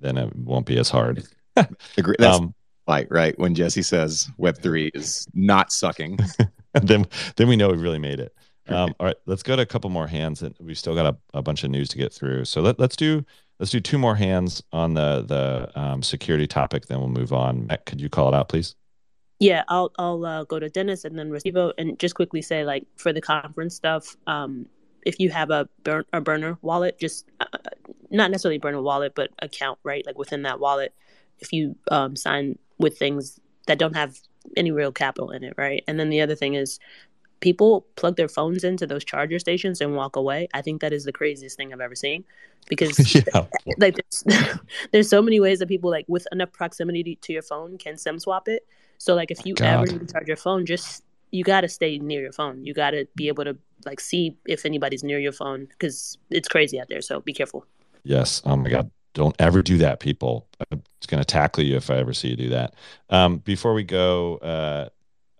then 0.00 0.18
it 0.18 0.34
won't 0.36 0.66
be 0.66 0.78
as 0.78 0.90
hard. 0.90 1.24
Agree. 1.96 2.16
That's 2.18 2.38
Um, 2.38 2.54
right, 2.88 3.06
right. 3.10 3.38
When 3.38 3.54
Jesse 3.54 3.82
says 3.82 4.28
Web3 4.38 4.90
is 4.94 5.26
not 5.32 5.72
sucking. 5.72 6.18
then, 6.82 7.06
then 7.36 7.48
we 7.48 7.56
know 7.56 7.68
we 7.70 7.76
really 7.78 7.98
made 7.98 8.20
it. 8.20 8.34
Um, 8.68 8.92
all 8.98 9.06
right, 9.06 9.16
let's 9.26 9.44
go 9.44 9.54
to 9.54 9.62
a 9.62 9.66
couple 9.66 9.90
more 9.90 10.08
hands, 10.08 10.42
and 10.42 10.52
we've 10.60 10.76
still 10.76 10.96
got 10.96 11.06
a, 11.06 11.16
a 11.34 11.42
bunch 11.42 11.62
of 11.62 11.70
news 11.70 11.88
to 11.90 11.98
get 11.98 12.12
through. 12.12 12.46
So 12.46 12.60
let, 12.60 12.80
let's 12.80 12.96
do 12.96 13.24
let's 13.60 13.70
do 13.70 13.78
two 13.78 13.96
more 13.96 14.16
hands 14.16 14.60
on 14.72 14.94
the 14.94 15.22
the 15.22 15.80
um, 15.80 16.02
security 16.02 16.48
topic. 16.48 16.86
Then 16.86 16.98
we'll 16.98 17.08
move 17.08 17.32
on. 17.32 17.68
Matt, 17.68 17.86
could 17.86 18.00
you 18.00 18.08
call 18.08 18.28
it 18.28 18.34
out, 18.34 18.48
please? 18.48 18.74
Yeah, 19.38 19.64
I'll 19.68 19.92
I'll 19.98 20.24
uh, 20.24 20.44
go 20.44 20.58
to 20.58 20.68
Dennis 20.68 21.04
and 21.04 21.18
then 21.18 21.30
Recibo 21.30 21.72
and 21.76 21.98
just 21.98 22.14
quickly 22.14 22.42
say 22.42 22.64
like 22.64 22.84
for 22.96 23.12
the 23.12 23.20
conference 23.20 23.74
stuff, 23.74 24.16
um, 24.26 24.66
if 25.04 25.20
you 25.20 25.30
have 25.30 25.50
a 25.50 25.68
burn 25.84 26.04
a 26.12 26.20
burner 26.20 26.58
wallet, 26.62 26.98
just 26.98 27.26
uh, 27.40 27.58
not 28.10 28.30
necessarily 28.30 28.58
burner 28.58 28.80
wallet, 28.80 29.14
but 29.14 29.30
account 29.40 29.78
right 29.82 30.04
like 30.06 30.18
within 30.18 30.42
that 30.42 30.58
wallet, 30.58 30.94
if 31.38 31.52
you 31.52 31.76
um, 31.90 32.16
sign 32.16 32.58
with 32.78 32.98
things 32.98 33.38
that 33.66 33.78
don't 33.78 33.94
have 33.94 34.18
any 34.56 34.70
real 34.70 34.92
capital 34.92 35.30
in 35.30 35.44
it, 35.44 35.54
right? 35.56 35.84
And 35.86 35.98
then 35.98 36.08
the 36.08 36.20
other 36.20 36.34
thing 36.34 36.54
is 36.54 36.78
people 37.40 37.86
plug 37.96 38.16
their 38.16 38.28
phones 38.28 38.64
into 38.64 38.86
those 38.86 39.04
charger 39.04 39.38
stations 39.38 39.80
and 39.80 39.94
walk 39.94 40.16
away. 40.16 40.48
I 40.54 40.62
think 40.62 40.80
that 40.80 40.92
is 40.92 41.04
the 41.04 41.12
craziest 41.12 41.56
thing 41.56 41.72
I've 41.72 41.80
ever 41.80 41.94
seen 41.94 42.24
because 42.68 43.14
yeah. 43.14 43.44
like 43.78 43.96
there's, 43.96 44.58
there's 44.92 45.08
so 45.08 45.20
many 45.22 45.40
ways 45.40 45.58
that 45.58 45.68
people 45.68 45.90
like 45.90 46.06
with 46.08 46.26
enough 46.32 46.52
proximity 46.52 47.16
to 47.20 47.32
your 47.32 47.42
phone 47.42 47.78
can 47.78 47.96
sim 47.96 48.18
swap 48.18 48.48
it. 48.48 48.66
So 48.98 49.14
like 49.14 49.30
if 49.30 49.44
you 49.44 49.54
God. 49.54 49.66
ever 49.66 49.86
need 49.86 50.06
to 50.06 50.12
charge 50.12 50.28
your 50.28 50.36
phone, 50.36 50.66
just 50.66 51.02
you 51.30 51.44
got 51.44 51.62
to 51.62 51.68
stay 51.68 51.98
near 51.98 52.20
your 52.20 52.32
phone. 52.32 52.64
You 52.64 52.74
got 52.74 52.90
to 52.90 53.06
be 53.14 53.28
able 53.28 53.44
to 53.44 53.56
like 53.84 54.00
see 54.00 54.36
if 54.46 54.64
anybody's 54.64 55.04
near 55.04 55.18
your 55.18 55.32
phone 55.32 55.66
because 55.66 56.18
it's 56.30 56.48
crazy 56.48 56.80
out 56.80 56.88
there. 56.88 57.00
So 57.00 57.20
be 57.20 57.32
careful. 57.32 57.66
Yes. 58.04 58.42
Oh 58.44 58.56
my 58.56 58.70
God. 58.70 58.90
Don't 59.14 59.34
ever 59.38 59.62
do 59.62 59.78
that, 59.78 59.98
people. 59.98 60.46
I'm 60.70 60.82
going 61.06 61.22
to 61.22 61.24
tackle 61.24 61.64
you 61.64 61.76
if 61.76 61.90
I 61.90 61.96
ever 61.96 62.12
see 62.12 62.28
you 62.28 62.36
do 62.36 62.48
that. 62.50 62.74
Um, 63.08 63.38
before 63.38 63.72
we 63.72 63.82
go, 63.82 64.36
uh, 64.36 64.88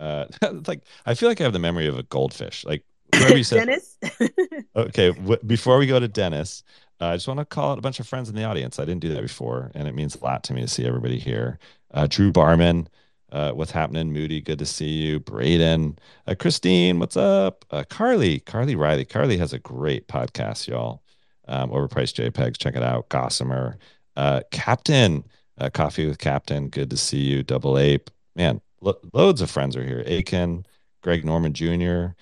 uh, 0.01 0.27
like 0.67 0.83
I 1.05 1.15
feel 1.15 1.29
like 1.29 1.41
I 1.41 1.45
have 1.45 1.53
the 1.53 1.59
memory 1.59 1.87
of 1.87 1.99
a 1.99 2.03
goldfish. 2.05 2.65
Like 2.65 2.85
whoever 3.15 3.37
you 3.37 3.45
said. 3.45 3.67
Dennis. 3.67 3.99
okay. 4.77 5.13
W- 5.13 5.39
before 5.47 5.79
we 5.79 5.87
go 5.87 6.01
to 6.01 6.09
Dennis, 6.09 6.63
uh, 7.01 7.07
I 7.07 7.17
just 7.17 7.29
want 7.29 7.41
to 7.41 7.45
call 7.45 7.73
out 7.73 7.79
a 7.79 7.83
bunch 7.83 8.01
of 8.01 8.09
friends 8.09 8.29
in 8.29 8.35
the 8.35 8.45
audience. 8.45 8.79
I 8.79 8.85
didn't 8.85 9.03
do 9.03 9.13
that 9.13 9.23
before, 9.23 9.71
and 9.75 9.87
it 9.87 9.95
means 9.95 10.15
a 10.15 10.25
lot 10.25 10.43
to 10.45 10.55
me 10.55 10.63
to 10.63 10.69
see 10.69 10.87
everybody 10.87 11.19
here. 11.19 11.59
Uh, 11.93 12.07
Drew 12.09 12.33
Barman, 12.33 12.89
uh, 13.33 13.53
what's 13.53 13.73
happening? 13.73 14.13
Moody, 14.13 14.41
good 14.41 14.59
to 14.59 14.67
see 14.67 14.89
you. 14.89 15.21
Braden, 15.21 15.99
uh, 16.27 16.35
Christine, 16.39 16.99
what's 16.99 17.17
up? 17.17 17.65
Uh, 17.71 17.85
Carly, 17.89 18.41
Carly 18.41 18.77
Riley. 18.77 19.05
Carly 19.05 19.37
has 19.39 19.53
a 19.53 19.59
great 19.59 20.09
podcast, 20.09 20.69
y'all. 20.69 21.03
Um, 21.49 21.71
Overpriced 21.71 22.31
JPEGs, 22.31 22.59
check 22.59 22.77
it 22.77 22.83
out. 22.83 23.09
Gossamer, 23.09 23.79
uh, 24.17 24.41
Captain, 24.51 25.25
uh, 25.59 25.71
Coffee 25.71 26.07
with 26.07 26.19
Captain, 26.19 26.69
good 26.69 26.91
to 26.91 26.97
see 26.97 27.19
you. 27.21 27.43
Double 27.43 27.79
Ape, 27.79 28.11
man, 28.35 28.61
lo- 28.81 28.99
loads 29.13 29.41
of 29.41 29.51
friends 29.51 29.77
are 29.77 29.85
here. 29.85 30.03
Aiken, 30.07 30.67
Greg 31.03 31.25
Norman 31.25 31.53
Jr. 31.53 32.15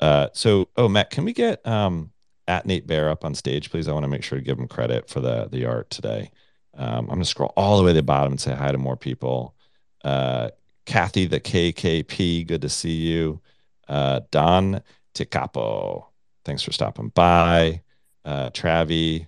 Uh, 0.00 0.28
so, 0.32 0.68
oh, 0.76 0.88
Matt, 0.88 1.10
can 1.10 1.24
we 1.24 1.32
get 1.32 1.64
um, 1.66 2.12
at 2.46 2.66
Nate 2.66 2.86
Bear 2.86 3.10
up 3.10 3.24
on 3.24 3.34
stage, 3.34 3.70
please? 3.70 3.88
I 3.88 3.92
want 3.92 4.04
to 4.04 4.08
make 4.08 4.22
sure 4.22 4.38
to 4.38 4.44
give 4.44 4.58
him 4.58 4.68
credit 4.68 5.08
for 5.08 5.20
the 5.20 5.48
the 5.50 5.66
art 5.66 5.90
today. 5.90 6.30
Um, 6.74 7.08
I'm 7.10 7.18
to 7.18 7.24
scroll 7.24 7.52
all 7.56 7.78
the 7.78 7.84
way 7.84 7.90
to 7.90 7.94
the 7.94 8.02
bottom 8.02 8.32
and 8.32 8.40
say 8.40 8.54
hi 8.54 8.70
to 8.70 8.78
more 8.78 8.96
people. 8.96 9.56
Uh, 10.04 10.50
Kathy, 10.86 11.26
the 11.26 11.40
KKP, 11.40 12.46
good 12.46 12.62
to 12.62 12.68
see 12.68 12.94
you. 12.94 13.40
Uh, 13.88 14.20
Don 14.30 14.82
Ticapo, 15.14 16.08
thanks 16.44 16.62
for 16.62 16.72
stopping 16.72 17.08
by. 17.08 17.82
Uh, 18.24 18.50
Travi, 18.50 19.26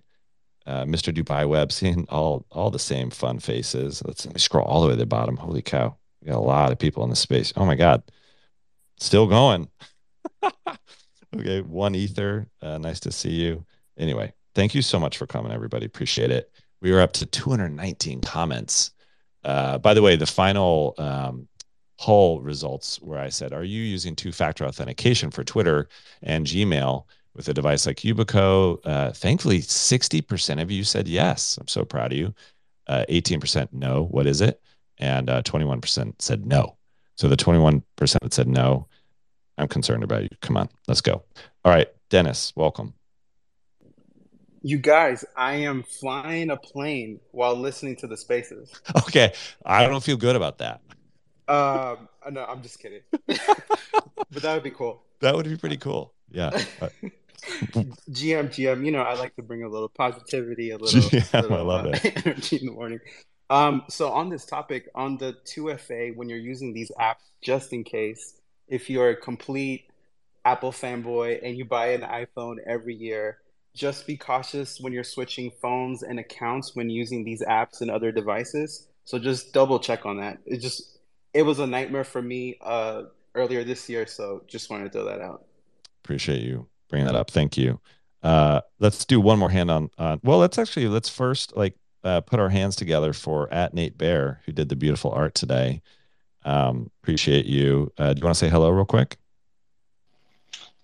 uh, 0.66 0.84
Mr. 0.84 1.14
Dubai 1.14 1.48
Web, 1.48 1.72
seeing 1.72 2.06
all 2.08 2.46
all 2.50 2.70
the 2.70 2.78
same 2.78 3.10
fun 3.10 3.38
faces. 3.38 4.02
Let's 4.04 4.24
let 4.24 4.34
me 4.34 4.40
scroll 4.40 4.64
all 4.64 4.80
the 4.80 4.88
way 4.88 4.92
to 4.94 4.98
the 4.98 5.06
bottom. 5.06 5.36
Holy 5.36 5.62
cow, 5.62 5.96
we 6.20 6.28
got 6.28 6.38
a 6.38 6.40
lot 6.40 6.72
of 6.72 6.78
people 6.78 7.04
in 7.04 7.10
the 7.10 7.16
space. 7.16 7.52
Oh 7.56 7.64
my 7.64 7.74
god, 7.74 8.02
still 8.98 9.26
going. 9.26 9.68
okay, 11.36 11.60
one 11.60 11.94
ether. 11.94 12.46
Uh, 12.62 12.78
nice 12.78 13.00
to 13.00 13.12
see 13.12 13.32
you. 13.32 13.64
Anyway, 13.98 14.32
thank 14.54 14.74
you 14.74 14.82
so 14.82 14.98
much 14.98 15.18
for 15.18 15.26
coming, 15.26 15.52
everybody. 15.52 15.86
Appreciate 15.86 16.30
it. 16.30 16.50
We 16.80 16.92
are 16.92 17.00
up 17.00 17.12
to 17.14 17.26
219 17.26 18.22
comments. 18.22 18.92
Uh, 19.44 19.78
by 19.78 19.94
the 19.94 20.02
way, 20.02 20.16
the 20.16 20.26
final 20.26 20.94
um, 20.98 21.48
poll 21.98 22.40
results 22.40 23.00
where 23.02 23.18
I 23.18 23.28
said, 23.28 23.52
"Are 23.52 23.64
you 23.64 23.82
using 23.82 24.16
two-factor 24.16 24.64
authentication 24.64 25.30
for 25.30 25.44
Twitter 25.44 25.88
and 26.22 26.46
Gmail 26.46 27.04
with 27.34 27.48
a 27.48 27.54
device 27.54 27.86
like 27.86 27.98
Yubico?" 27.98 28.78
Uh, 28.84 29.12
thankfully, 29.12 29.60
60% 29.60 30.60
of 30.60 30.70
you 30.70 30.84
said 30.84 31.08
yes. 31.08 31.58
I'm 31.58 31.68
so 31.68 31.84
proud 31.84 32.12
of 32.12 32.18
you. 32.18 32.34
Uh, 32.86 33.04
18% 33.08 33.68
no. 33.72 34.04
What 34.04 34.26
is 34.26 34.40
it? 34.40 34.60
And 34.98 35.30
uh, 35.30 35.42
21% 35.42 36.20
said 36.20 36.44
no. 36.44 36.76
So 37.16 37.28
the 37.28 37.36
21% 37.36 37.82
that 37.96 38.32
said 38.32 38.48
no, 38.48 38.88
I'm 39.58 39.68
concerned 39.68 40.02
about 40.02 40.22
you. 40.22 40.30
Come 40.40 40.56
on, 40.56 40.68
let's 40.88 41.02
go. 41.02 41.22
All 41.64 41.72
right, 41.72 41.88
Dennis, 42.08 42.52
welcome. 42.56 42.94
You 44.62 44.76
guys, 44.76 45.24
I 45.36 45.54
am 45.54 45.82
flying 45.82 46.50
a 46.50 46.56
plane 46.56 47.20
while 47.30 47.54
listening 47.54 47.96
to 47.96 48.06
the 48.06 48.16
spaces. 48.16 48.70
Okay, 49.06 49.32
I 49.64 49.86
don't 49.86 50.02
feel 50.02 50.18
good 50.18 50.36
about 50.36 50.58
that. 50.58 50.80
Um, 51.48 52.08
no, 52.30 52.44
I'm 52.44 52.62
just 52.62 52.78
kidding. 52.78 53.00
but 53.26 54.42
that 54.42 54.54
would 54.54 54.62
be 54.62 54.70
cool. 54.70 55.02
That 55.20 55.34
would 55.34 55.46
be 55.46 55.56
pretty 55.56 55.78
cool. 55.78 56.12
Yeah. 56.30 56.50
GM, 57.40 58.48
GM, 58.50 58.84
you 58.84 58.92
know, 58.92 59.00
I 59.00 59.14
like 59.14 59.34
to 59.36 59.42
bring 59.42 59.62
a 59.62 59.68
little 59.68 59.88
positivity, 59.88 60.70
a 60.70 60.76
little, 60.76 61.00
GM, 61.10 61.42
little 61.42 61.56
I 61.56 61.62
love 61.62 61.86
uh, 61.86 61.90
it. 62.04 62.26
energy 62.26 62.56
in 62.56 62.66
the 62.66 62.72
morning. 62.72 63.00
Um, 63.48 63.82
so 63.88 64.10
on 64.10 64.28
this 64.28 64.44
topic, 64.44 64.88
on 64.94 65.16
the 65.16 65.36
2FA, 65.46 66.14
when 66.14 66.28
you're 66.28 66.38
using 66.38 66.72
these 66.72 66.92
apps, 67.00 67.30
just 67.40 67.72
in 67.72 67.82
case, 67.82 68.34
if 68.68 68.90
you're 68.90 69.10
a 69.10 69.16
complete 69.16 69.90
Apple 70.44 70.70
fanboy 70.70 71.40
and 71.42 71.56
you 71.56 71.64
buy 71.64 71.88
an 71.88 72.02
iPhone 72.02 72.56
every 72.64 72.94
year, 72.94 73.38
just 73.80 74.06
be 74.06 74.14
cautious 74.14 74.78
when 74.78 74.92
you're 74.92 75.02
switching 75.02 75.50
phones 75.50 76.02
and 76.02 76.20
accounts 76.20 76.76
when 76.76 76.90
using 76.90 77.24
these 77.24 77.40
apps 77.40 77.80
and 77.80 77.90
other 77.90 78.12
devices. 78.12 78.88
So 79.06 79.18
just 79.18 79.54
double 79.54 79.78
check 79.80 80.04
on 80.04 80.18
that. 80.18 80.38
It 80.44 80.58
just 80.58 80.98
it 81.32 81.42
was 81.42 81.60
a 81.60 81.66
nightmare 81.66 82.04
for 82.04 82.20
me 82.20 82.58
uh, 82.60 83.04
earlier 83.34 83.64
this 83.64 83.88
year, 83.88 84.06
so 84.06 84.42
just 84.46 84.68
wanted 84.68 84.84
to 84.84 84.90
throw 84.90 85.04
that 85.06 85.22
out. 85.22 85.46
Appreciate 86.04 86.42
you 86.42 86.66
bringing 86.90 87.06
that 87.06 87.14
up. 87.14 87.30
Thank 87.30 87.56
you. 87.56 87.80
Uh, 88.22 88.60
let's 88.80 89.06
do 89.06 89.18
one 89.18 89.38
more 89.38 89.48
hand 89.48 89.70
on. 89.70 89.90
well, 90.22 90.38
let's 90.38 90.58
actually 90.58 90.86
let's 90.88 91.08
first 91.08 91.56
like 91.56 91.74
uh, 92.04 92.20
put 92.20 92.38
our 92.38 92.50
hands 92.50 92.76
together 92.76 93.14
for 93.14 93.50
at 93.50 93.72
Nate 93.72 93.96
Bear 93.96 94.42
who 94.44 94.52
did 94.52 94.68
the 94.68 94.76
beautiful 94.76 95.10
art 95.10 95.34
today. 95.34 95.80
Um, 96.44 96.90
appreciate 97.02 97.46
you. 97.46 97.90
Uh, 97.96 98.12
do 98.12 98.20
you 98.20 98.24
want 98.24 98.36
to 98.36 98.38
say 98.38 98.50
hello 98.50 98.68
real 98.68 98.84
quick? 98.84 99.16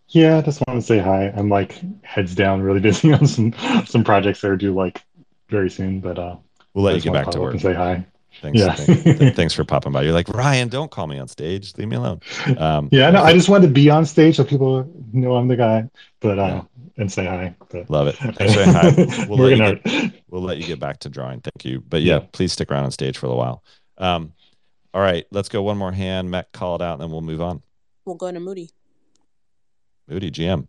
Yeah, 0.08 0.38
I 0.38 0.42
just 0.42 0.62
want 0.66 0.80
to 0.80 0.86
say 0.86 0.98
hi. 0.98 1.32
I'm 1.36 1.48
like 1.48 1.80
heads 2.02 2.34
down, 2.34 2.62
really 2.62 2.80
busy 2.88 3.12
on 3.12 3.26
some 3.26 3.52
some 3.86 4.04
projects 4.04 4.40
that 4.40 4.50
are 4.50 4.56
due 4.56 4.74
like 4.74 5.02
very 5.48 5.70
soon, 5.70 6.00
but 6.00 6.18
uh, 6.18 6.36
We'll 6.74 6.84
let 6.84 6.90
I 6.90 6.94
you 6.94 6.96
just 6.98 7.04
get 7.04 7.12
wanna 7.12 7.24
back 7.24 7.32
to 7.34 7.40
work. 7.40 7.52
and 7.52 7.62
say 7.62 7.74
hi. 7.74 8.06
Thanks. 8.42 8.58
Yeah. 8.58 8.74
thank- 8.74 9.18
th- 9.18 9.34
thanks 9.34 9.54
for 9.54 9.64
popping 9.64 9.92
by. 9.92 10.02
You're 10.02 10.12
like 10.12 10.28
Ryan. 10.28 10.68
Don't 10.68 10.90
call 10.90 11.06
me 11.06 11.18
on 11.18 11.26
stage. 11.26 11.72
Leave 11.78 11.88
me 11.88 11.96
alone. 11.96 12.20
Um, 12.58 12.88
Yeah, 12.92 13.10
no, 13.10 13.22
I 13.22 13.32
just 13.32 13.48
wanted 13.48 13.68
to 13.68 13.72
be 13.72 13.88
on 13.88 14.04
stage 14.04 14.36
so 14.36 14.44
people 14.44 14.86
know 15.12 15.36
I'm 15.36 15.48
the 15.48 15.56
guy, 15.56 15.88
but 16.20 16.38
uh, 16.38 16.42
Yeah. 16.42 16.62
and 16.98 17.10
say 17.10 17.24
hi. 17.24 17.54
But 17.70 17.88
Love 17.88 18.08
it. 18.08 18.16
Thanks 18.16 18.54
for 18.54 18.64
hi. 18.64 19.26
We'll 19.26 19.38
We're 19.38 19.56
let, 19.56 19.82
you 19.84 20.00
get, 20.00 20.12
we'll 20.28 20.42
let 20.42 20.58
you 20.58 20.66
get 20.66 20.78
back 20.78 20.98
to 21.00 21.08
drawing. 21.08 21.40
Thank 21.40 21.64
you. 21.64 21.80
But 21.80 22.02
yeah, 22.02 22.16
Yeah. 22.18 22.26
please 22.32 22.52
stick 22.52 22.70
around 22.70 22.84
on 22.84 22.90
stage 22.90 23.16
for 23.16 23.26
a 23.26 23.34
while. 23.34 23.62
Um, 23.96 24.34
all 24.92 25.00
right, 25.00 25.26
let's 25.30 25.48
go 25.48 25.62
one 25.62 25.78
more 25.78 25.92
hand. 25.92 26.30
Matt, 26.30 26.52
call 26.52 26.76
it 26.76 26.82
out, 26.82 26.94
and 26.94 27.02
then 27.02 27.10
we'll 27.10 27.22
move 27.22 27.40
on. 27.40 27.62
We'll 28.04 28.16
go 28.16 28.30
to 28.30 28.38
Moody. 28.38 28.70
Moody, 30.08 30.30
GM. 30.30 30.68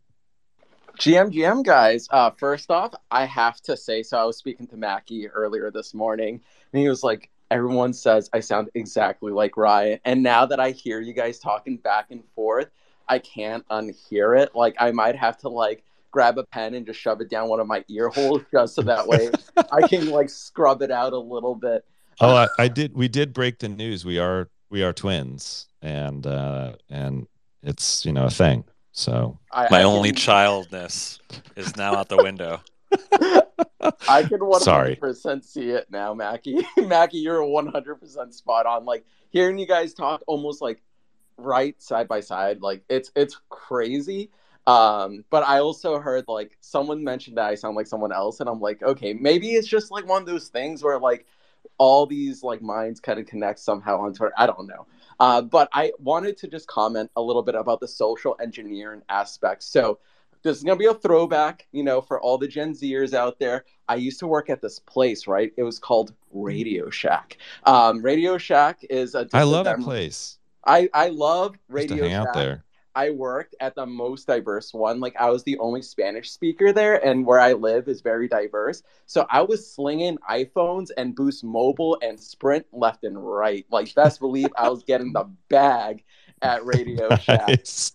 GM 0.98 1.32
GM 1.32 1.64
guys, 1.64 2.08
uh, 2.10 2.32
first 2.32 2.72
off, 2.72 2.96
I 3.12 3.26
have 3.26 3.62
to 3.62 3.78
say 3.78 4.02
so. 4.02 4.18
I 4.18 4.24
was 4.24 4.38
speaking 4.38 4.66
to 4.68 4.78
Mackie 4.78 5.30
earlier 5.30 5.70
this 5.70 5.94
morning, 5.94 6.42
and 6.74 6.82
he 6.82 6.90
was 6.90 7.04
like, 7.04 7.30
Everyone 7.50 7.94
says 7.94 8.30
I 8.34 8.42
sound 8.42 8.70
exactly 8.74 9.32
like 9.32 9.56
Ryan. 9.56 10.00
And 10.04 10.22
now 10.22 10.46
that 10.46 10.60
I 10.60 10.72
hear 10.72 11.00
you 11.00 11.14
guys 11.14 11.40
talking 11.40 11.78
back 11.78 12.08
and 12.10 12.22
forth, 12.36 12.70
I 13.08 13.20
can't 13.20 13.66
unhear 13.70 14.38
it. 14.38 14.54
Like, 14.54 14.76
I 14.80 14.92
might 14.92 15.16
have 15.16 15.38
to, 15.40 15.50
like, 15.50 15.86
grab 16.12 16.38
a 16.38 16.44
pen 16.44 16.74
and 16.74 16.86
just 16.86 17.00
shove 17.00 17.22
it 17.22 17.30
down 17.30 17.48
one 17.48 17.62
of 17.62 17.68
my 17.68 17.86
ear 17.88 18.10
holes 18.10 18.42
just 18.52 18.76
so 18.76 18.82
that 18.82 19.08
way 19.08 19.32
I 19.72 19.88
can, 19.88 20.10
like, 20.10 20.30
scrub 20.30 20.82
it 20.82 20.92
out 20.92 21.14
a 21.14 21.18
little 21.18 21.56
bit. 21.56 21.86
Oh, 22.20 22.36
I, 22.36 22.48
I 22.60 22.68
did. 22.68 22.96
We 22.96 23.08
did 23.08 23.34
break 23.34 23.60
the 23.60 23.70
news. 23.70 24.04
We 24.04 24.20
are 24.20 24.50
we 24.70 24.84
are 24.84 24.92
twins, 24.92 25.70
and 25.82 26.28
uh, 26.28 26.74
and 26.90 27.28
it's 27.64 28.06
you 28.06 28.12
know 28.12 28.26
a 28.26 28.30
thing. 28.30 28.66
So 28.98 29.38
I, 29.52 29.68
My 29.70 29.82
I 29.82 29.84
only 29.84 30.10
can- 30.10 30.16
childness 30.16 31.20
is 31.56 31.78
now 31.78 31.94
out 31.94 32.10
the 32.10 32.18
window. 32.18 32.62
I 34.10 34.24
can 34.24 34.40
100% 34.40 34.62
Sorry. 34.62 35.00
see 35.44 35.70
it 35.70 35.86
now, 35.92 36.16
Mackie. 36.16 36.66
Mackie, 36.78 37.20
you're 37.20 37.42
100% 37.42 38.34
spot 38.34 38.66
on. 38.66 38.86
Like 38.86 39.06
hearing 39.30 39.60
you 39.60 39.68
guys 39.68 39.94
talk 39.94 40.24
almost 40.26 40.64
like 40.64 40.82
right 41.38 41.80
side 41.80 42.08
by 42.08 42.22
side, 42.22 42.62
like 42.62 42.84
it's 42.90 43.12
it's 43.16 43.40
crazy. 43.50 44.32
Um, 44.66 45.24
but 45.30 45.44
I 45.44 45.60
also 45.60 46.00
heard 46.00 46.26
like 46.28 46.58
someone 46.62 47.04
mentioned 47.04 47.38
that 47.38 47.46
I 47.46 47.54
sound 47.54 47.76
like 47.76 47.86
someone 47.86 48.12
else, 48.12 48.40
and 48.40 48.50
I'm 48.50 48.60
like, 48.60 48.82
okay, 48.82 49.14
maybe 49.14 49.50
it's 49.52 49.68
just 49.68 49.92
like 49.92 50.08
one 50.08 50.24
of 50.24 50.28
those 50.28 50.48
things 50.48 50.84
where 50.84 50.98
like 50.98 51.28
all 51.78 52.08
these 52.08 52.42
like 52.42 52.64
minds 52.64 53.00
kind 53.00 53.20
of 53.20 53.28
connect 53.28 53.60
somehow 53.60 54.00
on 54.00 54.14
Twitter. 54.16 54.34
I 54.38 54.48
don't 54.48 54.68
know. 54.68 54.88
Uh, 55.20 55.42
but 55.42 55.70
I 55.74 55.92
wanted 56.00 56.38
to 56.38 56.48
just 56.48 56.68
comment 56.68 57.10
a 57.16 57.22
little 57.22 57.44
bit 57.44 57.56
about 57.56 57.80
the 57.80 57.88
social 57.88 58.36
engineering 58.42 59.02
aspect. 59.10 59.64
So 59.64 60.00
this 60.44 60.58
is 60.58 60.64
gonna 60.64 60.78
be 60.78 60.86
a 60.86 60.94
throwback, 60.94 61.68
you 61.72 61.84
know, 61.84 62.02
for 62.02 62.22
all 62.22 62.38
the 62.38 62.48
Gen 62.48 62.74
Zers 62.74 63.14
out 63.14 63.40
there. 63.40 63.66
I 63.88 63.96
used 63.96 64.20
to 64.20 64.28
work 64.28 64.50
at 64.50 64.62
this 64.62 64.80
place, 64.80 65.28
right? 65.28 65.52
It 65.58 65.64
was 65.64 65.80
called 65.80 66.14
Radio 66.32 66.90
Shack. 66.90 67.38
Um, 67.64 68.02
Radio 68.02 68.38
Shack 68.38 68.86
is 68.90 69.16
a 69.16 69.28
I 69.34 69.44
love 69.44 69.66
that 69.66 69.80
place. 69.80 70.38
I 70.66 70.90
I 70.94 71.10
love 71.10 71.54
to 71.54 71.60
Radio 71.70 72.04
hang 72.04 72.14
out 72.14 72.34
there. 72.34 72.64
I 72.98 73.12
worked 73.12 73.54
at 73.60 73.76
the 73.76 73.86
most 73.86 74.26
diverse 74.26 74.74
one. 74.74 75.00
Like 75.00 75.16
I 75.20 75.30
was 75.30 75.44
the 75.44 75.60
only 75.60 75.84
Spanish 75.84 76.32
speaker 76.32 76.74
there, 76.74 77.06
and 77.06 77.28
where 77.28 77.40
I 77.40 77.54
live 77.54 77.88
is 77.88 78.02
very 78.02 78.28
diverse. 78.28 78.82
So 79.06 79.28
I 79.30 79.42
was 79.42 79.72
slinging 79.72 80.18
iPhones 80.28 80.88
and 80.98 81.16
Boost 81.16 81.44
Mobile 81.44 82.00
and 82.02 82.20
Sprint 82.20 82.66
left 82.74 83.04
and 83.04 83.16
right. 83.16 83.68
Like 83.70 83.94
best 83.94 84.20
believe 84.20 84.50
I 84.58 84.70
was 84.70 84.82
getting 84.82 85.14
the 85.14 85.30
bag 85.48 86.04
at 86.42 86.66
Radio 86.66 87.16
Shack. 87.22 87.48
Nice. 87.48 87.92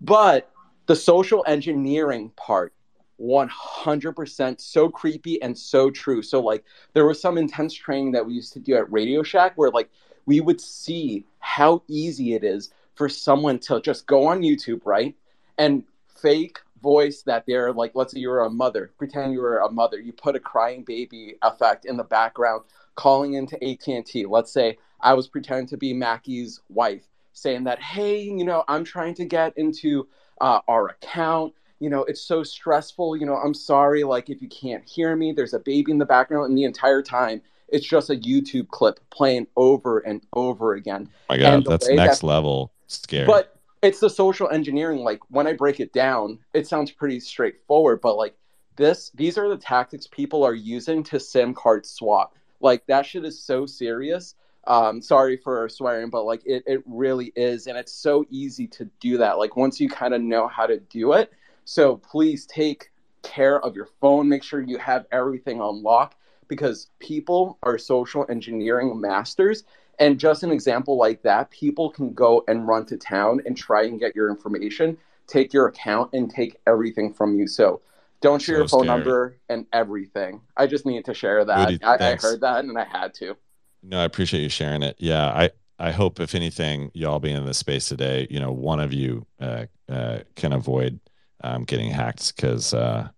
But 0.00 0.50
the 0.86 0.96
social 0.96 1.44
engineering 1.46 2.32
part, 2.34 2.74
100% 3.20 4.60
so 4.60 4.88
creepy 4.88 5.40
and 5.40 5.56
so 5.56 5.88
true. 5.88 6.20
So, 6.20 6.40
like, 6.40 6.64
there 6.94 7.06
was 7.06 7.20
some 7.20 7.38
intense 7.38 7.74
training 7.74 8.12
that 8.12 8.26
we 8.26 8.34
used 8.34 8.52
to 8.54 8.60
do 8.60 8.74
at 8.74 8.90
Radio 8.92 9.22
Shack 9.22 9.52
where, 9.54 9.70
like, 9.70 9.88
we 10.26 10.40
would 10.40 10.60
see 10.60 11.24
how 11.38 11.82
easy 11.88 12.34
it 12.34 12.42
is 12.42 12.70
for 12.96 13.08
someone 13.08 13.58
to 13.60 13.80
just 13.80 14.06
go 14.06 14.26
on 14.26 14.40
YouTube, 14.40 14.80
right? 14.84 15.14
And 15.58 15.84
fake 16.08 16.58
voice 16.82 17.22
that 17.22 17.44
they're 17.46 17.72
like, 17.72 17.92
let's 17.94 18.12
say 18.12 18.20
you're 18.20 18.40
a 18.40 18.50
mother, 18.50 18.90
pretend 18.98 19.32
you 19.32 19.40
were 19.40 19.58
a 19.58 19.70
mother. 19.70 19.98
You 19.98 20.12
put 20.12 20.36
a 20.36 20.40
crying 20.40 20.82
baby 20.82 21.36
effect 21.42 21.84
in 21.84 21.96
the 21.96 22.04
background, 22.04 22.64
calling 22.94 23.34
into 23.34 23.62
AT&T. 23.62 24.26
Let's 24.26 24.52
say 24.52 24.78
I 25.00 25.14
was 25.14 25.28
pretending 25.28 25.66
to 25.68 25.76
be 25.76 25.92
Mackie's 25.92 26.60
wife, 26.68 27.04
saying 27.32 27.64
that, 27.64 27.80
hey, 27.80 28.22
you 28.22 28.44
know, 28.44 28.64
I'm 28.68 28.84
trying 28.84 29.14
to 29.14 29.24
get 29.24 29.56
into 29.56 30.08
uh, 30.40 30.60
our 30.68 30.88
account. 30.88 31.54
You 31.80 31.90
know, 31.90 32.04
it's 32.04 32.22
so 32.22 32.42
stressful. 32.42 33.16
You 33.16 33.26
know, 33.26 33.36
I'm 33.36 33.54
sorry. 33.54 34.02
Like, 34.02 34.30
if 34.30 34.40
you 34.40 34.48
can't 34.48 34.88
hear 34.88 35.14
me, 35.14 35.32
there's 35.32 35.54
a 35.54 35.58
baby 35.58 35.92
in 35.92 35.98
the 35.98 36.06
background, 36.06 36.46
and 36.48 36.56
the 36.56 36.64
entire 36.64 37.02
time, 37.02 37.42
it's 37.68 37.86
just 37.86 38.10
a 38.10 38.16
YouTube 38.16 38.68
clip 38.68 39.00
playing 39.10 39.46
over 39.56 40.00
and 40.00 40.22
over 40.32 40.74
again. 40.74 41.08
Oh 41.30 41.34
my 41.34 41.38
God, 41.38 41.64
that's 41.64 41.88
next 41.88 42.20
that- 42.20 42.26
level 42.26 42.72
scary. 42.86 43.26
But 43.26 43.56
it's 43.82 44.00
the 44.00 44.10
social 44.10 44.48
engineering. 44.50 45.00
Like 45.00 45.20
when 45.28 45.46
I 45.46 45.52
break 45.52 45.80
it 45.80 45.92
down, 45.92 46.38
it 46.54 46.66
sounds 46.66 46.90
pretty 46.90 47.20
straightforward. 47.20 48.00
But 48.00 48.16
like 48.16 48.36
this, 48.76 49.10
these 49.14 49.38
are 49.38 49.48
the 49.48 49.56
tactics 49.56 50.06
people 50.06 50.44
are 50.44 50.54
using 50.54 51.02
to 51.04 51.20
SIM 51.20 51.54
card 51.54 51.86
swap. 51.86 52.34
Like 52.60 52.86
that 52.86 53.06
shit 53.06 53.24
is 53.24 53.42
so 53.42 53.66
serious. 53.66 54.34
Um, 54.66 55.00
sorry 55.00 55.36
for 55.36 55.68
swearing, 55.68 56.10
but 56.10 56.24
like 56.24 56.42
it, 56.44 56.64
it 56.66 56.82
really 56.86 57.32
is, 57.36 57.68
and 57.68 57.78
it's 57.78 57.92
so 57.92 58.24
easy 58.30 58.66
to 58.68 58.90
do 58.98 59.16
that. 59.18 59.38
Like 59.38 59.56
once 59.56 59.78
you 59.78 59.88
kind 59.88 60.12
of 60.12 60.20
know 60.20 60.48
how 60.48 60.66
to 60.66 60.78
do 60.78 61.12
it. 61.12 61.32
So 61.64 61.96
please 61.96 62.46
take 62.46 62.90
care 63.22 63.60
of 63.60 63.76
your 63.76 63.88
phone. 64.00 64.28
Make 64.28 64.42
sure 64.42 64.60
you 64.60 64.78
have 64.78 65.06
everything 65.12 65.60
on 65.60 65.82
lock 65.82 66.16
because 66.48 66.88
people 66.98 67.58
are 67.62 67.78
social 67.78 68.26
engineering 68.28 69.00
masters. 69.00 69.64
And 69.98 70.18
just 70.18 70.42
an 70.42 70.50
example 70.50 70.96
like 70.98 71.22
that, 71.22 71.50
people 71.50 71.90
can 71.90 72.12
go 72.12 72.44
and 72.48 72.66
run 72.68 72.84
to 72.86 72.96
town 72.98 73.40
and 73.46 73.56
try 73.56 73.84
and 73.84 73.98
get 73.98 74.14
your 74.14 74.28
information, 74.30 74.98
take 75.26 75.52
your 75.52 75.68
account, 75.68 76.10
and 76.12 76.30
take 76.30 76.58
everything 76.66 77.12
from 77.14 77.34
you. 77.38 77.46
So 77.46 77.80
don't 78.20 78.40
share 78.42 78.56
So 78.56 78.58
your 78.58 78.66
phone 78.66 78.86
scary. 78.86 78.86
number 78.86 79.38
and 79.48 79.66
everything. 79.72 80.40
I 80.56 80.66
just 80.66 80.84
needed 80.86 81.06
to 81.06 81.14
share 81.14 81.44
that. 81.44 81.76
I, 81.82 81.98
I 82.02 82.14
heard 82.16 82.40
that 82.42 82.64
and 82.64 82.78
I 82.78 82.84
had 82.84 83.14
to. 83.14 83.36
No, 83.82 84.00
I 84.00 84.04
appreciate 84.04 84.42
you 84.42 84.48
sharing 84.48 84.82
it. 84.82 84.96
Yeah, 84.98 85.26
I 85.26 85.50
I 85.78 85.92
hope 85.92 86.20
if 86.20 86.34
anything, 86.34 86.90
y'all 86.94 87.18
being 87.20 87.36
in 87.36 87.44
this 87.46 87.58
space 87.58 87.88
today, 87.88 88.26
you 88.30 88.40
know, 88.40 88.50
one 88.52 88.80
of 88.80 88.92
you 88.92 89.26
uh, 89.40 89.66
uh, 89.88 90.20
can 90.34 90.52
avoid 90.52 90.98
um, 91.44 91.64
getting 91.64 91.90
hacked 91.90 92.34
because 92.34 92.72
uh, 92.74 93.08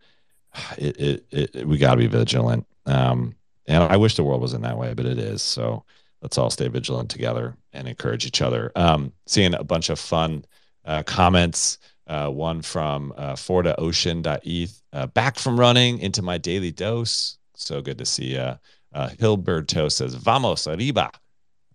it, 0.79 1.01
it, 1.31 1.55
it 1.55 1.69
we 1.69 1.79
got 1.79 1.93
to 1.93 1.99
be 1.99 2.07
vigilant. 2.07 2.67
Um, 2.87 3.35
and 3.67 3.85
I 3.85 3.97
wish 3.97 4.17
the 4.17 4.25
world 4.25 4.41
wasn't 4.41 4.63
that 4.63 4.79
way, 4.79 4.95
but 4.95 5.07
it 5.07 5.19
is. 5.19 5.43
So 5.43 5.85
let's 6.23 6.39
all 6.39 6.51
stay 6.51 6.69
vigilant 6.69 7.11
together 7.11 7.57
and 7.73 7.87
encourage 7.87 8.27
each 8.27 8.41
other. 8.41 8.73
Um, 8.75 9.13
seeing 9.27 9.55
a 9.55 9.65
bunch 9.65 9.91
of 9.91 9.99
fun 9.99 10.45
uh, 10.85 11.03
comments. 11.03 11.79
Uh, 12.07 12.31
one 12.31 12.63
from 12.63 13.13
uh, 13.19 13.35
FordaOcean.eth. 13.35 14.83
Uh, 14.95 15.07
back 15.09 15.39
from 15.39 15.61
running 15.61 15.99
into 15.99 16.23
my 16.23 16.39
daily 16.39 16.73
dose. 16.73 17.37
So 17.55 17.83
good 17.83 17.99
to 17.99 18.07
see 18.07 18.33
you. 18.33 18.59
Uh, 18.95 19.09
Hilberto 19.19 19.93
says, 19.93 20.15
Vamos 20.15 20.67
arriba. 20.67 21.11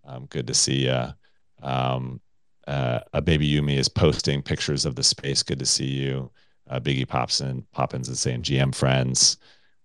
Um, 0.04 0.26
good 0.26 0.48
to 0.48 0.54
see 0.54 0.86
you. 0.86 1.06
Um, 1.62 2.20
uh, 2.66 3.00
a 3.12 3.22
baby 3.22 3.48
Yumi 3.48 3.76
is 3.76 3.88
posting 3.88 4.42
pictures 4.42 4.84
of 4.84 4.96
the 4.96 5.04
space. 5.04 5.44
Good 5.44 5.60
to 5.60 5.66
see 5.66 5.86
you. 5.86 6.32
Uh, 6.68 6.80
Biggie 6.80 7.06
Popson, 7.06 7.64
Poppins 7.72 8.08
is 8.08 8.20
saying 8.20 8.42
GM 8.42 8.74
friends. 8.74 9.36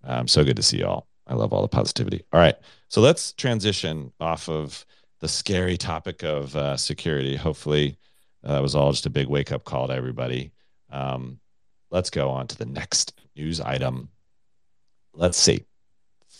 Um, 0.03 0.27
so 0.27 0.43
good 0.43 0.55
to 0.55 0.63
see 0.63 0.79
y'all. 0.79 1.07
I 1.27 1.35
love 1.35 1.53
all 1.53 1.61
the 1.61 1.67
positivity. 1.67 2.23
All 2.33 2.39
right. 2.39 2.55
So 2.87 3.01
let's 3.01 3.33
transition 3.33 4.11
off 4.19 4.49
of 4.49 4.85
the 5.19 5.27
scary 5.27 5.77
topic 5.77 6.23
of 6.23 6.55
uh, 6.55 6.77
security. 6.77 7.35
Hopefully, 7.35 7.97
uh, 8.43 8.53
that 8.53 8.61
was 8.61 8.75
all 8.75 8.91
just 8.91 9.05
a 9.05 9.09
big 9.09 9.27
wake 9.27 9.51
up 9.51 9.65
call 9.65 9.87
to 9.87 9.93
everybody. 9.93 10.51
Um, 10.89 11.39
let's 11.91 12.09
go 12.09 12.29
on 12.29 12.47
to 12.47 12.57
the 12.57 12.65
next 12.65 13.19
news 13.35 13.61
item. 13.61 14.09
Let's 15.13 15.37
see. 15.37 15.65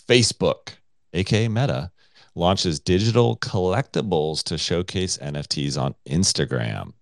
Facebook, 0.07 0.69
aka 1.13 1.47
Meta, 1.47 1.91
launches 2.35 2.79
digital 2.79 3.37
collectibles 3.37 4.43
to 4.43 4.57
showcase 4.57 5.17
NFTs 5.17 5.79
on 5.79 5.93
Instagram. 6.07 6.93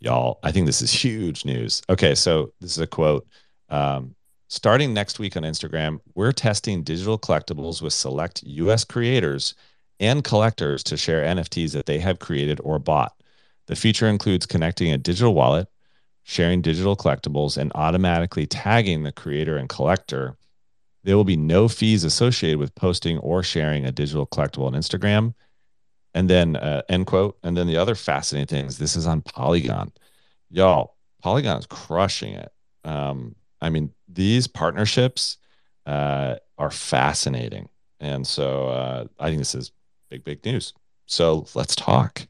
Y'all, 0.00 0.38
I 0.42 0.52
think 0.52 0.66
this 0.66 0.80
is 0.80 0.92
huge 0.92 1.44
news. 1.44 1.82
Okay, 1.88 2.14
so 2.14 2.52
this 2.60 2.70
is 2.70 2.78
a 2.78 2.86
quote. 2.86 3.26
Um, 3.68 4.14
starting 4.48 4.94
next 4.94 5.18
week 5.18 5.36
on 5.36 5.42
Instagram, 5.42 5.98
we're 6.14 6.32
testing 6.32 6.82
digital 6.82 7.18
collectibles 7.18 7.82
with 7.82 7.92
select 7.92 8.42
US 8.44 8.84
creators 8.84 9.54
and 10.00 10.22
collectors 10.22 10.84
to 10.84 10.96
share 10.96 11.24
NFTs 11.24 11.72
that 11.72 11.86
they 11.86 11.98
have 11.98 12.20
created 12.20 12.60
or 12.62 12.78
bought. 12.78 13.12
The 13.66 13.76
feature 13.76 14.06
includes 14.06 14.46
connecting 14.46 14.92
a 14.92 14.98
digital 14.98 15.34
wallet, 15.34 15.68
sharing 16.22 16.62
digital 16.62 16.96
collectibles, 16.96 17.56
and 17.56 17.72
automatically 17.74 18.46
tagging 18.46 19.02
the 19.02 19.12
creator 19.12 19.56
and 19.56 19.68
collector. 19.68 20.36
There 21.04 21.16
will 21.16 21.24
be 21.24 21.36
no 21.36 21.68
fees 21.68 22.04
associated 22.04 22.58
with 22.58 22.74
posting 22.74 23.18
or 23.18 23.42
sharing 23.42 23.84
a 23.84 23.92
digital 23.92 24.26
collectible 24.26 24.66
on 24.66 24.74
Instagram. 24.74 25.34
And 26.14 26.28
then, 26.28 26.56
uh, 26.56 26.82
end 26.88 27.06
quote. 27.06 27.38
And 27.42 27.56
then 27.56 27.66
the 27.66 27.76
other 27.76 27.94
fascinating 27.94 28.46
thing 28.46 28.66
is 28.66 28.78
this 28.78 28.96
is 28.96 29.06
on 29.06 29.22
Polygon. 29.22 29.92
Y'all, 30.50 30.96
Polygon 31.22 31.58
is 31.58 31.66
crushing 31.66 32.34
it. 32.34 32.50
Um, 32.84 33.34
I 33.60 33.70
mean, 33.70 33.92
these 34.08 34.46
partnerships 34.46 35.36
uh, 35.86 36.36
are 36.56 36.70
fascinating. 36.70 37.68
And 38.00 38.26
so 38.26 38.68
uh, 38.68 39.04
I 39.18 39.28
think 39.28 39.38
this 39.38 39.54
is 39.54 39.72
big, 40.08 40.24
big 40.24 40.44
news. 40.44 40.72
So 41.06 41.46
let's 41.54 41.74
talk. 41.74 42.26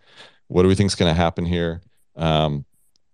What 0.48 0.62
do 0.62 0.68
we 0.68 0.74
think 0.74 0.88
is 0.88 0.94
going 0.94 1.12
to 1.12 1.20
happen 1.20 1.44
here? 1.44 1.82
Um, 2.16 2.64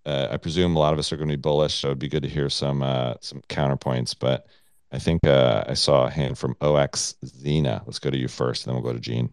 uh, 0.06 0.28
I 0.30 0.36
presume 0.36 0.76
a 0.76 0.78
lot 0.78 0.92
of 0.92 0.98
us 0.98 1.12
are 1.12 1.16
going 1.16 1.28
to 1.28 1.36
be 1.36 1.40
bullish, 1.40 1.74
so 1.74 1.88
it'd 1.88 1.98
be 1.98 2.08
good 2.08 2.22
to 2.22 2.28
hear 2.28 2.50
some 2.50 2.82
uh, 2.82 3.14
some 3.20 3.40
counterpoints. 3.48 4.14
But 4.18 4.46
I 4.92 4.98
think 4.98 5.26
uh, 5.26 5.64
I 5.66 5.74
saw 5.74 6.06
a 6.06 6.10
hand 6.10 6.36
from 6.38 6.56
OX 6.60 7.16
Zena. 7.24 7.82
Let's 7.86 7.98
go 7.98 8.10
to 8.10 8.18
you 8.18 8.28
first, 8.28 8.66
and 8.66 8.74
then 8.74 8.82
we'll 8.82 8.92
go 8.92 8.96
to 8.96 9.02
Gene. 9.02 9.30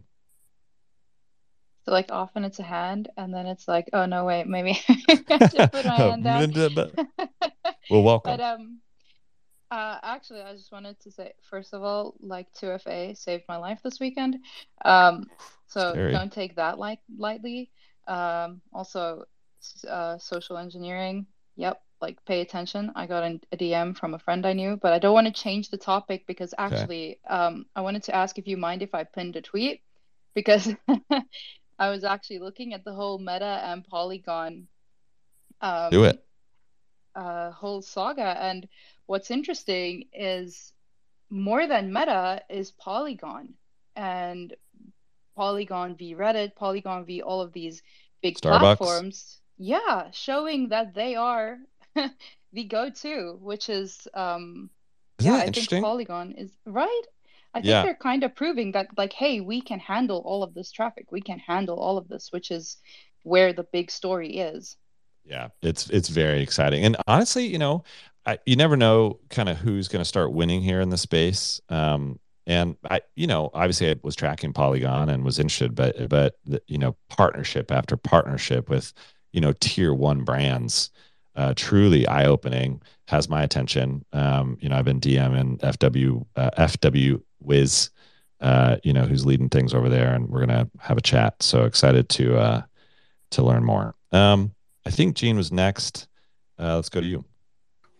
So 1.84 1.92
like 1.92 2.12
often 2.12 2.44
it's 2.44 2.58
a 2.60 2.62
hand, 2.62 3.08
and 3.16 3.34
then 3.34 3.46
it's 3.46 3.66
like, 3.66 3.90
oh 3.92 4.06
no, 4.06 4.24
wait, 4.24 4.46
maybe 4.46 4.78
I 4.88 5.48
should 5.48 5.70
put 5.72 5.84
my 5.84 5.98
hand 5.98 6.24
down. 6.24 6.52
well, 7.90 8.02
welcome. 8.02 8.36
But 8.36 8.40
um, 8.40 8.78
uh, 9.70 9.98
actually, 10.02 10.42
I 10.42 10.52
just 10.52 10.70
wanted 10.70 11.00
to 11.00 11.10
say, 11.10 11.32
first 11.42 11.72
of 11.72 11.82
all, 11.82 12.14
like 12.20 12.46
2FA 12.54 13.14
saved 13.14 13.44
my 13.48 13.56
life 13.56 13.80
this 13.82 13.98
weekend. 14.00 14.36
Um, 14.84 15.26
so 15.66 15.92
Scary. 15.92 16.12
don't 16.12 16.32
take 16.32 16.56
that 16.56 16.78
like 16.78 17.00
lightly. 17.18 17.70
Um, 18.06 18.60
also, 18.72 19.24
uh, 19.88 20.18
social 20.18 20.58
engineering. 20.58 21.26
Yep, 21.56 21.80
like 22.00 22.24
pay 22.26 22.40
attention. 22.42 22.92
I 22.94 23.06
got 23.06 23.24
an, 23.24 23.40
a 23.52 23.56
DM 23.56 23.94
from 23.94 24.14
a 24.14 24.18
friend 24.18 24.44
I 24.46 24.52
knew, 24.52 24.78
but 24.80 24.92
I 24.92 24.98
don't 24.98 25.14
want 25.14 25.26
to 25.26 25.32
change 25.32 25.70
the 25.70 25.78
topic 25.78 26.24
because 26.26 26.54
actually, 26.58 27.18
um, 27.28 27.64
I 27.74 27.80
wanted 27.80 28.02
to 28.04 28.14
ask 28.14 28.38
if 28.38 28.46
you 28.46 28.56
mind 28.56 28.82
if 28.82 28.94
I 28.94 29.04
pinned 29.04 29.36
a 29.36 29.42
tweet 29.42 29.80
because 30.34 30.74
I 31.82 31.90
was 31.90 32.04
actually 32.04 32.38
looking 32.38 32.74
at 32.74 32.84
the 32.84 32.92
whole 32.94 33.18
Meta 33.18 33.60
and 33.70 33.84
Polygon 33.84 34.68
um, 35.60 35.90
Do 35.90 36.04
it. 36.04 36.24
uh, 37.14 37.50
whole 37.50 37.82
saga. 37.82 38.36
And 38.40 38.68
what's 39.06 39.30
interesting 39.30 40.08
is 40.12 40.72
more 41.30 41.66
than 41.66 41.92
Meta 41.92 42.42
is 42.48 42.70
Polygon 42.72 43.54
and 43.96 44.54
Polygon 45.36 45.96
v 45.96 46.14
Reddit, 46.14 46.54
Polygon 46.54 47.04
v 47.04 47.22
all 47.22 47.40
of 47.40 47.52
these 47.52 47.82
big 48.22 48.38
Starbucks. 48.38 48.78
platforms. 48.78 49.40
Yeah, 49.58 50.10
showing 50.12 50.68
that 50.70 50.94
they 50.94 51.16
are 51.16 51.58
the 52.52 52.64
go-to, 52.64 53.38
which 53.40 53.68
is 53.68 54.08
um 54.14 54.70
Isn't 55.18 55.32
yeah, 55.32 55.38
I 55.38 55.46
interesting? 55.46 55.82
think 55.82 55.84
Polygon 55.84 56.32
is 56.32 56.56
right. 56.66 57.02
I 57.54 57.62
think 57.62 57.68
Yeah. 57.68 57.82
they're 57.82 57.94
kind 57.96 58.24
of 58.24 58.34
proving 58.34 58.72
that 58.72 58.88
like, 58.96 59.12
hey, 59.14 59.40
we 59.40 59.60
can 59.62 59.78
handle 59.80 60.20
all 60.24 60.42
of 60.42 60.54
this 60.54 60.70
traffic. 60.72 61.10
We 61.12 61.22
can 61.22 61.38
handle 61.38 61.78
all 61.78 61.98
of 61.98 62.08
this, 62.08 62.32
which 62.32 62.50
is 62.50 62.78
where 63.22 63.52
the 63.52 63.64
big 63.64 63.90
story 63.90 64.36
is. 64.38 64.76
Yeah, 65.24 65.48
it's 65.62 65.88
it's 65.90 66.08
very 66.08 66.42
exciting, 66.42 66.84
and 66.84 66.96
honestly, 67.06 67.46
you 67.46 67.58
know, 67.58 67.84
I, 68.26 68.38
you 68.44 68.56
never 68.56 68.76
know 68.76 69.20
kind 69.30 69.48
of 69.48 69.56
who's 69.58 69.86
going 69.88 70.00
to 70.00 70.04
start 70.08 70.32
winning 70.32 70.62
here 70.62 70.80
in 70.80 70.90
the 70.90 70.96
space. 70.98 71.60
Um, 71.68 72.18
and 72.46 72.76
I, 72.90 73.02
you 73.14 73.28
know, 73.28 73.50
obviously 73.54 73.90
I 73.90 73.94
was 74.02 74.16
tracking 74.16 74.52
Polygon 74.52 75.08
and 75.10 75.24
was 75.24 75.38
interested, 75.38 75.74
but 75.76 76.08
but 76.08 76.34
you 76.66 76.76
know, 76.78 76.96
partnership 77.08 77.70
after 77.70 77.96
partnership 77.96 78.68
with 78.68 78.92
you 79.32 79.40
know 79.40 79.52
tier 79.60 79.94
one 79.94 80.24
brands, 80.24 80.90
uh, 81.36 81.54
truly 81.56 82.06
eye 82.06 82.26
opening, 82.26 82.82
has 83.08 83.28
my 83.28 83.42
attention. 83.42 84.04
Um, 84.12 84.58
you 84.60 84.68
know, 84.68 84.76
I've 84.76 84.84
been 84.84 85.00
DMing 85.00 85.58
FW 85.58 86.26
uh, 86.36 86.50
FW 86.58 87.22
Wiz, 87.40 87.90
uh, 88.40 88.76
you 88.82 88.92
know, 88.92 89.02
who's 89.02 89.26
leading 89.26 89.48
things 89.48 89.74
over 89.74 89.88
there, 89.88 90.14
and 90.14 90.28
we're 90.28 90.40
gonna 90.40 90.68
have 90.78 90.98
a 90.98 91.02
chat. 91.02 91.42
So 91.42 91.64
excited 91.64 92.08
to 92.10 92.38
uh, 92.38 92.62
to 93.30 93.42
learn 93.42 93.64
more. 93.64 93.94
Um, 94.12 94.54
I 94.86 94.90
think 94.90 95.16
Gene 95.16 95.36
was 95.36 95.52
next. 95.52 96.08
Uh, 96.58 96.76
let's 96.76 96.88
go 96.88 97.00
to 97.00 97.06
you. 97.06 97.24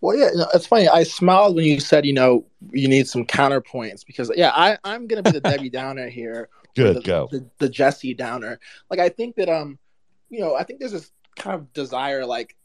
Well, 0.03 0.17
yeah, 0.17 0.31
it's 0.53 0.67
funny. 0.67 0.89
I 0.89 1.05
smiled 1.05 1.55
when 1.55 1.65
you 1.65 1.79
said, 1.79 2.05
you 2.05 2.13
know, 2.13 2.45
you 2.73 2.89
need 2.89 3.07
some 3.07 3.25
counterpoints 3.25 4.05
because, 4.05 4.33
yeah, 4.35 4.51
I, 4.53 4.77
I'm 4.83 5.07
going 5.07 5.23
to 5.23 5.31
be 5.31 5.39
the 5.39 5.49
Debbie 5.49 5.71
Downer 5.71 6.09
here. 6.09 6.49
Good, 6.75 6.97
the, 6.97 7.01
go. 7.03 7.29
The, 7.31 7.49
the 7.59 7.69
Jesse 7.69 8.13
Downer. 8.13 8.59
Like, 8.91 8.99
I 8.99 9.09
think 9.09 9.37
that, 9.37 9.49
um, 9.49 9.79
you 10.29 10.41
know, 10.41 10.57
I 10.57 10.65
think 10.65 10.81
there's 10.81 10.91
this 10.91 11.13
kind 11.37 11.55
of 11.55 11.73
desire, 11.73 12.27
like, 12.27 12.57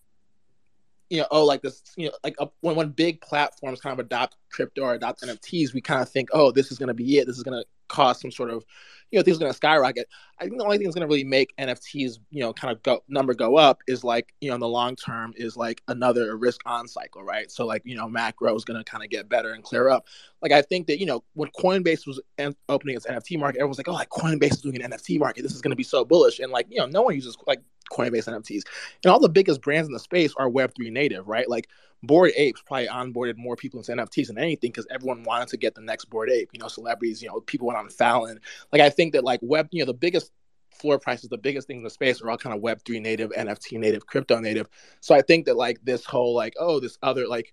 you 1.09 1.19
know, 1.19 1.27
oh, 1.31 1.45
like 1.45 1.61
this, 1.61 1.81
you 1.95 2.07
know, 2.07 2.13
like 2.23 2.35
uh, 2.39 2.47
when 2.61 2.75
when 2.75 2.89
big 2.89 3.21
platforms 3.21 3.79
kind 3.79 3.93
of 3.93 4.05
adopt 4.05 4.37
crypto 4.51 4.83
or 4.83 4.93
adopt 4.93 5.21
NFTs, 5.21 5.73
we 5.73 5.81
kind 5.81 6.01
of 6.01 6.09
think, 6.09 6.29
oh, 6.33 6.51
this 6.51 6.71
is 6.71 6.77
going 6.77 6.87
to 6.87 6.93
be 6.93 7.17
it. 7.17 7.27
This 7.27 7.37
is 7.37 7.43
going 7.43 7.59
to 7.59 7.65
cause 7.87 8.19
some 8.19 8.31
sort 8.31 8.49
of 8.49 8.65
you 9.11 9.17
know 9.17 9.23
things 9.23 9.37
are 9.37 9.39
going 9.39 9.51
to 9.51 9.55
skyrocket. 9.55 10.07
I 10.39 10.43
think 10.43 10.57
the 10.57 10.63
only 10.63 10.77
thing 10.77 10.85
that's 10.85 10.95
going 10.95 11.07
to 11.07 11.11
really 11.11 11.23
make 11.23 11.55
NFTs 11.57 12.19
you 12.29 12.41
know 12.41 12.53
kind 12.53 12.71
of 12.71 12.83
go 12.83 13.03
number 13.07 13.33
go 13.33 13.55
up 13.55 13.79
is 13.87 14.03
like 14.03 14.33
you 14.41 14.49
know 14.49 14.55
in 14.55 14.61
the 14.61 14.67
long 14.67 14.95
term 14.95 15.33
is 15.37 15.55
like 15.55 15.81
another 15.87 16.35
risk 16.35 16.61
on 16.65 16.87
cycle, 16.87 17.23
right? 17.23 17.49
So 17.49 17.65
like 17.65 17.83
you 17.85 17.95
know 17.95 18.07
macro 18.09 18.53
is 18.55 18.65
going 18.65 18.77
to 18.77 18.89
kind 18.89 19.03
of 19.03 19.09
get 19.09 19.29
better 19.29 19.53
and 19.53 19.63
clear 19.63 19.89
up. 19.89 20.07
Like 20.41 20.51
I 20.51 20.61
think 20.61 20.87
that 20.87 20.99
you 20.99 21.05
know 21.05 21.23
when 21.33 21.49
Coinbase 21.57 22.05
was 22.05 22.19
opening 22.67 22.97
its 22.97 23.05
NFT 23.05 23.39
market, 23.39 23.59
everyone's 23.59 23.77
like, 23.77 23.87
oh, 23.87 23.93
like 23.93 24.09
Coinbase 24.09 24.51
is 24.53 24.61
doing 24.61 24.81
an 24.81 24.91
NFT 24.91 25.19
market. 25.19 25.41
This 25.41 25.53
is 25.53 25.61
going 25.61 25.71
to 25.71 25.77
be 25.77 25.83
so 25.83 26.03
bullish, 26.03 26.39
and 26.39 26.51
like 26.51 26.67
you 26.69 26.79
know 26.79 26.85
no 26.85 27.03
one 27.03 27.15
uses 27.15 27.37
like 27.47 27.61
Coinbase 27.91 28.27
NFTs, 28.27 28.63
and 29.03 29.11
all 29.11 29.19
the 29.19 29.29
biggest 29.29 29.61
brands 29.61 29.87
in 29.87 29.93
the 29.93 29.99
space 29.99 30.33
are 30.37 30.49
Web 30.49 30.73
three 30.75 30.89
native, 30.89 31.27
right? 31.27 31.49
Like 31.49 31.69
Bored 32.03 32.31
Apes 32.35 32.61
probably 32.65 32.87
onboarded 32.87 33.37
more 33.37 33.55
people 33.55 33.79
into 33.79 33.91
NFTs 33.91 34.27
than 34.27 34.37
anything 34.37 34.71
because 34.71 34.87
everyone 34.89 35.23
wanted 35.23 35.47
to 35.49 35.57
get 35.57 35.75
the 35.75 35.81
next 35.81 36.05
Bored 36.05 36.29
Ape. 36.29 36.49
You 36.53 36.59
know, 36.59 36.67
celebrities, 36.67 37.21
you 37.21 37.27
know, 37.27 37.39
people 37.41 37.67
went 37.67 37.79
on 37.79 37.89
Fallon. 37.89 38.39
Like 38.71 38.81
I 38.81 38.89
think 38.89 39.13
that 39.13 39.23
like 39.23 39.39
web, 39.41 39.67
you 39.71 39.79
know, 39.79 39.85
the 39.85 39.93
biggest 39.93 40.31
floor 40.71 40.99
prices, 40.99 41.29
the 41.29 41.37
biggest 41.37 41.67
things 41.67 41.79
in 41.79 41.83
the 41.83 41.89
space 41.89 42.21
are 42.21 42.29
all 42.29 42.37
kind 42.37 42.55
of 42.55 42.61
web 42.61 42.81
three 42.85 42.99
native, 42.99 43.31
NFT 43.31 43.79
native, 43.79 44.05
crypto 44.05 44.39
native. 44.39 44.69
So 45.01 45.15
I 45.15 45.21
think 45.21 45.45
that 45.45 45.57
like 45.57 45.83
this 45.83 46.05
whole 46.05 46.35
like, 46.35 46.53
oh, 46.59 46.79
this 46.79 46.97
other 47.01 47.27
like 47.27 47.51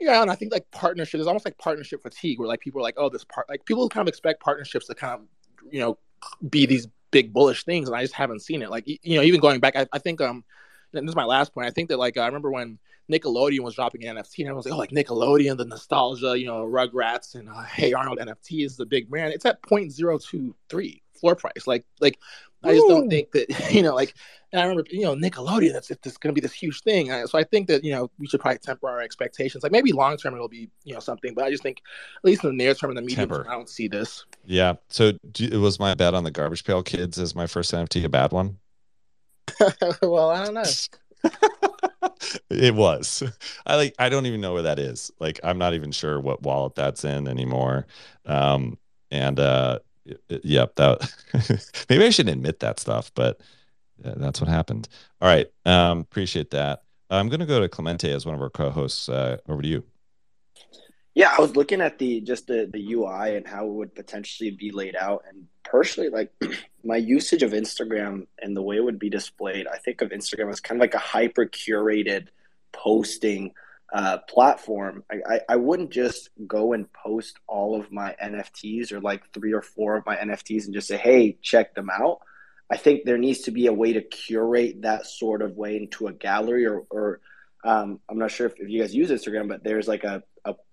yeah, 0.00 0.20
and 0.20 0.30
I 0.30 0.34
think 0.34 0.52
like 0.52 0.68
partnership 0.72 1.20
is 1.20 1.28
almost 1.28 1.44
like 1.44 1.56
partnership 1.58 2.02
fatigue 2.02 2.38
where 2.38 2.48
like 2.48 2.60
people 2.60 2.80
are 2.80 2.82
like, 2.82 2.96
oh, 2.96 3.08
this 3.08 3.24
part 3.24 3.48
like 3.48 3.64
people 3.66 3.88
kind 3.88 4.06
of 4.06 4.10
expect 4.10 4.42
partnerships 4.42 4.86
to 4.86 4.94
kind 4.94 5.14
of, 5.14 5.20
you 5.70 5.80
know, 5.80 5.98
be 6.48 6.66
these 6.66 6.88
big 7.12 7.32
bullish 7.32 7.64
things. 7.64 7.88
And 7.88 7.96
I 7.96 8.02
just 8.02 8.14
haven't 8.14 8.40
seen 8.40 8.62
it. 8.62 8.70
Like, 8.70 8.84
you 8.86 9.16
know, 9.16 9.22
even 9.22 9.40
going 9.40 9.60
back, 9.60 9.76
I, 9.76 9.86
I 9.92 10.00
think 10.00 10.20
um 10.20 10.42
this 10.92 11.04
is 11.04 11.16
my 11.16 11.24
last 11.24 11.54
point. 11.54 11.68
I 11.68 11.70
think 11.70 11.88
that 11.90 11.98
like 11.98 12.18
I 12.18 12.26
remember 12.26 12.50
when 12.50 12.78
Nickelodeon 13.10 13.60
was 13.60 13.74
dropping 13.74 14.04
an 14.04 14.16
NFT, 14.16 14.40
and 14.40 14.48
I 14.48 14.52
was 14.52 14.64
like, 14.64 14.74
oh, 14.74 14.78
like 14.78 14.90
Nickelodeon, 14.90 15.56
the 15.56 15.64
nostalgia, 15.64 16.38
you 16.38 16.46
know, 16.46 16.64
Rugrats 16.64 17.34
and 17.34 17.48
uh, 17.48 17.62
Hey 17.62 17.92
Arnold 17.92 18.18
NFT 18.18 18.64
is 18.64 18.76
the 18.76 18.86
big 18.86 19.08
brand. 19.10 19.32
It's 19.32 19.44
at 19.44 19.62
0.023 19.62 21.02
floor 21.18 21.36
price. 21.36 21.66
Like, 21.66 21.84
like 22.00 22.18
I 22.64 22.74
just 22.74 22.86
don't 22.88 23.08
think 23.08 23.32
that 23.32 23.70
you 23.72 23.82
know, 23.82 23.94
like. 23.94 24.14
And 24.52 24.60
I 24.60 24.64
remember, 24.64 24.84
you 24.90 25.00
know, 25.00 25.14
Nickelodeon. 25.14 25.72
That's 25.72 25.90
it's 25.90 26.18
going 26.18 26.34
to 26.34 26.38
be 26.38 26.42
this 26.42 26.52
huge 26.52 26.82
thing. 26.82 27.10
So 27.26 27.38
I 27.38 27.42
think 27.42 27.68
that 27.68 27.82
you 27.82 27.92
know 27.92 28.10
we 28.18 28.26
should 28.26 28.38
probably 28.38 28.58
temper 28.58 28.86
our 28.86 29.00
expectations. 29.00 29.62
Like 29.62 29.72
maybe 29.72 29.92
long 29.92 30.18
term 30.18 30.34
it'll 30.34 30.46
be 30.46 30.68
you 30.84 30.92
know 30.92 31.00
something, 31.00 31.32
but 31.32 31.44
I 31.44 31.50
just 31.50 31.62
think 31.62 31.80
at 32.18 32.24
least 32.24 32.44
in 32.44 32.50
the 32.50 32.56
near 32.56 32.74
term 32.74 32.90
and 32.90 32.98
the 32.98 33.02
medium 33.02 33.30
term, 33.30 33.46
I 33.48 33.54
don't 33.54 33.68
see 33.68 33.88
this. 33.88 34.26
Yeah. 34.44 34.74
So 34.90 35.12
it 35.38 35.58
was 35.58 35.80
my 35.80 35.94
bet 35.94 36.12
on 36.12 36.24
the 36.24 36.30
Garbage 36.30 36.64
Pail 36.64 36.82
Kids 36.82 37.18
as 37.18 37.34
my 37.34 37.46
first 37.46 37.72
NFT 37.72 38.04
a 38.04 38.10
bad 38.10 38.32
one? 38.32 38.58
well, 40.02 40.30
I 40.30 40.44
don't 40.44 40.54
know. 40.54 40.62
it 42.50 42.74
was. 42.74 43.22
I 43.66 43.76
like. 43.76 43.94
I 43.98 44.08
don't 44.08 44.26
even 44.26 44.40
know 44.40 44.52
where 44.52 44.62
that 44.62 44.78
is. 44.78 45.10
Like, 45.20 45.40
I'm 45.44 45.58
not 45.58 45.74
even 45.74 45.92
sure 45.92 46.20
what 46.20 46.42
wallet 46.42 46.74
that's 46.74 47.04
in 47.04 47.28
anymore. 47.28 47.86
Um, 48.26 48.78
and 49.10 49.38
uh, 49.38 49.78
yep, 50.28 50.74
that. 50.76 51.84
maybe 51.88 52.04
I 52.04 52.10
shouldn't 52.10 52.36
admit 52.36 52.60
that 52.60 52.80
stuff, 52.80 53.12
but 53.14 53.40
that's 53.98 54.40
what 54.40 54.48
happened. 54.48 54.88
All 55.20 55.28
right. 55.28 55.46
Um, 55.64 56.00
appreciate 56.00 56.50
that. 56.50 56.82
I'm 57.10 57.28
going 57.28 57.40
to 57.40 57.46
go 57.46 57.60
to 57.60 57.68
Clemente 57.68 58.10
as 58.10 58.24
one 58.24 58.34
of 58.34 58.40
our 58.40 58.50
co-hosts. 58.50 59.08
Uh, 59.08 59.36
over 59.48 59.62
to 59.62 59.68
you. 59.68 59.84
Yeah, 61.14 61.34
I 61.36 61.40
was 61.40 61.56
looking 61.56 61.80
at 61.80 61.98
the 61.98 62.20
just 62.22 62.46
the 62.46 62.70
the 62.72 62.94
UI 62.94 63.36
and 63.36 63.46
how 63.46 63.66
it 63.66 63.72
would 63.72 63.94
potentially 63.94 64.50
be 64.50 64.70
laid 64.70 64.96
out, 64.96 65.24
and 65.28 65.46
personally, 65.62 66.08
like 66.08 66.32
my 66.84 66.96
usage 66.96 67.42
of 67.42 67.52
Instagram 67.52 68.26
and 68.40 68.56
the 68.56 68.62
way 68.62 68.76
it 68.76 68.84
would 68.84 68.98
be 68.98 69.10
displayed, 69.10 69.66
I 69.66 69.78
think 69.78 70.00
of 70.00 70.10
Instagram 70.10 70.50
as 70.50 70.60
kind 70.60 70.78
of 70.78 70.80
like 70.80 70.94
a 70.94 70.98
hyper 70.98 71.46
curated 71.46 72.28
posting 72.72 73.52
uh, 73.92 74.18
platform. 74.28 75.04
I, 75.10 75.34
I, 75.34 75.40
I 75.50 75.56
wouldn't 75.56 75.90
just 75.90 76.30
go 76.46 76.72
and 76.72 76.90
post 76.92 77.38
all 77.46 77.78
of 77.78 77.92
my 77.92 78.16
NFTs 78.22 78.90
or 78.90 79.00
like 79.00 79.22
three 79.32 79.52
or 79.52 79.62
four 79.62 79.96
of 79.96 80.06
my 80.06 80.16
NFTs 80.16 80.64
and 80.64 80.74
just 80.74 80.88
say, 80.88 80.96
hey, 80.96 81.36
check 81.42 81.74
them 81.74 81.90
out. 81.90 82.20
I 82.70 82.78
think 82.78 83.04
there 83.04 83.18
needs 83.18 83.40
to 83.40 83.50
be 83.50 83.66
a 83.66 83.72
way 83.72 83.92
to 83.92 84.00
curate 84.00 84.80
that 84.82 85.06
sort 85.06 85.42
of 85.42 85.58
way 85.58 85.76
into 85.76 86.06
a 86.06 86.12
gallery 86.12 86.64
or, 86.64 86.84
or 86.88 87.20
um, 87.64 88.00
I'm 88.08 88.18
not 88.18 88.30
sure 88.30 88.46
if, 88.46 88.54
if, 88.58 88.70
you 88.70 88.80
guys 88.80 88.94
use 88.94 89.10
Instagram, 89.10 89.46
but 89.48 89.62
there's 89.62 89.86
like 89.86 90.04
a, 90.04 90.22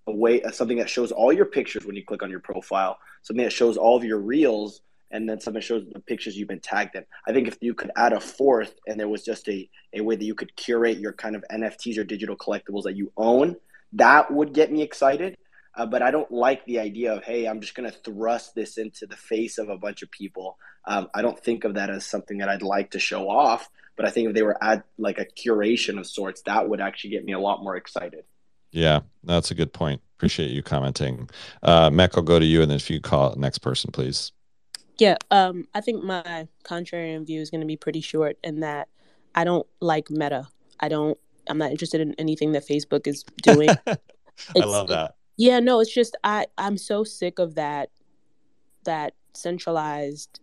a, 0.10 0.16
way, 0.16 0.42
something 0.52 0.78
that 0.78 0.90
shows 0.90 1.12
all 1.12 1.32
your 1.32 1.46
pictures 1.46 1.86
when 1.86 1.96
you 1.96 2.04
click 2.04 2.24
on 2.24 2.30
your 2.30 2.40
profile, 2.40 3.00
something 3.22 3.44
that 3.44 3.54
shows 3.54 3.78
all 3.78 3.96
of 3.96 4.04
your 4.04 4.20
reels, 4.20 4.82
and 5.12 5.28
then 5.28 5.40
something 5.40 5.62
shows 5.62 5.86
the 5.92 6.00
pictures 6.00 6.38
you've 6.38 6.48
been 6.48 6.60
tagged 6.60 6.96
in. 6.96 7.06
I 7.28 7.34
think 7.34 7.48
if 7.48 7.58
you 7.62 7.74
could 7.74 7.92
add 7.96 8.14
a 8.14 8.20
fourth 8.20 8.76
and 8.88 9.00
there 9.00 9.08
was 9.08 9.24
just 9.24 9.48
a, 9.48 9.70
a 9.94 10.02
way 10.02 10.16
that 10.16 10.24
you 10.24 10.36
could 10.36 10.56
curate 10.56 11.00
your 11.00 11.14
kind 11.14 11.36
of 11.36 11.44
NFTs 11.52 11.98
or 11.98 12.04
digital 12.04 12.36
collectibles 12.36 12.84
that 12.84 12.96
you 12.96 13.12
own, 13.18 13.56
that 13.94 14.32
would 14.32 14.54
get 14.54 14.72
me 14.72 14.82
excited. 14.82 15.38
Uh, 15.76 15.86
but 15.86 16.02
I 16.02 16.12
don't 16.12 16.32
like 16.32 16.66
the 16.66 16.80
idea 16.80 17.14
of, 17.14 17.24
hey, 17.24 17.48
I'm 17.48 17.62
just 17.62 17.76
going 17.76 17.90
to 17.90 17.98
thrust 18.00 18.54
this 18.54 18.78
into 18.78 19.08
the 19.08 19.16
face 19.16 19.58
of 19.58 19.70
a 19.70 19.78
bunch 19.78 20.02
of 20.02 20.12
people. 20.12 20.58
Um, 20.86 21.10
I 21.14 21.22
don't 21.22 21.40
think 21.40 21.64
of 21.64 21.76
that 21.76 21.90
as 21.90 22.06
something 22.06 22.40
that 22.40 22.50
I'd 22.50 22.62
like 22.62 22.92
to 22.92 23.00
show 23.00 23.30
off. 23.30 23.70
But 23.96 24.06
I 24.06 24.12
think 24.12 24.30
if 24.30 24.34
they 24.34 24.44
were 24.44 24.62
at 24.64 24.86
like 24.98 25.20
a 25.20 25.26
curation 25.26 26.00
of 26.00 26.08
sorts, 26.08 26.42
that 26.44 26.70
would 26.70 26.82
actually 26.82 27.12
get 27.12 27.26
me 27.26 27.34
a 27.34 27.40
lot 27.40 27.64
more 27.64 27.76
excited. 27.76 28.24
Yeah, 28.72 29.02
that's 29.24 29.52
a 29.52 29.56
good 29.56 29.74
point. 29.74 30.02
Appreciate 30.18 30.52
you 30.52 30.62
commenting. 30.62 31.30
Uh, 31.64 31.90
Mech, 31.90 32.18
I'll 32.18 32.24
go 32.24 32.40
to 32.40 32.46
you, 32.46 32.62
and 32.62 32.70
then 32.70 32.76
if 32.76 32.90
you 32.90 33.00
call 33.00 33.36
next 33.36 33.60
person, 33.60 33.92
please. 33.92 34.32
Yeah, 34.98 35.16
um, 35.32 35.66
I 35.74 35.82
think 35.82 36.04
my 36.04 36.48
contrarian 36.66 37.26
view 37.26 37.40
is 37.40 37.50
going 37.50 37.62
to 37.62 37.68
be 37.68 37.78
pretty 37.78 38.02
short 38.02 38.38
in 38.44 38.60
that 38.60 38.90
I 39.34 39.46
don't 39.46 39.66
like 39.80 40.10
Meta. 40.10 40.48
I 40.80 40.90
don't. 40.90 41.18
I'm 41.48 41.58
not 41.58 41.72
interested 41.72 42.02
in 42.02 42.14
anything 42.16 42.52
that 42.52 42.68
Facebook 42.68 43.08
is 43.08 43.24
doing. 43.42 43.70
I 43.88 43.98
love 44.60 44.90
that. 44.90 45.16
Yeah, 45.38 45.62
no, 45.62 45.80
it's 45.80 45.94
just 45.94 46.18
I 46.24 46.48
I'm 46.58 46.78
so 46.78 47.04
sick 47.06 47.40
of 47.40 47.56
that 47.56 47.90
that 48.84 49.14
centralized 49.34 50.42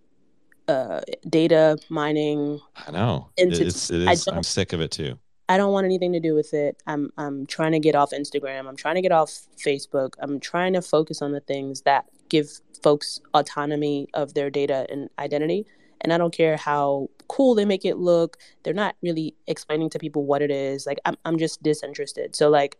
uh 0.69 1.01
data 1.29 1.77
mining. 1.91 2.61
I 2.87 2.91
know. 2.93 3.29
It's, 3.37 3.91
it 3.91 4.01
is. 4.09 4.27
I'm 4.27 4.43
sick 4.43 4.73
of 4.73 4.81
it 4.81 4.91
too. 4.91 5.19
I 5.49 5.57
don't 5.57 5.73
want 5.73 5.85
anything 5.85 6.13
to 6.13 6.21
do 6.21 6.35
with 6.35 6.55
it. 6.55 6.83
I'm 6.87 7.13
I'm 7.17 7.47
trying 7.47 7.73
to 7.73 7.79
get 7.79 7.95
off 7.95 8.11
Instagram. 8.11 8.69
I'm 8.69 8.77
trying 8.77 8.97
to 8.97 9.03
get 9.03 9.13
off 9.13 9.31
Facebook. 9.65 10.15
I'm 10.19 10.41
trying 10.41 10.73
to 10.73 10.83
focus 10.83 11.23
on 11.23 11.33
the 11.33 11.41
things 11.41 11.83
that 11.83 12.07
give 12.29 12.61
folks 12.83 13.21
autonomy 13.35 14.09
of 14.15 14.35
their 14.35 14.51
data 14.51 14.87
and 14.91 15.09
identity. 15.19 15.67
And 16.01 16.13
I 16.13 16.19
don't 16.19 16.33
care 16.33 16.57
how 16.57 17.09
cool 17.29 17.55
they 17.55 17.65
make 17.65 17.85
it 17.85 17.97
look. 17.97 18.39
They're 18.63 18.75
not 18.75 18.97
really 19.03 19.35
explaining 19.47 19.91
to 19.91 19.99
people 19.99 20.25
what 20.25 20.43
it 20.43 20.51
is. 20.51 20.87
Like 20.87 20.99
I'm 21.05 21.17
I'm 21.25 21.39
just 21.39 21.63
disinterested. 21.63 22.35
So 22.35 22.49
like 22.49 22.79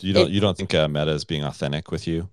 you 0.00 0.12
don't 0.12 0.28
it, 0.28 0.32
you 0.32 0.40
don't 0.40 0.56
think 0.56 0.74
uh, 0.74 0.88
Meta 0.88 1.10
is 1.10 1.24
being 1.24 1.44
authentic 1.44 1.90
with 1.90 2.06
you? 2.06 2.28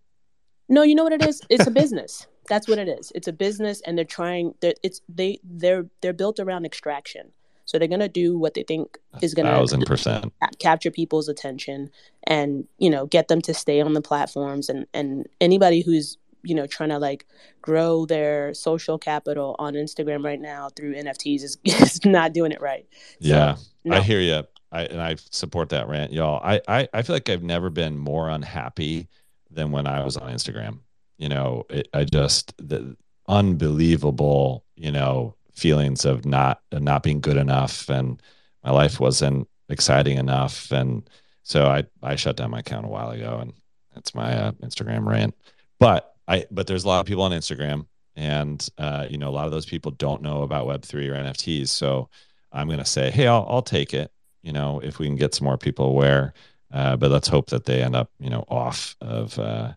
No, 0.68 0.84
you 0.84 0.96
know 0.96 1.04
what 1.04 1.14
it 1.14 1.26
is? 1.26 1.42
It's 1.50 1.68
a 1.68 1.72
business. 1.72 2.28
That's 2.48 2.68
what 2.68 2.78
it 2.78 2.88
is. 2.88 3.12
It's 3.16 3.28
a 3.28 3.34
business, 3.34 3.82
and 3.82 3.98
they're 3.98 4.06
trying. 4.06 4.54
They're, 4.62 4.76
it's 4.84 5.02
they 5.10 5.40
they're 5.44 5.88
they're 6.02 6.14
built 6.14 6.40
around 6.40 6.66
extraction. 6.66 7.32
So 7.66 7.80
they're 7.80 7.88
gonna 7.88 8.08
do 8.08 8.38
what 8.38 8.54
they 8.54 8.64
think 8.64 8.98
is 9.22 9.34
gonna 9.34 9.50
thousand 9.50 9.86
percent 9.86 10.34
capture 10.60 10.92
people's 10.92 11.28
attention, 11.28 11.90
and 12.26 12.68
you 12.78 12.90
know 12.90 13.06
get 13.06 13.28
them 13.28 13.42
to 13.42 13.54
stay 13.54 13.82
on 13.82 13.94
the 13.94 14.02
platforms. 14.02 14.70
And 14.70 14.86
and 14.94 15.28
anybody 15.42 15.82
who's 15.82 16.18
you 16.44 16.56
know 16.56 16.68
trying 16.68 16.90
to 16.90 17.00
like 17.00 17.26
grow 17.62 18.06
their 18.06 18.54
social 18.54 18.98
capital 18.98 19.56
on 19.60 19.74
Instagram 19.74 20.24
right 20.24 20.40
now 20.40 20.70
through 20.70 20.96
NFTs 20.96 21.44
is, 21.44 21.58
is 21.66 22.06
not 22.06 22.34
doing 22.34 22.52
it 22.52 22.62
right. 22.62 22.86
So, 22.92 23.28
yeah, 23.28 23.56
no. 23.84 23.98
I 23.98 24.02
hear 24.02 24.22
you. 24.22 24.44
I 24.72 24.84
and 24.84 25.02
I 25.02 25.16
support 25.32 25.70
that 25.70 25.88
rant, 25.88 26.14
y'all. 26.14 26.42
I, 26.44 26.62
I 26.68 26.88
I 26.94 27.02
feel 27.02 27.16
like 27.16 27.30
I've 27.30 27.44
never 27.44 27.70
been 27.70 27.98
more 27.98 28.30
unhappy 28.30 29.08
than 29.50 29.72
when 29.72 29.88
I 29.88 30.04
was 30.04 30.18
on 30.18 30.32
Instagram. 30.32 30.80
You 31.18 31.30
know, 31.30 31.64
it, 31.70 31.88
I 31.94 32.04
just 32.04 32.54
the 32.58 32.96
unbelievable, 33.28 34.66
you 34.76 34.92
know, 34.92 35.35
feelings 35.56 36.06
of 36.06 36.26
not 36.26 36.62
not 36.72 37.04
being 37.04 37.22
good 37.22 37.38
enough, 37.38 37.90
and 37.90 38.22
my 38.64 38.72
life 38.72 39.00
wasn't 39.00 39.48
exciting 39.70 40.18
enough, 40.18 40.72
and 40.72 41.10
so 41.44 41.66
I 41.66 41.86
I 42.04 42.16
shut 42.16 42.38
down 42.38 42.52
my 42.52 42.60
account 42.60 42.86
a 42.86 42.90
while 42.90 43.12
ago, 43.12 43.40
and 43.42 43.54
that's 43.94 44.14
my 44.14 44.34
uh, 44.34 44.52
Instagram 44.64 45.06
rant. 45.06 45.36
But 45.80 46.14
I 46.28 46.46
but 46.52 46.68
there's 46.68 46.84
a 46.84 46.88
lot 46.88 47.00
of 47.00 47.06
people 47.06 47.24
on 47.24 47.32
Instagram, 47.32 47.88
and 48.16 48.68
uh, 48.78 49.08
you 49.10 49.18
know 49.18 49.30
a 49.30 49.32
lot 49.32 49.46
of 49.46 49.52
those 49.52 49.66
people 49.66 49.92
don't 49.92 50.22
know 50.22 50.44
about 50.44 50.68
Web 50.68 50.84
three 50.84 51.08
or 51.08 51.16
NFTs. 51.16 51.70
So 51.70 52.10
I'm 52.52 52.68
going 52.68 52.80
to 52.80 52.86
say, 52.86 53.12
hey, 53.12 53.28
I'll 53.28 53.46
I'll 53.50 53.62
take 53.62 53.94
it. 53.94 54.12
You 54.44 54.52
know, 54.52 54.80
if 54.82 55.00
we 55.00 55.08
can 55.08 55.16
get 55.16 55.34
some 55.34 55.46
more 55.46 55.58
people 55.58 55.86
aware. 55.86 56.34
Uh, 56.74 56.98
but 56.98 57.10
let's 57.10 57.28
hope 57.28 57.50
that 57.52 57.66
they 57.66 57.82
end 57.82 57.96
up, 57.96 58.12
you 58.20 58.30
know, 58.30 58.44
off 58.50 58.96
of 59.00 59.38
uh, 59.40 59.72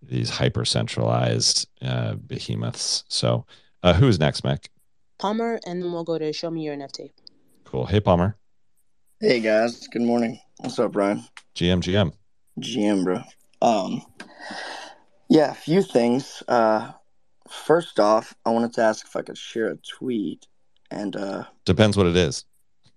these 0.00 0.30
hyper 0.30 0.64
centralized 0.64 1.68
uh, 1.82 2.14
behemoths. 2.14 3.04
So, 3.08 3.44
uh, 3.82 3.92
who's 3.92 4.18
next, 4.18 4.44
Mac? 4.44 4.70
Palmer, 5.18 5.58
and 5.66 5.82
then 5.82 5.92
we'll 5.92 6.04
go 6.04 6.18
to 6.18 6.32
show 6.32 6.50
me 6.50 6.62
your 6.64 6.76
NFT. 6.76 7.10
Cool. 7.64 7.86
Hey, 7.86 8.00
Palmer. 8.00 8.36
Hey 9.20 9.40
guys, 9.40 9.88
good 9.88 10.02
morning. 10.02 10.38
What's 10.58 10.78
up, 10.78 10.92
Brian? 10.92 11.24
GM, 11.56 11.80
GM. 11.82 12.12
GM, 12.60 13.02
bro. 13.02 13.20
Um, 13.60 14.02
yeah, 15.28 15.50
a 15.50 15.54
few 15.54 15.82
things. 15.82 16.42
Uh, 16.46 16.92
first 17.50 17.98
off, 17.98 18.34
I 18.46 18.50
wanted 18.50 18.72
to 18.74 18.82
ask 18.82 19.04
if 19.04 19.16
I 19.16 19.22
could 19.22 19.36
share 19.36 19.70
a 19.70 19.76
tweet, 19.76 20.46
and 20.92 21.16
uh, 21.16 21.44
Depends 21.64 21.96
what 21.96 22.06
it 22.06 22.16
is. 22.16 22.44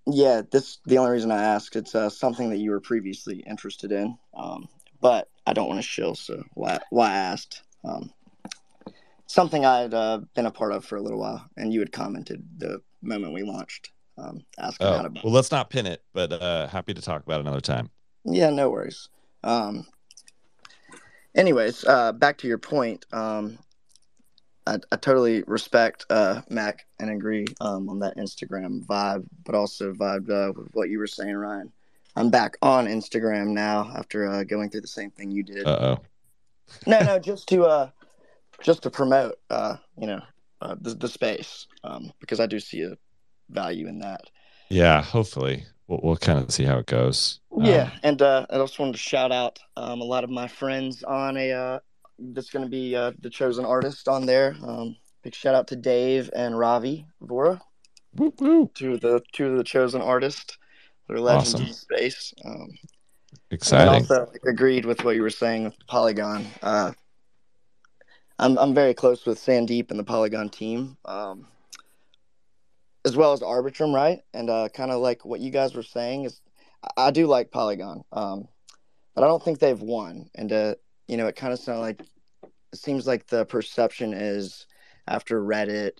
yeah, 0.05 0.43
this 0.51 0.78
the 0.86 0.99
only 0.99 1.11
reason 1.11 1.32
I 1.32 1.41
asked. 1.41 1.76
It's 1.76 1.95
uh, 1.95 2.09
something 2.11 2.51
that 2.51 2.57
you 2.59 2.69
were 2.69 2.80
previously 2.82 3.43
interested 3.47 3.91
in, 3.91 4.15
um, 4.38 4.69
but 5.01 5.28
I 5.47 5.53
don't 5.53 5.67
want 5.67 5.80
to 5.80 5.88
shill, 5.88 6.13
so 6.13 6.43
why 6.53 6.78
why 6.91 7.09
I 7.09 7.15
asked. 7.15 7.63
Um, 7.84 8.11
something 9.32 9.65
I'd 9.65 9.93
uh, 9.93 10.19
been 10.36 10.45
a 10.45 10.51
part 10.51 10.73
of 10.73 10.84
for 10.86 10.97
a 10.97 11.01
little 11.01 11.19
while, 11.19 11.45
and 11.57 11.73
you 11.73 11.79
had 11.79 11.91
commented 11.91 12.43
the 12.57 12.82
moment 13.01 13.34
we 13.34 13.43
launched, 13.43 13.91
um, 14.17 14.41
asking 14.59 14.88
how 14.88 14.99
Oh, 14.99 15.07
to. 15.07 15.21
well, 15.23 15.34
let's 15.34 15.51
not 15.51 15.69
pin 15.69 15.86
it, 15.86 16.03
but 16.13 16.34
uh, 16.34 16.67
happy 16.67 16.93
to 16.93 17.01
talk 17.01 17.23
about 17.23 17.41
another 17.41 17.61
time. 17.61 17.89
Yeah, 18.25 18.49
no 18.49 18.69
worries. 18.69 19.09
Um, 19.43 19.88
anyways, 21.34 21.86
uh, 21.86 22.11
back 22.11 22.38
to 22.39 22.47
your 22.47 22.57
point. 22.57 23.05
Um, 23.11 23.57
I, 24.67 24.77
I 24.91 24.95
totally 24.97 25.43
respect 25.47 26.05
uh, 26.09 26.41
Mac 26.49 26.86
and 26.99 27.09
agree 27.09 27.47
um, 27.61 27.89
on 27.89 27.99
that 27.99 28.17
Instagram 28.17 28.86
vibe, 28.86 29.25
but 29.43 29.55
also 29.55 29.93
vibed 29.93 30.29
uh, 30.29 30.53
with 30.53 30.67
what 30.73 30.89
you 30.89 30.99
were 30.99 31.07
saying, 31.07 31.36
Ryan. 31.36 31.71
I'm 32.15 32.29
back 32.29 32.57
on 32.61 32.86
Instagram 32.88 33.47
now 33.47 33.91
after 33.97 34.27
uh, 34.29 34.43
going 34.43 34.69
through 34.69 34.82
the 34.82 34.88
same 34.88 35.09
thing 35.09 35.32
you 35.32 35.43
did. 35.43 35.65
Uh 35.65 35.97
oh. 35.97 35.99
no, 36.86 36.99
no, 37.01 37.17
just 37.17 37.47
to 37.47 37.63
uh, 37.63 37.89
just 38.64 38.84
to 38.84 38.89
promote, 38.89 39.36
uh, 39.49 39.78
you 39.97 40.07
know, 40.07 40.22
uh, 40.62 40.76
the 40.80 40.93
the 40.93 41.07
space 41.07 41.68
um, 41.84 42.12
because 42.20 42.39
I 42.39 42.45
do 42.45 42.59
see 42.59 42.82
a 42.84 42.95
value 43.49 43.88
in 43.88 43.99
that. 43.99 44.22
Yeah, 44.70 45.01
hopefully 45.01 45.66
we'll, 45.88 45.99
we'll 46.03 46.18
kind 46.18 46.39
of 46.39 46.51
see 46.51 46.64
how 46.64 46.78
it 46.78 46.86
goes. 46.86 47.39
Yeah, 47.57 47.84
Um, 47.84 47.91
and 48.03 48.22
uh, 48.22 48.45
I 48.49 48.57
also 48.57 48.84
wanted 48.84 48.93
to 48.93 48.99
shout 48.99 49.32
out 49.32 49.59
um, 49.76 50.01
a 50.01 50.05
lot 50.05 50.24
of 50.24 50.30
my 50.30 50.47
friends 50.47 51.03
on 51.03 51.38
a 51.38 51.51
uh, 51.51 51.80
that's 52.20 52.49
going 52.49 52.64
to 52.66 52.70
be 52.70 52.95
uh, 52.95 53.12
the 53.20 53.30
chosen 53.30 53.66
artist 53.66 54.07
on 54.07 54.26
there. 54.26 54.55
Um, 54.64 54.95
big 55.24 55.36
shout 55.36 55.55
out 55.55 55.68
to 55.68 55.76
Dave 55.76 56.30
and 56.36 56.57
Ravi 56.57 57.05
Vora, 57.22 57.59
two 58.18 58.93
of 58.93 59.01
the 59.01 59.22
two 59.34 59.47
of 59.47 59.57
the 59.57 59.64
chosen 59.64 60.01
artists. 60.01 60.57
They're 61.07 61.20
legends 61.20 61.55
Awesome. 61.55 61.68
in 61.68 61.74
space. 61.74 62.34
Um, 62.45 62.70
Exciting. 63.49 63.93
And 63.93 64.12
also 64.12 64.32
agreed 64.47 64.86
with 64.86 65.03
what 65.03 65.16
you 65.16 65.22
were 65.22 65.30
saying 65.30 65.66
with 65.66 65.76
Polygon. 65.88 66.45
Uh, 66.62 66.93
I'm 68.41 68.57
I'm 68.57 68.73
very 68.73 68.95
close 68.95 69.25
with 69.25 69.39
Sandeep 69.39 69.91
and 69.91 69.99
the 69.99 70.03
Polygon 70.03 70.49
team, 70.49 70.97
um, 71.05 71.47
as 73.05 73.15
well 73.15 73.33
as 73.33 73.41
Arbitrum, 73.41 73.93
right? 73.93 74.21
And 74.33 74.49
uh, 74.49 74.67
kind 74.69 74.89
of 74.89 74.99
like 74.99 75.23
what 75.23 75.39
you 75.41 75.51
guys 75.51 75.75
were 75.75 75.83
saying 75.83 76.25
is, 76.25 76.41
I 76.97 77.07
I 77.07 77.11
do 77.11 77.27
like 77.27 77.51
Polygon, 77.51 78.03
um, 78.11 78.47
but 79.13 79.23
I 79.23 79.27
don't 79.27 79.43
think 79.43 79.59
they've 79.59 79.79
won. 79.79 80.29
And 80.33 80.51
uh, 80.51 80.75
you 81.07 81.17
know, 81.17 81.27
it 81.27 81.35
kind 81.35 81.53
of 81.53 81.59
sounds 81.59 81.81
like 81.81 82.01
it 82.73 82.79
seems 82.79 83.05
like 83.05 83.27
the 83.27 83.45
perception 83.45 84.11
is 84.11 84.65
after 85.07 85.39
Reddit, 85.39 85.99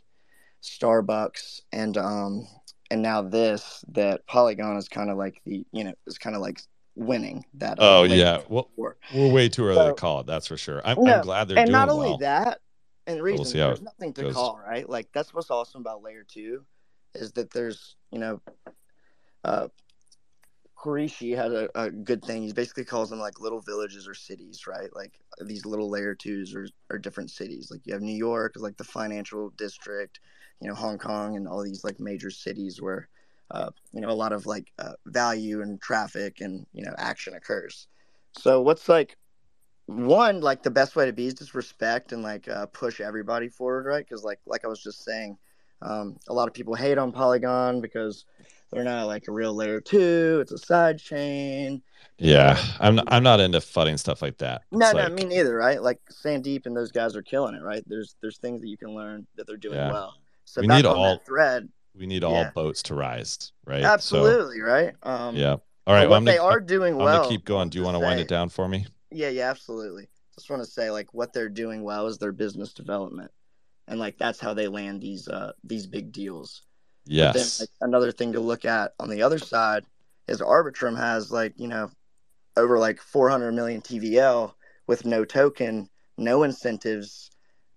Starbucks, 0.64 1.62
and 1.72 1.96
um, 1.96 2.48
and 2.90 3.04
now 3.04 3.22
this 3.22 3.86
that 3.90 4.26
Polygon 4.26 4.78
is 4.78 4.90
kind 4.90 5.12
of 5.12 5.18
like 5.18 5.40
the 5.46 5.64
you 5.72 5.84
know 5.84 5.94
is 6.08 6.18
kind 6.18 6.36
of 6.36 6.42
like 6.42 6.60
winning 7.02 7.46
that. 7.56 7.80
uh, 7.80 8.00
oh 8.00 8.02
late 8.04 8.12
yeah, 8.18 8.42
well, 8.50 8.70
war. 8.76 8.98
we're 9.14 9.32
way 9.32 9.50
too 9.50 9.66
early 9.66 9.76
So- 9.76 9.88
to 9.90 9.94
call 9.94 10.20
it. 10.22 10.26
That's 10.28 10.48
for 10.48 10.58
sure. 10.58 10.82
I'm, 10.86 11.04
No, 11.04 11.16
I'm 11.16 11.22
glad 11.24 11.48
they're 11.48 11.58
and 11.58 11.68
doing 11.68 11.72
not 11.74 11.90
only 11.90 12.10
well. 12.10 12.18
that, 12.20 12.60
and 13.08 13.18
the 13.18 13.24
we'll 13.24 13.32
reason 13.34 13.46
see 13.46 13.60
how 13.60 13.68
there's 13.68 13.82
nothing 13.82 14.14
to 14.14 14.22
goes. 14.24 14.34
call, 14.36 14.58
right? 14.66 14.88
Like 14.90 15.10
that's 15.14 15.34
what's 15.34 15.50
awesome 15.52 15.82
about 15.82 16.04
layer 16.04 16.24
two, 16.28 16.64
is 17.16 17.32
that 17.34 17.52
there's 17.52 17.96
you 18.12 18.20
know, 18.20 18.42
uh, 19.44 19.68
Kurishi 20.78 21.36
had 21.36 21.52
a, 21.52 21.70
a 21.80 21.92
good 21.92 22.24
thing. 22.24 22.44
He 22.44 22.54
basically 22.54 22.86
calls 22.86 23.10
them 23.10 23.20
like 23.20 23.40
little 23.40 23.62
villages 23.62 24.08
or 24.08 24.14
cities, 24.16 24.66
right? 24.68 24.90
Like 24.96 25.14
these 25.46 25.66
little 25.66 25.90
layer 25.90 26.16
twos 26.16 26.56
are, 26.56 26.68
are 26.90 26.98
different 26.98 27.30
cities. 27.30 27.70
Like 27.70 27.82
you 27.86 27.94
have 27.94 28.02
New 28.02 28.16
York, 28.16 28.54
like 28.56 28.78
the 28.78 28.84
financial 28.84 29.50
district, 29.52 30.20
you 30.60 30.68
know, 30.68 30.74
Hong 30.76 30.98
Kong, 30.98 31.36
and 31.36 31.48
all 31.48 31.64
these 31.64 31.84
like 31.84 32.00
major 32.00 32.32
cities 32.32 32.82
where, 32.82 33.10
uh, 33.52 33.70
you 33.94 34.02
know, 34.02 34.10
a 34.10 34.14
lot 34.14 34.32
of 34.34 34.46
like 34.46 34.72
uh, 34.80 34.94
value 35.06 35.62
and 35.62 35.82
traffic 35.82 36.42
and 36.42 36.66
you 36.74 36.84
know 36.86 36.94
action 36.98 37.34
occurs. 37.34 37.88
So 38.34 38.62
what's 38.62 38.88
like 38.90 39.18
one 39.86 40.42
like 40.42 40.64
the 40.64 40.72
best 40.72 40.96
way 40.96 41.06
to 41.06 41.14
be 41.14 41.28
is 41.28 41.34
just 41.34 41.54
respect 41.54 42.12
and 42.12 42.24
like 42.24 42.48
uh, 42.48 42.68
push 42.68 43.02
everybody 43.02 43.50
forward, 43.50 43.86
right? 43.86 44.06
Because 44.08 44.24
like 44.24 44.40
like 44.46 44.64
I 44.66 44.68
was 44.68 44.82
just 44.82 45.04
saying, 45.04 45.38
um, 45.82 46.18
a 46.30 46.34
lot 46.34 46.48
of 46.48 46.54
people 46.54 46.76
hate 46.76 46.98
on 46.98 47.12
Polygon 47.12 47.82
because 47.82 48.26
they're 48.72 48.84
not 48.84 49.08
like 49.08 49.28
a 49.28 49.32
real 49.32 49.54
layer 49.54 49.82
two. 49.82 50.40
It's 50.42 50.52
a 50.52 50.58
side 50.58 51.00
chain. 51.00 51.82
Yeah, 52.18 52.58
I'm 52.80 52.96
not, 52.96 53.08
I'm 53.12 53.24
not 53.24 53.40
into 53.40 53.60
fudding 53.60 54.00
stuff 54.00 54.22
like 54.22 54.38
that. 54.38 54.62
No, 54.72 54.86
It's 54.86 54.94
no, 54.94 55.04
like, 55.04 55.14
me 55.14 55.26
neither, 55.26 55.56
right? 55.56 55.82
Like 55.82 56.00
Sandeep 56.12 56.66
and 56.66 56.78
those 56.78 56.92
guys 56.92 57.16
are 57.16 57.22
killing 57.22 57.56
it, 57.56 57.64
right? 57.64 57.84
There's 57.88 58.16
there's 58.22 58.38
things 58.38 58.62
that 58.62 58.68
you 58.68 58.78
can 58.78 58.96
learn 58.96 59.28
that 59.36 59.48
they're 59.48 59.58
doing 59.58 59.78
Yeah. 59.78 59.92
well. 59.92 60.14
So 60.46 60.62
we 60.62 60.68
back 60.68 60.78
need 60.78 60.86
on 60.86 60.98
all 60.98 61.18
that 61.18 61.26
thread, 61.26 61.68
we 61.96 62.06
need 62.06 62.24
all 62.24 62.34
yeah. 62.34 62.52
boats 62.52 62.84
to 62.84 62.96
rise, 62.96 63.52
right? 63.66 63.84
absolutely, 63.84 64.62
right? 64.62 64.94
Um, 65.04 65.36
yeah. 65.36 65.58
All 65.88 65.96
right. 65.96 66.08
Well, 66.08 66.18
I'm 66.18 66.26
gonna, 66.26 66.34
they 66.34 66.38
are 66.38 66.60
doing 66.60 66.94
I'm 66.94 67.02
well. 67.02 67.28
keep 67.28 67.44
going. 67.44 67.70
Do 67.70 67.78
you 67.78 67.84
want 67.84 67.96
to 67.96 68.00
wind 68.00 68.20
it 68.20 68.28
down 68.28 68.50
for 68.50 68.68
me? 68.68 68.86
Yeah, 69.10 69.30
yeah, 69.30 69.50
absolutely. 69.50 70.08
Just 70.36 70.50
want 70.50 70.64
to 70.64 70.70
say 70.70 70.90
like 70.92 71.14
what 71.14 71.34
they're 71.34 71.50
doing 71.50 71.84
well 71.84 72.08
is 72.08 72.18
their 72.18 72.32
business 72.32 72.74
development, 72.74 73.32
and 73.88 74.00
like 74.00 74.18
that's 74.18 74.40
how 74.40 74.54
they 74.54 74.68
land 74.68 75.02
these 75.02 75.28
uh 75.28 75.52
these 75.64 75.88
big 75.88 76.12
deals. 76.12 76.62
But 77.06 77.12
then 77.12 77.34
Yes. 77.36 77.60
like, 77.60 77.70
another 77.82 78.12
thing 78.12 78.34
to 78.34 78.40
look 78.40 78.64
at 78.64 78.94
on 79.00 79.10
the 79.10 79.24
other 79.24 79.40
side 79.40 79.86
is 80.28 80.40
Arbitrum 80.40 80.98
has 80.98 81.32
like 81.32 81.54
you 81.58 81.68
know 81.68 81.90
over 82.56 82.78
like 82.78 83.02
400 83.02 83.52
million 83.54 83.82
TVL 83.82 84.54
with 84.88 85.06
no 85.06 85.26
token, 85.26 85.90
no 86.18 86.44
incentives, 86.44 87.32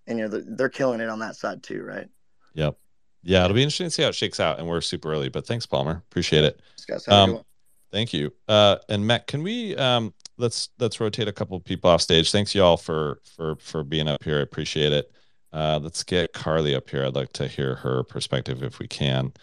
and 0.07 0.19
you 0.19 0.27
know 0.27 0.41
they're 0.55 0.69
killing 0.69 1.01
it 1.01 1.09
on 1.09 1.19
that 1.19 1.35
side 1.35 1.63
too, 1.63 1.83
right? 1.83 2.07
Yep. 2.53 2.77
Yeah, 3.25 3.43
it'll 3.43 3.55
be 3.55 3.63
interesting 3.63 3.87
to 3.87 3.91
see 3.91 4.03
how 4.03 4.09
it 4.09 4.15
shakes 4.15 4.39
out. 4.39 4.59
And 4.59 4.67
we're 4.67 4.81
super 4.81 5.11
early, 5.11 5.29
but 5.29 5.45
thanks, 5.45 5.65
Palmer. 5.65 6.03
Appreciate 6.09 6.45
it. 6.45 6.61
Guys 6.87 7.05
have 7.05 7.29
a 7.29 7.31
good 7.31 7.37
Um, 7.39 7.43
thank 7.91 8.13
you. 8.13 8.31
Uh, 8.47 8.77
and 8.87 9.05
Matt, 9.05 9.25
can 9.25 9.41
we 9.41 9.75
um, 9.75 10.13
let's 10.37 10.69
let's 10.79 10.99
rotate 10.99 11.27
a 11.27 11.33
couple 11.33 11.57
of 11.57 11.63
people 11.63 11.89
off 11.89 12.01
stage. 12.01 12.31
Thanks 12.31 12.53
y'all 12.55 12.77
for 12.77 13.19
for 13.35 13.55
for 13.57 13.83
being 13.83 14.07
up 14.07 14.23
here. 14.23 14.39
I 14.39 14.41
appreciate 14.41 14.93
it. 14.93 15.11
Uh, 15.51 15.79
let's 15.81 16.03
get 16.03 16.33
Carly 16.33 16.75
up 16.75 16.89
here. 16.89 17.05
I'd 17.05 17.15
like 17.15 17.33
to 17.33 17.47
hear 17.47 17.75
her 17.75 18.03
perspective 18.03 18.61
if 18.61 18.79
we 18.79 18.87
can. 18.87 19.33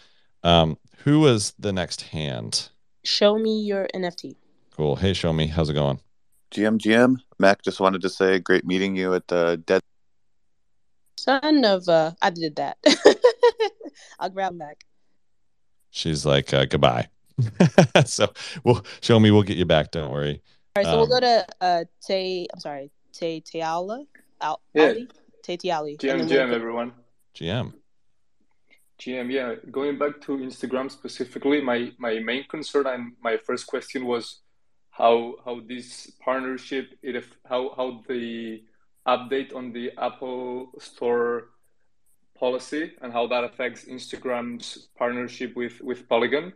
Um, 0.43 0.77
who 0.99 1.19
was 1.19 1.53
the 1.57 1.73
next 1.73 2.01
hand? 2.01 2.69
Show 3.03 3.37
me 3.37 3.61
your 3.61 3.87
NFT. 3.95 4.35
Cool. 4.71 4.95
Hey, 4.95 5.13
show 5.13 5.33
me. 5.33 5.47
How's 5.47 5.69
it 5.69 5.73
going? 5.73 5.99
GM 6.51 6.77
GM 6.77 7.17
Mac 7.39 7.63
just 7.63 7.79
wanted 7.79 8.01
to 8.01 8.09
say 8.09 8.39
great 8.39 8.65
meeting 8.65 8.95
you 8.95 9.13
at 9.15 9.27
the 9.27 9.61
Dead. 9.65 9.81
Son 11.23 11.63
of 11.63 11.87
uh, 11.87 12.11
I 12.21 12.29
did 12.31 12.55
that. 12.57 12.77
I'll 14.19 14.29
grab 14.29 14.57
back. 14.59 14.83
She's 15.89 16.25
like, 16.25 16.53
uh, 16.53 16.65
goodbye. 16.65 17.07
so 18.05 18.27
we'll 18.63 18.83
show 19.01 19.19
me. 19.19 19.31
We'll 19.31 19.43
get 19.43 19.57
you 19.57 19.65
back. 19.65 19.91
Don't 19.91 20.11
worry. 20.11 20.41
All 20.75 20.83
right, 20.83 20.85
so 20.85 20.95
we'll 20.97 21.03
Um, 21.03 21.09
go 21.09 21.19
to 21.21 21.45
uh 21.61 21.83
Tay. 22.05 22.47
I'm 22.53 22.59
sorry, 22.59 22.91
Tay 23.13 23.41
Teala. 23.41 24.05
Al- 24.41 24.61
Yeah. 24.73 24.83
Ali? 24.89 25.07
Tay 25.43 25.57
Teali. 25.57 25.97
GM, 25.97 26.11
And 26.11 26.19
we'll 26.21 26.29
GM, 26.29 26.51
everyone. 26.53 26.91
GM. 27.35 27.73
GM, 28.99 29.31
yeah. 29.31 29.55
Going 29.71 29.97
back 29.97 30.19
to 30.21 30.37
Instagram 30.37 30.91
specifically, 30.91 31.61
my 31.61 31.91
my 31.97 32.19
main 32.19 32.43
concern 32.49 32.85
and 32.87 33.13
my 33.21 33.37
first 33.37 33.65
question 33.67 34.05
was 34.05 34.41
how 34.89 35.35
how 35.45 35.61
this 35.67 36.11
partnership, 36.25 36.85
it 37.01 37.15
if 37.15 37.27
how 37.47 37.73
how 37.77 38.03
the 38.09 38.61
update 39.07 39.53
on 39.55 39.73
the 39.73 39.91
Apple 39.97 40.71
Store 40.79 41.49
policy 42.37 42.91
and 43.01 43.13
how 43.13 43.27
that 43.27 43.43
affects 43.43 43.85
Instagram's 43.85 44.89
partnership 44.97 45.55
with 45.55 45.81
with 45.81 46.07
Polygon. 46.09 46.53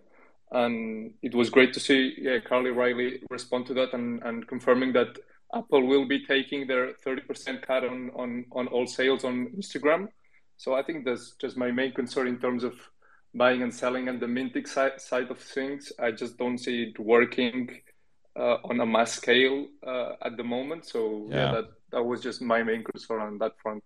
And 0.52 1.14
it 1.22 1.36
was 1.36 1.50
great 1.50 1.74
to 1.74 1.80
see 1.80 2.16
yeah, 2.18 2.40
Carly 2.40 2.72
Riley 2.72 3.22
respond 3.30 3.66
to 3.68 3.74
that 3.76 3.94
and, 3.94 4.24
and 4.24 4.48
confirming 4.48 4.94
that 4.94 5.18
Apple 5.54 5.86
will 5.86 6.06
be 6.08 6.26
taking 6.26 6.68
their 6.68 6.94
30% 7.06 7.62
cut 7.62 7.84
on, 7.84 8.12
on, 8.16 8.46
on 8.52 8.68
all 8.68 8.88
sales 8.88 9.24
on 9.26 9.48
Instagram. 9.58 10.08
So 10.58 10.74
I 10.74 10.84
think 10.84 11.06
that's 11.06 11.36
just 11.40 11.58
my 11.58 11.72
main 11.72 11.94
concern 11.94 12.28
in 12.28 12.40
terms 12.40 12.64
of 12.64 12.74
buying 13.36 13.62
and 13.62 13.74
selling 13.74 14.08
and 14.08 14.20
the 14.20 14.26
mintic 14.26 14.68
side, 14.68 15.00
side 15.02 15.30
of 15.32 15.40
things. 15.40 15.92
I 16.00 16.12
just 16.12 16.38
don't 16.38 16.58
see 16.58 16.84
it 16.84 17.00
working 17.00 17.70
uh, 18.36 18.58
on 18.64 18.80
a 18.80 18.86
mass 18.86 19.14
scale 19.14 19.68
uh, 19.86 20.14
at 20.22 20.38
the 20.38 20.44
moment. 20.44 20.86
So 20.86 21.28
yeah, 21.30 21.36
Yeah. 21.38 21.52
that 21.52 21.66
that 21.92 22.04
was 22.04 22.22
just 22.22 22.42
my 22.42 22.64
main 22.64 22.84
concern 22.84 23.22
on 23.22 23.38
that 23.40 23.54
front. 23.62 23.84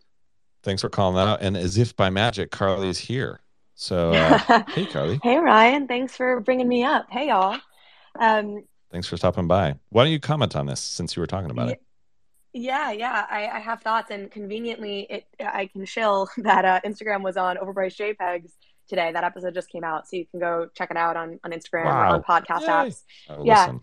Thanks 0.63 0.81
for 0.81 0.89
calling 0.89 1.15
that 1.15 1.27
out. 1.27 1.41
And 1.41 1.57
as 1.57 1.77
if 1.77 1.95
by 1.95 2.09
magic, 2.09 2.51
Carly's 2.51 2.99
here. 2.99 3.41
So, 3.75 4.11
uh, 4.11 4.63
hey, 4.69 4.85
Carly. 4.85 5.19
Hey, 5.23 5.37
Ryan. 5.37 5.87
Thanks 5.87 6.15
for 6.15 6.39
bringing 6.39 6.67
me 6.67 6.83
up. 6.83 7.07
Hey, 7.09 7.29
y'all. 7.29 7.59
Um, 8.19 8.63
Thanks 8.91 9.07
for 9.07 9.17
stopping 9.17 9.47
by. 9.47 9.75
Why 9.89 10.03
don't 10.03 10.11
you 10.11 10.19
comment 10.19 10.55
on 10.55 10.65
this 10.65 10.79
since 10.79 11.15
you 11.15 11.21
were 11.21 11.27
talking 11.27 11.49
about 11.49 11.69
it? 11.69 11.81
yeah, 12.53 12.91
yeah. 12.91 13.25
I, 13.29 13.47
I 13.47 13.59
have 13.59 13.81
thoughts, 13.81 14.11
and 14.11 14.29
conveniently, 14.29 15.07
it 15.09 15.25
I 15.39 15.67
can 15.67 15.85
shill 15.85 16.29
that 16.37 16.65
uh, 16.65 16.81
Instagram 16.85 17.23
was 17.23 17.37
on 17.37 17.57
Overpriced 17.57 17.97
JPEGs 18.19 18.51
today. 18.87 19.11
That 19.11 19.23
episode 19.23 19.53
just 19.53 19.69
came 19.69 19.83
out, 19.83 20.07
so 20.07 20.17
you 20.17 20.25
can 20.27 20.39
go 20.39 20.67
check 20.75 20.91
it 20.91 20.97
out 20.97 21.15
on 21.15 21.39
on 21.43 21.51
Instagram 21.51 21.85
or 21.85 22.05
on 22.05 22.23
podcast 22.23 22.61
Yay. 22.61 22.67
apps. 22.67 23.03
I'll 23.29 23.45
yeah. 23.45 23.59
listen. 23.61 23.81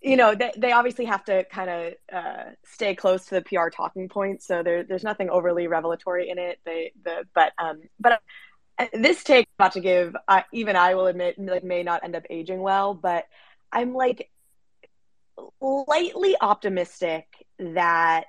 You 0.00 0.16
know, 0.16 0.34
they, 0.34 0.52
they 0.56 0.72
obviously 0.72 1.04
have 1.04 1.24
to 1.24 1.44
kind 1.44 1.70
of 1.70 1.92
uh, 2.12 2.44
stay 2.64 2.94
close 2.94 3.26
to 3.26 3.34
the 3.34 3.42
PR 3.42 3.68
talking 3.68 4.08
points, 4.08 4.46
so 4.46 4.62
there, 4.62 4.82
there's 4.82 5.04
nothing 5.04 5.28
overly 5.28 5.66
revelatory 5.66 6.30
in 6.30 6.38
it. 6.38 6.58
They, 6.64 6.92
the, 7.04 7.26
but, 7.34 7.52
um, 7.58 7.82
but 7.98 8.20
uh, 8.78 8.86
this 8.94 9.22
take 9.22 9.46
I'm 9.46 9.64
about 9.64 9.72
to 9.72 9.80
give, 9.80 10.16
even 10.52 10.76
I 10.76 10.94
will 10.94 11.06
admit, 11.06 11.38
like 11.38 11.64
may 11.64 11.82
not 11.82 12.02
end 12.02 12.16
up 12.16 12.24
aging 12.30 12.60
well, 12.60 12.94
but 12.94 13.26
I'm 13.70 13.94
like 13.94 14.30
lightly 15.60 16.36
optimistic 16.40 17.26
that 17.58 18.24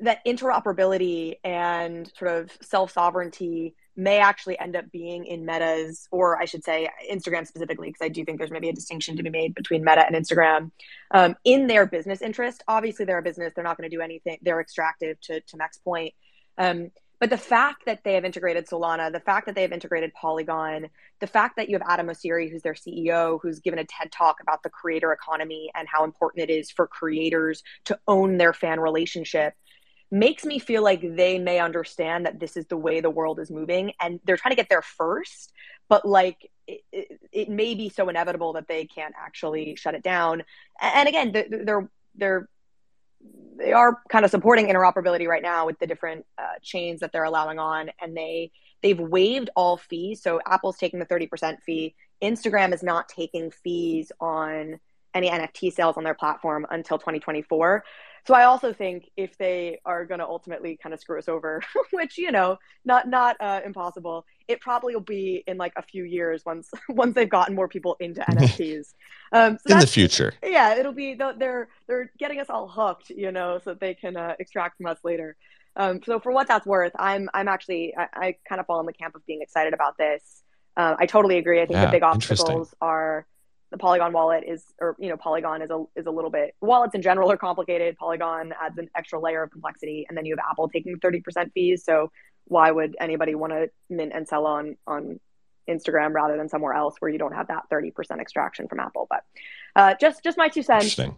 that 0.00 0.24
interoperability 0.24 1.36
and 1.42 2.10
sort 2.16 2.30
of 2.36 2.56
self 2.60 2.92
sovereignty 2.92 3.74
may 3.98 4.20
actually 4.20 4.58
end 4.58 4.76
up 4.76 4.90
being 4.92 5.26
in 5.26 5.44
Meta's, 5.44 6.06
or 6.12 6.40
I 6.40 6.44
should 6.44 6.64
say 6.64 6.88
Instagram 7.10 7.46
specifically, 7.46 7.88
because 7.88 8.04
I 8.04 8.08
do 8.08 8.24
think 8.24 8.38
there's 8.38 8.52
maybe 8.52 8.68
a 8.68 8.72
distinction 8.72 9.16
to 9.16 9.24
be 9.24 9.30
made 9.30 9.54
between 9.54 9.84
Meta 9.84 10.06
and 10.06 10.14
Instagram 10.14 10.70
um, 11.10 11.34
in 11.44 11.66
their 11.66 11.84
business 11.84 12.22
interest. 12.22 12.62
Obviously, 12.68 13.04
they're 13.04 13.18
a 13.18 13.22
business; 13.22 13.52
they're 13.54 13.64
not 13.64 13.76
going 13.76 13.90
to 13.90 13.94
do 13.94 14.00
anything. 14.00 14.38
They're 14.40 14.60
extractive 14.60 15.20
to 15.22 15.40
to 15.40 15.58
point. 15.84 16.14
Um, 16.56 16.90
but 17.20 17.30
the 17.30 17.36
fact 17.36 17.86
that 17.86 18.04
they 18.04 18.14
have 18.14 18.24
integrated 18.24 18.68
Solana, 18.68 19.12
the 19.12 19.18
fact 19.18 19.46
that 19.46 19.56
they 19.56 19.62
have 19.62 19.72
integrated 19.72 20.14
Polygon, 20.14 20.88
the 21.18 21.26
fact 21.26 21.56
that 21.56 21.68
you 21.68 21.76
have 21.76 21.86
Adam 21.88 22.06
Mosseri, 22.06 22.48
who's 22.48 22.62
their 22.62 22.74
CEO, 22.74 23.40
who's 23.42 23.58
given 23.58 23.80
a 23.80 23.84
TED 23.84 24.12
talk 24.12 24.36
about 24.40 24.62
the 24.62 24.70
creator 24.70 25.12
economy 25.12 25.70
and 25.74 25.88
how 25.88 26.04
important 26.04 26.48
it 26.48 26.52
is 26.52 26.70
for 26.70 26.86
creators 26.86 27.64
to 27.86 27.98
own 28.06 28.38
their 28.38 28.52
fan 28.52 28.78
relationship, 28.78 29.54
makes 30.10 30.44
me 30.44 30.58
feel 30.58 30.82
like 30.82 31.02
they 31.02 31.38
may 31.38 31.60
understand 31.60 32.26
that 32.26 32.40
this 32.40 32.56
is 32.56 32.66
the 32.66 32.76
way 32.76 33.00
the 33.00 33.10
world 33.10 33.38
is 33.38 33.50
moving 33.50 33.92
and 34.00 34.20
they're 34.24 34.36
trying 34.36 34.52
to 34.52 34.56
get 34.56 34.68
there 34.68 34.82
first. 34.82 35.52
But 35.88 36.06
like, 36.06 36.50
it, 36.66 36.80
it, 36.92 37.20
it 37.32 37.48
may 37.48 37.74
be 37.74 37.88
so 37.88 38.08
inevitable 38.08 38.54
that 38.54 38.68
they 38.68 38.84
can't 38.84 39.14
actually 39.18 39.76
shut 39.76 39.94
it 39.94 40.02
down. 40.02 40.42
And 40.80 41.08
again, 41.08 41.32
they're 41.32 41.90
they're 42.14 42.48
they 43.56 43.72
are 43.72 43.98
kind 44.08 44.24
of 44.24 44.30
supporting 44.30 44.66
interoperability 44.66 45.26
right 45.26 45.42
now 45.42 45.66
with 45.66 45.78
the 45.78 45.86
different 45.86 46.24
uh, 46.38 46.58
chains 46.62 47.00
that 47.00 47.12
they're 47.12 47.24
allowing 47.24 47.58
on 47.58 47.90
and 48.00 48.16
they 48.16 48.52
they've 48.82 49.00
waived 49.00 49.50
all 49.56 49.76
fees 49.76 50.22
so 50.22 50.40
apple's 50.46 50.78
taking 50.78 51.00
the 51.00 51.06
30% 51.06 51.60
fee 51.66 51.94
instagram 52.22 52.72
is 52.72 52.82
not 52.82 53.08
taking 53.08 53.50
fees 53.50 54.12
on 54.20 54.78
any 55.14 55.28
nft 55.28 55.72
sales 55.72 55.96
on 55.96 56.04
their 56.04 56.14
platform 56.14 56.66
until 56.70 56.98
2024 56.98 57.84
so 58.28 58.34
i 58.34 58.44
also 58.44 58.74
think 58.74 59.08
if 59.16 59.38
they 59.38 59.80
are 59.86 60.04
going 60.04 60.20
to 60.20 60.26
ultimately 60.26 60.76
kind 60.82 60.92
of 60.92 61.00
screw 61.00 61.18
us 61.18 61.28
over 61.30 61.62
which 61.92 62.18
you 62.18 62.30
know 62.30 62.58
not 62.84 63.08
not 63.08 63.36
uh, 63.40 63.60
impossible 63.64 64.26
it 64.48 64.60
probably 64.60 64.94
will 64.94 65.00
be 65.00 65.42
in 65.46 65.56
like 65.56 65.72
a 65.76 65.82
few 65.82 66.04
years 66.04 66.44
once 66.44 66.70
once 66.90 67.14
they've 67.14 67.30
gotten 67.30 67.54
more 67.54 67.68
people 67.68 67.96
into 68.00 68.20
nfts 68.30 68.92
um, 69.32 69.58
so 69.66 69.74
In 69.74 69.80
the 69.80 69.86
future. 69.86 70.34
yeah 70.42 70.74
it'll 70.76 70.92
be 70.92 71.14
they're 71.14 71.68
they're 71.86 72.12
getting 72.18 72.38
us 72.38 72.50
all 72.50 72.68
hooked 72.68 73.08
you 73.08 73.32
know 73.32 73.58
so 73.64 73.70
that 73.70 73.80
they 73.80 73.94
can 73.94 74.16
uh, 74.16 74.34
extract 74.38 74.76
from 74.76 74.86
us 74.86 74.98
later. 75.02 75.36
Um, 75.76 76.02
so 76.04 76.18
for 76.20 76.32
what 76.32 76.48
that's 76.48 76.66
worth 76.66 76.92
i'm 76.98 77.30
i'm 77.32 77.48
actually 77.48 77.94
i, 77.96 78.06
I 78.12 78.36
kind 78.48 78.60
of 78.60 78.66
fall 78.66 78.80
in 78.80 78.86
the 78.86 78.92
camp 78.92 79.14
of 79.14 79.24
being 79.24 79.40
excited 79.42 79.72
about 79.72 79.96
this. 79.96 80.42
Uh, 80.76 80.96
i 80.98 81.06
totally 81.06 81.38
agree. 81.38 81.60
I 81.62 81.66
think 81.66 81.76
Yeah, 81.78 81.86
the 81.86 81.92
big 81.92 82.02
obstacles 82.02 82.74
are 82.80 83.26
the 83.70 83.78
polygon 83.78 84.12
wallet 84.12 84.44
is 84.46 84.64
or 84.80 84.96
you 84.98 85.08
know 85.08 85.16
polygon 85.16 85.62
is 85.62 85.70
a 85.70 85.84
is 85.96 86.06
a 86.06 86.10
little 86.10 86.30
bit 86.30 86.54
wallets 86.60 86.94
in 86.94 87.02
general 87.02 87.30
are 87.30 87.36
complicated 87.36 87.96
polygon 87.96 88.52
adds 88.60 88.78
an 88.78 88.88
extra 88.96 89.20
layer 89.20 89.42
of 89.42 89.50
complexity 89.50 90.06
and 90.08 90.16
then 90.16 90.24
you 90.24 90.34
have 90.36 90.44
apple 90.50 90.68
taking 90.68 90.96
30% 90.96 91.52
fees 91.52 91.84
so 91.84 92.10
why 92.46 92.70
would 92.70 92.96
anybody 93.00 93.34
want 93.34 93.52
to 93.52 93.68
mint 93.90 94.12
and 94.14 94.26
sell 94.26 94.46
on 94.46 94.76
on 94.86 95.20
instagram 95.68 96.12
rather 96.12 96.36
than 96.36 96.48
somewhere 96.48 96.72
else 96.72 96.94
where 96.98 97.10
you 97.10 97.18
don't 97.18 97.34
have 97.34 97.48
that 97.48 97.64
30% 97.70 97.92
extraction 98.20 98.68
from 98.68 98.80
apple 98.80 99.06
but 99.10 99.24
uh, 99.76 99.94
just 100.00 100.24
just 100.24 100.38
my 100.38 100.48
two 100.48 100.62
cents 100.62 100.84
Interesting. 100.84 101.16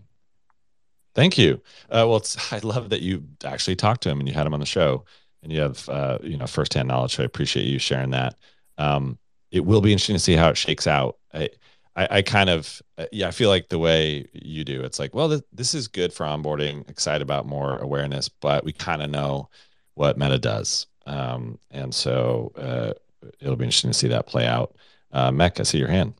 Thank 1.14 1.38
you. 1.38 1.60
Uh, 1.90 2.06
well, 2.08 2.22
I 2.50 2.58
love 2.58 2.90
that 2.90 3.02
you 3.02 3.24
actually 3.44 3.76
talked 3.76 4.02
to 4.02 4.10
him 4.10 4.20
and 4.20 4.28
you 4.28 4.34
had 4.34 4.46
him 4.46 4.54
on 4.54 4.60
the 4.60 4.66
show, 4.66 5.04
and 5.42 5.52
you 5.52 5.60
have 5.60 5.88
uh, 5.88 6.18
you 6.22 6.36
know 6.36 6.46
firsthand 6.46 6.88
knowledge. 6.88 7.16
So 7.16 7.22
I 7.22 7.26
appreciate 7.26 7.66
you 7.66 7.78
sharing 7.78 8.10
that. 8.10 8.36
Um, 8.78 9.18
it 9.50 9.64
will 9.64 9.80
be 9.80 9.92
interesting 9.92 10.16
to 10.16 10.20
see 10.20 10.34
how 10.34 10.48
it 10.48 10.56
shakes 10.56 10.86
out. 10.86 11.16
I, 11.34 11.50
I, 11.96 12.18
I 12.18 12.22
kind 12.22 12.50
of 12.50 12.80
uh, 12.98 13.06
yeah, 13.12 13.28
I 13.28 13.30
feel 13.30 13.48
like 13.48 13.68
the 13.68 13.78
way 13.78 14.28
you 14.32 14.64
do. 14.64 14.82
It's 14.82 14.98
like, 14.98 15.14
well, 15.14 15.28
th- 15.28 15.42
this 15.52 15.74
is 15.74 15.88
good 15.88 16.12
for 16.12 16.24
onboarding. 16.24 16.88
Excited 16.88 17.22
about 17.22 17.46
more 17.46 17.78
awareness, 17.78 18.28
but 18.28 18.64
we 18.64 18.72
kind 18.72 19.02
of 19.02 19.10
know 19.10 19.48
what 19.94 20.16
Meta 20.16 20.38
does, 20.38 20.86
um, 21.06 21.58
and 21.70 21.94
so 21.94 22.52
uh, 22.56 22.92
it'll 23.40 23.56
be 23.56 23.64
interesting 23.64 23.90
to 23.90 23.98
see 23.98 24.08
that 24.08 24.26
play 24.26 24.46
out. 24.46 24.76
Uh, 25.12 25.30
Mech, 25.32 25.58
I 25.58 25.64
see 25.64 25.78
your 25.78 25.88
hand. 25.88 26.14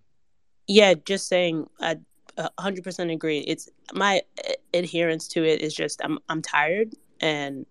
Yeah, 0.66 0.94
just 0.94 1.28
saying, 1.28 1.68
I 1.80 1.96
hundred 2.58 2.84
percent 2.84 3.10
agree. 3.10 3.40
It's 3.40 3.68
my 3.92 4.22
uh, 4.48 4.52
adherence 4.74 5.28
to 5.28 5.44
it 5.44 5.60
is 5.60 5.74
just 5.74 6.00
I'm 6.04 6.18
I'm 6.28 6.42
tired 6.42 6.94
and 7.20 7.66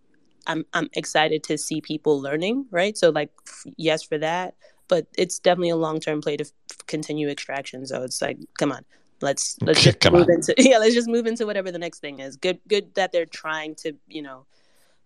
I'm 0.48 0.66
I'm 0.74 0.90
excited 0.94 1.44
to 1.44 1.58
see 1.58 1.82
people 1.82 2.22
learning, 2.22 2.66
right? 2.72 2.98
So 2.98 3.10
like, 3.10 3.32
yes 3.78 4.04
for 4.04 4.18
that, 4.18 4.56
but 4.90 5.08
it's 5.18 5.40
definitely 5.40 5.70
a 5.70 5.78
long 5.78 6.02
term 6.02 6.20
play 6.22 6.36
to 6.36 6.44
f- 6.44 6.52
continue 6.88 7.30
extraction. 7.30 7.86
So 7.86 8.04
it's 8.04 8.22
like, 8.22 8.38
come 8.58 8.74
on, 8.74 8.84
let's 9.22 9.58
let's 9.62 9.82
just 9.82 10.02
Come 10.02 10.14
move 10.14 10.24
on. 10.28 10.34
into 10.34 10.54
yeah, 10.58 10.78
let's 10.80 10.94
just 10.94 11.08
move 11.08 11.26
into 11.26 11.46
whatever 11.46 11.72
the 11.72 11.80
next 11.80 12.00
thing 12.00 12.20
is. 12.20 12.36
Good 12.36 12.60
good 12.68 12.94
that 12.96 13.14
they're 13.14 13.26
trying 13.26 13.76
to 13.76 13.94
you 14.10 14.22
know 14.22 14.46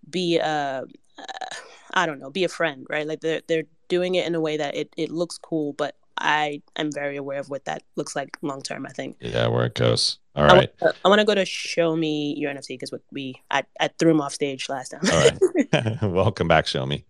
be 0.09 0.39
uh, 0.39 0.83
uh 1.19 1.23
I 1.93 2.05
don't 2.07 2.19
know 2.19 2.31
be 2.31 2.43
a 2.43 2.49
friend, 2.49 2.87
right? 2.89 3.05
Like 3.05 3.19
they're 3.21 3.41
they're 3.47 3.65
doing 3.89 4.15
it 4.15 4.25
in 4.25 4.33
a 4.33 4.41
way 4.41 4.57
that 4.57 4.75
it 4.75 4.89
it 4.97 5.11
looks 5.11 5.37
cool, 5.37 5.73
but 5.73 5.95
I 6.17 6.61
am 6.75 6.91
very 6.91 7.17
aware 7.17 7.39
of 7.39 7.49
what 7.49 7.65
that 7.65 7.83
looks 7.95 8.15
like 8.15 8.37
long 8.41 8.61
term. 8.61 8.85
I 8.87 8.91
think. 8.91 9.17
Yeah, 9.19 9.47
where 9.47 9.65
it 9.65 9.75
goes. 9.75 10.17
All 10.35 10.45
I 10.45 10.53
wanna- 10.53 10.93
I 11.05 11.07
want 11.09 11.19
to 11.19 11.25
go 11.25 11.35
to 11.35 11.45
show 11.45 11.95
me 11.95 12.33
your 12.37 12.51
NFT 12.51 12.69
because 12.69 12.91
we 13.11 13.35
I, 13.51 13.63
I 13.79 13.89
threw 13.99 14.09
him 14.11 14.21
off 14.21 14.33
stage 14.33 14.67
last 14.69 14.89
time. 14.89 15.01
All 15.11 15.19
right. 15.19 16.01
Welcome 16.01 16.47
back, 16.47 16.65
show 16.65 16.85
me. 16.87 17.05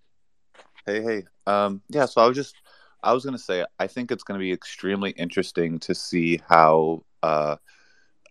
Hey, 0.86 1.01
hey. 1.01 1.24
Um, 1.47 1.82
yeah, 1.89 2.05
so 2.05 2.21
I 2.21 2.28
was 2.28 2.36
just, 2.36 2.55
I 3.04 3.14
was 3.14 3.24
going 3.24 3.38
to 3.38 3.43
say, 3.43 3.66
I 3.80 3.88
think 3.88 4.12
it's 4.12 4.24
going 4.24 4.39
to 4.39 4.43
be 4.43 4.51
extremely 4.54 5.12
interesting 5.12 5.80
to 5.80 5.93
see 5.93 6.39
how, 6.47 7.04
uh, 7.22 7.58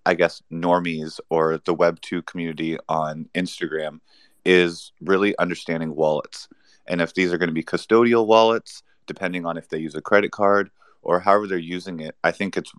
I 0.07 0.15
guess, 0.15 0.43
normies 0.51 1.21
or 1.29 1.59
the 1.65 1.75
Web2 1.75 2.25
community 2.27 2.79
on 2.89 3.29
Instagram 3.35 4.01
is 4.45 4.93
really 5.01 5.37
understanding 5.39 5.95
wallets. 5.95 6.49
And 6.87 7.01
if 7.01 7.15
these 7.15 7.33
are 7.33 7.39
going 7.39 7.49
to 7.49 7.55
be 7.55 7.63
custodial 7.63 8.27
wallets, 8.27 8.83
depending 9.07 9.47
on 9.47 9.57
if 9.57 9.69
they 9.69 9.79
use 9.79 9.95
a 9.95 10.01
credit 10.01 10.33
card 10.33 10.71
or 11.03 11.21
however 11.21 11.47
they're 11.47 11.59
using 11.59 12.01
it, 12.01 12.17
I 12.25 12.33
think 12.33 12.57
it's 12.57 12.73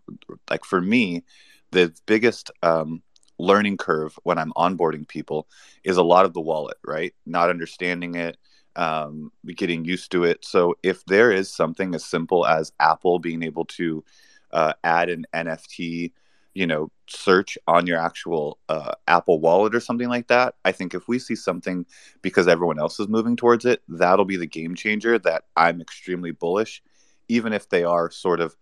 like 0.49 0.65
for 0.65 0.81
me, 0.81 1.23
the 1.71 1.93
biggest 2.05 2.51
um, 2.61 3.01
learning 3.37 3.77
curve 3.77 4.17
when 4.23 4.37
I'm 4.37 4.53
onboarding 4.53 5.07
people 5.07 5.47
is 5.83 5.97
a 5.97 6.03
lot 6.03 6.25
of 6.25 6.33
the 6.33 6.41
wallet, 6.41 6.77
right? 6.85 7.13
Not 7.25 7.49
understanding 7.49 8.15
it, 8.15 8.37
um, 8.75 9.31
getting 9.55 9.85
used 9.85 10.11
to 10.11 10.23
it. 10.23 10.43
So 10.45 10.75
if 10.83 11.05
there 11.05 11.31
is 11.31 11.53
something 11.53 11.93
as 11.95 12.05
simple 12.05 12.45
as 12.45 12.71
Apple 12.79 13.19
being 13.19 13.43
able 13.43 13.65
to 13.65 14.03
uh, 14.51 14.73
add 14.83 15.09
an 15.09 15.25
NFT, 15.33 16.11
you 16.53 16.67
know, 16.67 16.91
search 17.07 17.57
on 17.67 17.87
your 17.87 17.99
actual 17.99 18.59
uh, 18.69 18.93
Apple 19.07 19.39
wallet 19.39 19.75
or 19.75 19.79
something 19.79 20.09
like 20.09 20.27
that, 20.27 20.55
I 20.65 20.71
think 20.71 20.93
if 20.93 21.07
we 21.07 21.19
see 21.19 21.35
something 21.35 21.85
because 22.21 22.47
everyone 22.47 22.79
else 22.79 22.99
is 22.99 23.07
moving 23.07 23.35
towards 23.35 23.65
it, 23.65 23.81
that'll 23.87 24.25
be 24.25 24.37
the 24.37 24.47
game 24.47 24.75
changer 24.75 25.17
that 25.19 25.43
I'm 25.55 25.81
extremely 25.81 26.31
bullish, 26.31 26.83
even 27.27 27.53
if 27.53 27.69
they 27.69 27.83
are 27.83 28.11
sort 28.11 28.39
of 28.39 28.55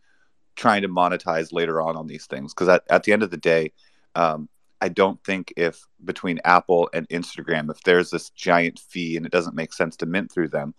trying 0.56 0.82
to 0.82 0.90
monetize 0.90 1.54
later 1.54 1.82
on 1.82 1.96
on 1.96 2.08
these 2.08 2.26
things. 2.26 2.54
Because 2.54 2.70
at, 2.70 2.84
at 2.90 3.04
the 3.04 3.14
end 3.14 3.24
of 3.24 3.32
the 3.32 3.38
day, 3.38 3.72
um, 4.16 4.50
I 4.82 4.90
don't 4.90 5.24
think 5.24 5.54
if 5.56 5.86
between 6.04 6.40
Apple 6.44 6.90
and 6.94 7.08
Instagram, 7.10 7.70
if 7.70 7.82
there's 7.84 8.10
this 8.10 8.32
giant 8.32 8.80
fee 8.80 9.16
and 9.16 9.26
it 9.26 9.32
doesn't 9.32 9.56
make 9.56 9.74
sense 9.74 9.96
to 9.98 10.06
mint 10.06 10.32
through 10.32 10.50
them, 10.50 10.74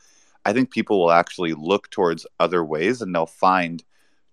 I 0.45 0.53
think 0.53 0.71
people 0.71 0.99
will 0.99 1.13
actually 1.13 1.55
look 1.55 1.89
towards 1.91 2.27
other 2.41 2.65
ways 2.65 3.01
and 3.01 3.15
they'll 3.15 3.27
find 3.27 3.83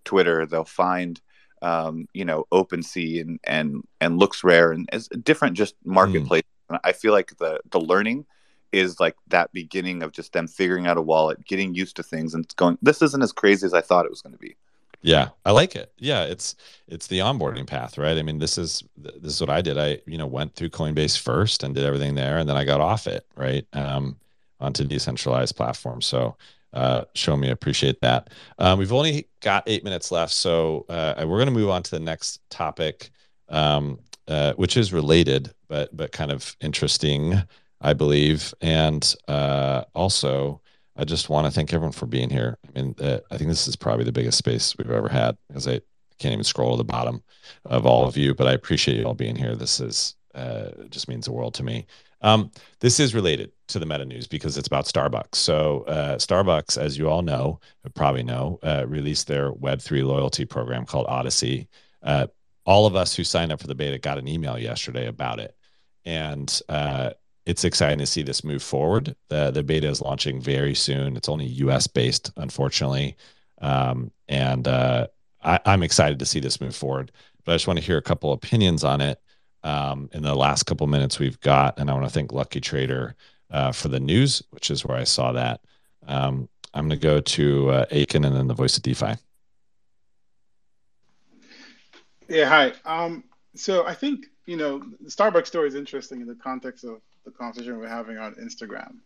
Twitter, 0.06 0.46
they'll 0.46 0.64
find 0.64 1.22
um, 1.62 2.08
you 2.14 2.26
know 2.26 2.46
OpenSea 2.52 3.22
and 3.22 3.40
and 3.44 3.84
and 4.02 4.20
LooksRare 4.20 4.74
and 4.74 4.90
as 4.92 5.08
different 5.08 5.56
just 5.56 5.76
marketplace. 5.84 6.44
And 6.70 6.80
I 6.84 6.94
feel 6.94 7.14
like 7.14 7.38
the 7.38 7.60
the 7.70 7.80
learning 7.80 8.26
is 8.72 9.00
like 9.00 9.16
that 9.28 9.52
beginning 9.52 10.04
of 10.04 10.12
just 10.12 10.34
them 10.34 10.48
figuring 10.48 10.88
out 10.88 10.98
a 10.98 11.02
wallet, 11.02 11.46
getting 11.46 11.74
used 11.74 11.96
to 11.98 12.04
things, 12.04 12.34
and 12.34 12.48
going. 12.56 12.78
This 12.82 13.02
isn't 13.02 13.24
as 13.24 13.32
crazy 13.32 13.66
as 13.66 13.74
I 13.74 13.82
thought 13.82 14.06
it 14.06 14.12
was 14.12 14.22
going 14.22 14.34
to 14.34 14.40
be. 14.40 14.56
Yeah, 15.02 15.30
I 15.46 15.52
like 15.52 15.76
it. 15.76 15.94
Yeah, 15.98 16.24
it's 16.26 16.56
it's 16.88 17.08
the 17.08 17.20
onboarding 17.20 17.66
path, 17.66 17.98
right? 17.98 18.18
I 18.18 18.22
mean, 18.22 18.38
this 18.40 18.58
is 18.58 18.84
this 18.98 19.34
is 19.34 19.42
what 19.42 19.50
I 19.50 19.62
did. 19.62 19.78
I 19.78 20.00
you 20.06 20.18
know 20.18 20.28
went 20.28 20.56
through 20.56 20.70
Coinbase 20.72 21.18
first 21.18 21.64
and 21.64 21.74
did 21.74 21.86
everything 21.86 22.16
there, 22.16 22.38
and 22.38 22.50
then 22.50 22.58
I 22.58 22.66
got 22.66 22.82
off 22.82 23.08
it, 23.08 23.26
right, 23.36 23.66
um, 23.74 24.18
onto 24.60 24.84
decentralized 24.84 25.56
platforms. 25.56 26.06
So, 26.06 26.36
uh, 26.74 27.06
show 27.16 27.38
me 27.38 27.50
appreciate 27.50 28.02
that. 28.02 28.30
Um, 28.58 28.78
we've 28.78 28.92
only 28.92 29.30
got 29.42 29.64
eight 29.68 29.86
minutes 29.86 30.12
left, 30.12 30.34
so 30.34 30.86
uh, 30.90 31.16
we're 31.20 31.38
going 31.38 31.46
to 31.46 31.52
move 31.52 31.70
on 31.70 31.82
to 31.84 31.92
the 31.92 32.00
next 32.02 32.42
topic, 32.50 33.10
um, 33.48 34.00
uh, 34.28 34.54
which 34.54 34.76
is 34.76 34.92
related, 34.92 35.54
but 35.70 35.96
but 35.96 36.12
kind 36.12 36.32
of 36.32 36.58
interesting, 36.60 37.42
I 37.80 37.94
believe, 37.94 38.54
and 38.60 39.16
uh, 39.30 39.86
also 39.96 40.60
I 41.00 41.06
just 41.06 41.30
want 41.30 41.48
to 41.48 41.52
thank 41.52 41.74
everyone 41.74 41.94
for 41.94 42.08
being 42.08 42.30
here. 42.30 42.58
I 42.68 42.80
mean, 42.80 42.96
uh, 43.00 43.20
I 43.32 43.38
think 43.38 43.50
this 43.50 43.70
is 43.70 43.78
probably 43.78 44.04
the 44.04 44.12
biggest 44.12 44.38
space 44.38 44.78
we've 44.78 44.92
ever 44.92 45.08
had 45.08 45.38
because 45.48 45.66
I 45.66 45.80
can't 46.20 46.34
even 46.34 46.44
scroll 46.44 46.72
to 46.72 46.78
the 46.78 46.84
bottom 46.84 47.24
of 47.66 47.86
all 47.86 48.06
of 48.06 48.18
you, 48.18 48.36
but 48.36 48.48
I 48.48 48.52
appreciate 48.52 48.98
you 48.98 49.06
all 49.06 49.14
being 49.14 49.38
here. 49.38 49.56
This 49.56 49.80
is 49.80 50.16
uh, 50.36 50.72
just 50.90 51.08
means 51.08 51.26
the 51.26 51.32
world 51.32 51.54
to 51.56 51.64
me. 51.64 51.88
Um, 52.22 52.52
this 52.82 53.00
is 53.00 53.16
related 53.16 53.54
to 53.70 53.80
the 53.80 53.86
meta 53.86 54.06
news 54.06 54.28
because 54.28 54.58
it's 54.58 54.68
about 54.68 54.86
Starbucks. 54.86 55.36
So, 55.36 55.84
uh, 55.84 56.18
Starbucks, 56.18 56.78
as 56.78 56.98
you 56.98 57.10
all 57.10 57.22
know, 57.22 57.62
probably 57.96 58.24
know, 58.24 58.60
uh, 58.62 58.84
released 58.86 59.28
their 59.28 59.54
Web3 59.54 60.04
loyalty 60.04 60.44
program 60.44 60.86
called 60.86 61.08
Odyssey. 61.08 61.70
Uh, 62.04 62.28
all 62.66 62.86
of 62.86 62.96
us 62.96 63.16
who 63.16 63.24
signed 63.24 63.54
up 63.54 63.62
for 63.62 63.68
the 63.68 63.76
beta 63.76 63.98
got 63.98 64.18
an 64.18 64.28
email 64.28 64.60
yesterday 64.60 65.08
about 65.08 65.40
it. 65.40 65.56
And 66.04 66.62
uh, 66.68 67.12
it's 67.46 67.64
exciting 67.64 68.00
to 68.00 68.06
see 68.06 68.22
this 68.22 68.44
move 68.44 68.64
forward. 68.64 69.16
The 69.30 69.52
the 69.52 69.64
beta 69.64 69.88
is 69.88 70.02
launching 70.02 70.42
very 70.42 70.76
soon. 70.76 71.18
It's 71.18 71.30
only 71.30 71.46
U.S. 71.46 71.88
based, 71.88 72.32
unfortunately, 72.38 73.16
um, 73.62 74.12
and 74.28 74.68
uh, 74.68 75.08
I, 75.42 75.60
am 75.66 75.84
excited 75.84 76.20
to 76.20 76.26
see 76.26 76.40
this 76.40 76.62
move 76.62 76.76
forward. 76.76 77.12
But 77.44 77.54
I 77.54 77.56
just 77.56 77.68
want 77.68 77.80
to 77.80 77.86
hear 77.86 77.98
a 77.98 78.04
couple 78.04 78.34
opinions 78.34 78.84
on 78.84 79.02
it 79.02 79.22
um, 79.64 80.10
in 80.14 80.24
the 80.24 80.36
last 80.36 80.64
couple 80.64 80.88
minutes 80.88 81.20
we've 81.20 81.40
got, 81.40 81.80
and 81.80 81.90
I 81.90 81.94
want 81.94 82.06
to 82.06 82.12
thank 82.12 82.32
Lucky 82.32 82.62
Trader 82.62 83.16
uh, 83.52 83.72
for 83.72 83.88
the 83.88 84.00
news, 84.00 84.44
which 84.52 84.70
is 84.70 84.86
where 84.86 84.98
I 84.98 85.04
saw 85.04 85.32
that. 85.34 85.62
Um, 86.08 86.50
I'm 86.74 86.88
going 86.88 87.00
to 87.00 87.04
go 87.04 87.20
to 87.20 87.70
uh, 87.72 87.86
Aiken 87.92 88.26
and 88.26 88.36
then 88.36 88.48
the 88.48 88.54
voice 88.54 88.78
of 88.78 88.84
DeFi. 88.84 89.16
Yeah, 92.28 92.46
hi. 92.46 92.74
Um, 92.86 93.24
so 93.56 93.86
I 93.86 93.94
think 93.94 94.28
you 94.46 94.56
know 94.56 94.80
the 94.80 95.10
Starbucks 95.10 95.48
story 95.48 95.68
is 95.68 95.76
interesting 95.76 96.22
in 96.22 96.28
the 96.28 96.36
context 96.36 96.84
of 96.84 97.02
the 97.30 97.38
conversation 97.38 97.78
we're 97.78 97.88
having 97.88 98.18
on 98.18 98.36
Instagram, 98.36 98.98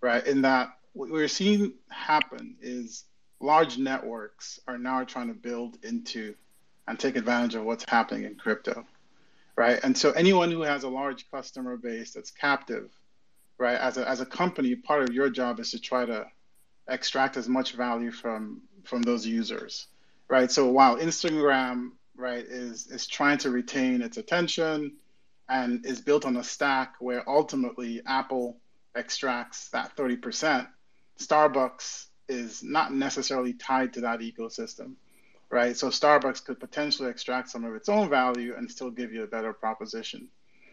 right? 0.00 0.26
In 0.26 0.42
that 0.42 0.70
what 0.92 1.10
we're 1.10 1.28
seeing 1.28 1.74
happen 1.88 2.56
is 2.60 3.04
large 3.40 3.78
networks 3.78 4.58
are 4.66 4.78
now 4.78 5.04
trying 5.04 5.28
to 5.28 5.34
build 5.34 5.78
into 5.84 6.34
and 6.86 6.98
take 6.98 7.16
advantage 7.16 7.54
of 7.54 7.64
what's 7.64 7.84
happening 7.88 8.24
in 8.24 8.34
crypto, 8.34 8.84
right? 9.56 9.78
And 9.82 9.96
so 9.96 10.10
anyone 10.12 10.50
who 10.50 10.62
has 10.62 10.84
a 10.84 10.88
large 10.88 11.30
customer 11.30 11.76
base 11.76 12.12
that's 12.12 12.30
captive, 12.30 12.90
right, 13.58 13.78
as 13.78 13.98
a, 13.98 14.08
as 14.08 14.20
a 14.20 14.26
company, 14.26 14.74
part 14.74 15.02
of 15.02 15.14
your 15.14 15.28
job 15.28 15.60
is 15.60 15.70
to 15.72 15.78
try 15.78 16.04
to 16.04 16.26
extract 16.88 17.36
as 17.36 17.48
much 17.48 17.72
value 17.72 18.10
from 18.10 18.62
from 18.84 19.02
those 19.02 19.26
users, 19.26 19.88
right? 20.28 20.50
So 20.50 20.70
while 20.70 20.96
Instagram, 20.96 21.90
right, 22.16 22.44
is 22.44 22.86
is 22.86 23.06
trying 23.06 23.38
to 23.38 23.50
retain 23.50 24.00
its 24.00 24.16
attention, 24.16 24.96
and 25.48 25.84
is 25.86 26.00
built 26.00 26.24
on 26.24 26.36
a 26.36 26.44
stack 26.44 26.94
where 27.00 27.28
ultimately 27.28 28.02
Apple 28.06 28.58
extracts 28.94 29.68
that 29.70 29.96
30%. 29.96 30.66
Starbucks 31.18 32.06
is 32.28 32.62
not 32.62 32.92
necessarily 32.92 33.54
tied 33.54 33.94
to 33.94 34.02
that 34.02 34.20
ecosystem, 34.20 34.94
right? 35.50 35.76
So 35.76 35.88
Starbucks 35.88 36.44
could 36.44 36.60
potentially 36.60 37.08
extract 37.10 37.48
some 37.48 37.64
of 37.64 37.74
its 37.74 37.88
own 37.88 38.10
value 38.10 38.54
and 38.56 38.70
still 38.70 38.90
give 38.90 39.12
you 39.12 39.22
a 39.22 39.26
better 39.26 39.52
proposition, 39.52 40.28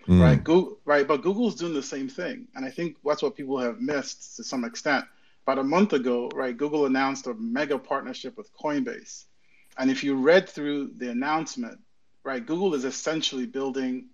mm. 0.08 0.22
right? 0.22 0.44
Google, 0.44 0.78
right? 0.84 1.08
But 1.08 1.22
Google's 1.22 1.56
doing 1.56 1.74
the 1.74 1.84
same 1.84 2.10
thing, 2.10 2.48
and 2.56 2.66
I 2.66 2.70
think 2.70 2.98
that's 3.06 3.24
what 3.24 3.36
people 3.36 3.60
have 3.60 3.80
missed 3.80 4.36
to 4.38 4.44
some 4.44 4.66
extent. 4.66 5.06
About 5.48 5.60
a 5.60 5.64
month 5.64 5.94
ago, 5.94 6.30
right, 6.34 6.58
Google 6.58 6.88
announced 6.88 7.28
a 7.28 7.34
mega 7.36 7.78
partnership 7.78 8.36
with 8.36 8.52
Coinbase, 8.58 9.26
and 9.78 9.90
if 9.90 10.04
you 10.04 10.16
read 10.16 10.50
through 10.50 10.92
the 10.98 11.10
announcement, 11.10 11.80
right, 12.24 12.46
Google 12.46 12.74
is 12.74 12.84
essentially 12.84 13.46
building 13.46 14.08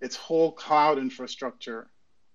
its 0.00 0.16
whole 0.16 0.52
cloud 0.52 0.98
infrastructure 0.98 1.88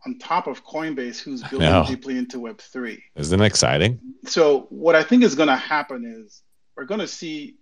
on 0.06 0.18
top 0.18 0.48
of 0.48 0.66
Coinbase, 0.66 1.20
who's 1.20 1.44
building 1.44 1.86
deeply 1.86 2.18
into 2.18 2.40
Web3. 2.40 3.00
Isn't 3.16 3.42
it 3.42 3.46
exciting? 3.46 4.00
So, 4.26 4.68
what 4.70 4.96
I 4.96 5.04
think 5.04 5.24
is 5.24 5.36
going 5.36 5.50
to 5.50 5.56
happen 5.56 6.06
is 6.06 6.42
we're 6.76 6.86
going 6.86 7.02
to 7.02 7.08
see 7.08 7.58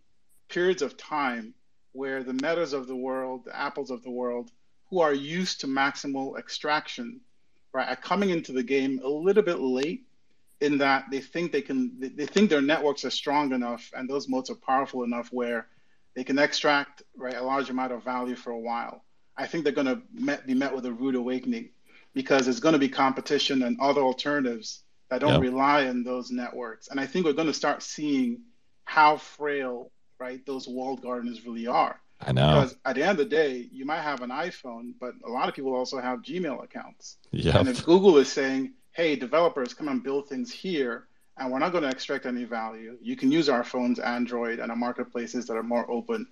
periods 0.47 0.81
of 0.81 0.95
time 0.97 1.53
where 1.91 2.23
the 2.23 2.33
metas 2.33 2.73
of 2.73 2.87
the 2.87 2.95
world, 2.95 3.45
the 3.45 3.57
apples 3.57 3.91
of 3.91 4.03
the 4.03 4.11
world, 4.11 4.51
who 4.89 4.99
are 4.99 5.13
used 5.13 5.61
to 5.61 5.67
maximal 5.67 6.37
extraction, 6.37 7.19
right, 7.73 7.89
are 7.89 7.95
coming 7.95 8.29
into 8.29 8.51
the 8.51 8.63
game 8.63 9.01
a 9.03 9.07
little 9.07 9.43
bit 9.43 9.59
late 9.59 10.05
in 10.61 10.77
that 10.77 11.05
they 11.11 11.19
think 11.19 11.51
they 11.51 11.61
can, 11.61 11.91
they 11.99 12.25
think 12.25 12.49
their 12.49 12.61
networks 12.61 13.05
are 13.05 13.09
strong 13.09 13.53
enough 13.53 13.91
and 13.95 14.09
those 14.09 14.27
modes 14.27 14.49
are 14.49 14.55
powerful 14.55 15.03
enough 15.03 15.29
where 15.31 15.67
they 16.15 16.23
can 16.23 16.39
extract, 16.39 17.03
right, 17.15 17.35
a 17.35 17.41
large 17.41 17.69
amount 17.69 17.93
of 17.93 18.03
value 18.03 18.35
for 18.35 18.51
a 18.51 18.59
while. 18.59 19.03
I 19.39 19.47
think 19.47 19.63
they're 19.63 19.73
going 19.73 19.87
to 19.87 20.01
met, 20.13 20.45
be 20.45 20.53
met 20.53 20.75
with 20.75 20.85
a 20.85 20.91
rude 20.91 21.15
awakening 21.15 21.69
because 22.13 22.45
there's 22.45 22.59
going 22.59 22.73
to 22.73 22.79
be 22.79 22.89
competition 22.89 23.63
and 23.63 23.79
other 23.79 24.01
alternatives 24.01 24.83
that 25.09 25.21
don't 25.21 25.33
yep. 25.33 25.41
rely 25.41 25.87
on 25.87 26.03
those 26.03 26.29
networks. 26.29 26.89
And 26.89 26.99
I 26.99 27.05
think 27.07 27.25
we're 27.25 27.33
going 27.33 27.47
to 27.47 27.53
start 27.53 27.81
seeing 27.81 28.41
how 28.83 29.15
frail, 29.15 29.91
right, 30.19 30.45
those 30.45 30.67
walled 30.67 31.01
gardens 31.01 31.45
really 31.45 31.67
are. 31.67 31.99
I 32.19 32.33
know. 32.33 32.61
Because 32.61 32.75
at 32.83 32.95
the 32.95 33.03
end 33.03 33.11
of 33.11 33.17
the 33.17 33.25
day, 33.25 33.69
you 33.71 33.85
might 33.85 34.01
have 34.01 34.21
an 34.21 34.29
iPhone, 34.29 34.93
but 34.99 35.13
a 35.25 35.29
lot 35.29 35.47
of 35.47 35.55
people 35.55 35.73
also 35.73 36.01
have 36.01 36.19
Gmail 36.19 36.61
accounts. 36.61 37.17
Yep. 37.31 37.55
And 37.55 37.69
if 37.69 37.85
Google 37.85 38.17
is 38.17 38.29
saying, 38.29 38.73
hey, 38.91 39.15
developers, 39.15 39.73
come 39.73 39.87
and 39.87 40.03
build 40.03 40.27
things 40.27 40.51
here, 40.51 41.07
and 41.37 41.49
we're 41.49 41.59
not 41.59 41.71
going 41.71 41.83
to 41.83 41.89
extract 41.89 42.25
any 42.25 42.43
value, 42.43 42.97
you 43.01 43.15
can 43.15 43.31
use 43.31 43.47
our 43.47 43.63
phones, 43.63 43.99
Android, 43.99 44.59
and 44.59 44.69
our 44.69 44.77
marketplaces 44.77 45.47
that 45.47 45.55
are 45.55 45.63
more 45.63 45.89
open 45.89 46.27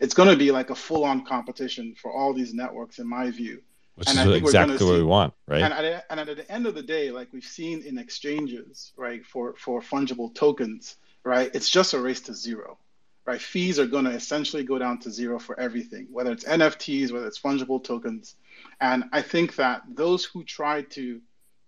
it's 0.00 0.14
going 0.14 0.28
to 0.28 0.36
be 0.36 0.50
like 0.50 0.70
a 0.70 0.74
full 0.74 1.04
on 1.04 1.24
competition 1.24 1.94
for 2.00 2.12
all 2.12 2.32
these 2.32 2.54
networks, 2.54 2.98
in 2.98 3.08
my 3.08 3.30
view. 3.30 3.62
Which 3.96 4.08
and 4.08 4.30
is 4.30 4.36
exactly 4.36 4.84
what 4.84 4.96
we 4.96 5.02
want, 5.02 5.32
right? 5.48 5.62
And 5.62 5.72
at, 5.72 6.04
and 6.10 6.20
at 6.20 6.36
the 6.36 6.50
end 6.52 6.66
of 6.66 6.74
the 6.74 6.82
day, 6.82 7.10
like 7.10 7.32
we've 7.32 7.44
seen 7.44 7.82
in 7.82 7.96
exchanges, 7.96 8.92
right, 8.96 9.24
for, 9.24 9.54
for 9.56 9.80
fungible 9.80 10.34
tokens, 10.34 10.96
right, 11.24 11.50
it's 11.54 11.70
just 11.70 11.94
a 11.94 11.98
race 11.98 12.20
to 12.22 12.34
zero, 12.34 12.76
right? 13.24 13.40
Fees 13.40 13.78
are 13.78 13.86
going 13.86 14.04
to 14.04 14.10
essentially 14.10 14.64
go 14.64 14.78
down 14.78 14.98
to 15.00 15.10
zero 15.10 15.38
for 15.38 15.58
everything, 15.58 16.08
whether 16.10 16.30
it's 16.30 16.44
NFTs, 16.44 17.10
whether 17.10 17.26
it's 17.26 17.40
fungible 17.40 17.82
tokens. 17.82 18.34
And 18.82 19.04
I 19.12 19.22
think 19.22 19.56
that 19.56 19.82
those 19.88 20.26
who 20.26 20.44
try 20.44 20.82
to 20.82 21.20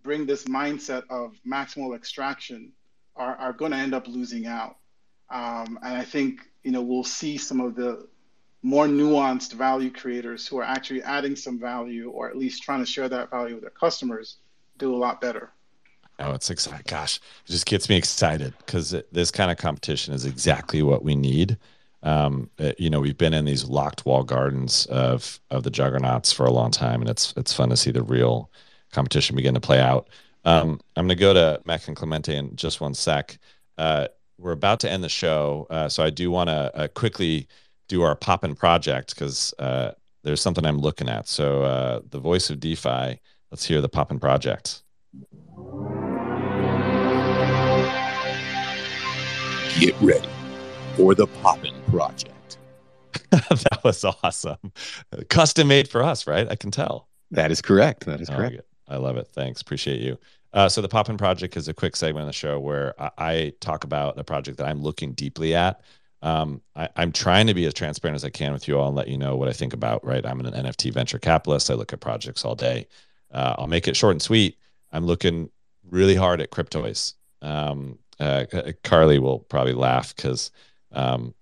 bring 0.03 0.27
this 0.27 0.45
mindset 0.45 1.05
of 1.09 1.35
maximal 1.47 1.97
extraction 1.97 2.73
are, 3.17 3.37
are 3.37 3.53
going 3.55 3.73
to 3.73 3.79
end 3.79 3.95
up 3.95 4.07
losing 4.07 4.47
out. 4.47 4.77
Um, 5.31 5.79
and 5.83 5.97
I 5.97 6.05
think 6.05 6.41
you 6.69 6.73
know 6.73 6.83
we'll 6.83 7.03
see 7.03 7.39
some 7.39 7.63
of 7.63 7.75
the 7.77 8.07
more 8.61 8.87
nuanced 8.87 9.55
value 9.55 9.91
creators 9.91 10.47
who 10.47 10.59
are 10.59 10.65
actually 10.65 11.03
adding 11.03 11.35
some 11.35 11.59
value 11.59 12.11
or 12.11 12.29
at 12.29 12.37
least 12.37 12.63
trying 12.63 12.81
to 12.81 12.85
share 12.85 13.09
that 13.09 13.31
value 13.31 13.55
with 13.55 13.63
their 13.63 13.71
customers 13.71 14.37
do 14.77 14.95
a 14.95 14.99
lot 14.99 15.19
better. 15.19 15.51
Oh, 16.19 16.33
it's 16.33 16.51
exciting. 16.51 16.85
Gosh, 16.87 17.21
it 17.47 17.53
just 17.53 17.65
gets 17.65 17.89
me 17.89 17.97
excited 17.97 18.53
because 18.59 18.95
this 19.11 19.31
kind 19.31 19.51
of 19.51 19.57
competition 19.57 20.13
is 20.13 20.27
exactly 20.27 20.83
what 20.83 21.03
we 21.03 21.17
need. 21.17 21.57
Um, 22.03 22.51
it, 22.59 22.73
uh, 22.73 22.75
you 22.77 22.91
know, 22.91 23.01
we've 23.01 23.17
been 23.17 23.33
in 23.33 23.47
these 23.47 23.65
locked 23.65 24.05
wall 24.05 24.23
gardens 24.23 24.85
of 24.87 25.41
of 25.51 25.63
the 25.63 25.71
juggernauts 25.71 26.33
for 26.33 26.45
a 26.45 26.53
long 26.53 26.71
time, 26.71 27.01
and 27.01 27.09
it's 27.09 27.33
it's 27.39 27.55
fun 27.55 27.71
to 27.71 27.79
see 27.79 27.93
the 27.93 28.03
real 28.03 28.51
competition 28.93 29.37
begin 29.37 29.55
to 29.55 29.61
play 29.61 29.81
out. 29.81 30.11
Um, 30.45 30.83
I'm 30.97 31.07
going 31.07 31.17
to 31.17 31.21
go 31.21 31.33
to 31.33 31.63
Mac 31.65 31.89
and 31.89 31.97
Clemente 31.97 32.37
in 32.37 32.57
just 32.57 32.83
one 32.83 32.93
sec. 32.93 33.39
Uh, 33.79 34.09
we're 34.39 34.53
about 34.53 34.81
to 34.81 34.91
end 34.91 35.03
the 35.03 35.09
show, 35.09 35.67
uh, 35.71 35.89
so 35.89 36.03
I 36.03 36.11
do 36.11 36.31
want 36.31 36.49
to 36.49 36.77
uh, 36.77 36.89
quickly 36.89 37.49
do 37.89 38.03
our 38.03 38.15
Poppin 38.15 38.55
project 38.55 39.15
because 39.15 39.53
uh, 39.59 39.93
there's 40.23 40.41
something 40.41 40.65
I'm 40.65 40.79
looking 40.79 41.09
at. 41.09 41.27
So 41.27 41.63
uh, 41.63 42.01
the 42.09 42.21
voice 42.21 42.51
of 42.51 42.61
DeFi. 42.61 43.21
Let's 43.51 43.65
hear 43.65 43.81
the 43.81 43.89
Poppin 43.89 44.21
project. 44.21 44.83
Get 49.81 49.95
ready 50.01 50.29
for 50.97 51.15
the 51.15 51.27
Poppin 51.43 51.75
project. 51.91 52.59
that 53.31 53.81
was 53.83 54.05
awesome. 54.05 54.73
Custom 55.29 55.69
made 55.69 55.89
for 55.89 56.03
us, 56.03 56.27
right? 56.27 56.49
I 56.51 56.57
can 56.57 56.71
tell. 56.71 57.09
That 57.31 57.51
is 57.51 57.63
correct. 57.63 58.07
That 58.07 58.21
is 58.21 58.31
oh, 58.31 58.37
correct. 58.37 58.61
I 58.87 58.97
love 58.97 59.17
it. 59.17 59.29
Thanks. 59.29 59.61
Appreciate 59.61 60.01
you. 60.01 60.19
Uh, 60.53 60.69
so 60.69 60.81
the 60.81 60.89
Poppin 60.89 61.17
Project 61.17 61.57
is 61.57 61.69
a 61.69 61.75
quick 61.75 61.95
segment 61.95 62.23
of 62.23 62.27
the 62.27 62.33
show 62.33 62.59
where 62.59 62.95
I, 63.01 63.11
I 63.19 63.53
talk 63.61 63.85
about 63.85 64.19
a 64.19 64.25
project 64.25 64.59
that 64.59 64.67
I'm 64.67 64.83
looking 64.83 65.13
deeply 65.13 65.55
at. 65.55 65.81
Um, 66.23 66.63
I, 66.75 66.89
am 66.97 67.13
trying 67.13 67.47
to 67.47 67.55
be 67.55 67.67
as 67.67 67.75
transparent 67.75 68.17
as 68.17 68.25
I 68.25 68.31
can 68.31 68.53
with 68.53 68.67
you 68.67 68.79
all 68.79 68.89
and 68.89 68.97
let 68.97 69.09
you 69.09 69.19
know 69.19 69.37
what 69.37 69.49
I 69.49 69.53
think 69.53 69.73
about. 69.73 70.05
Right, 70.05 70.25
I'm 70.25 70.41
an 70.41 70.53
NFT 70.53 70.93
venture 70.93 71.19
capitalist. 71.19 71.71
I 71.71 71.75
look 71.75 71.93
at 71.93 72.01
projects 72.01 72.45
all 72.45 72.55
day. 72.55 72.89
Uh, 73.31 73.55
I'll 73.59 73.67
make 73.67 73.87
it 73.87 73.97
short 73.97 74.13
and 74.13 74.23
sweet. 74.23 74.57
I'm 74.91 75.07
looking 75.07 75.51
really 75.89 76.15
hard 76.15 76.41
at 76.41 76.51
cryptoys. 76.51 77.15
Um, 77.43 77.99
uh, 78.19 78.47
Carly 78.83 79.19
will 79.19 79.41
probably 79.41 79.75
laugh 79.75 80.17
because 80.17 80.51
um, 80.93 81.35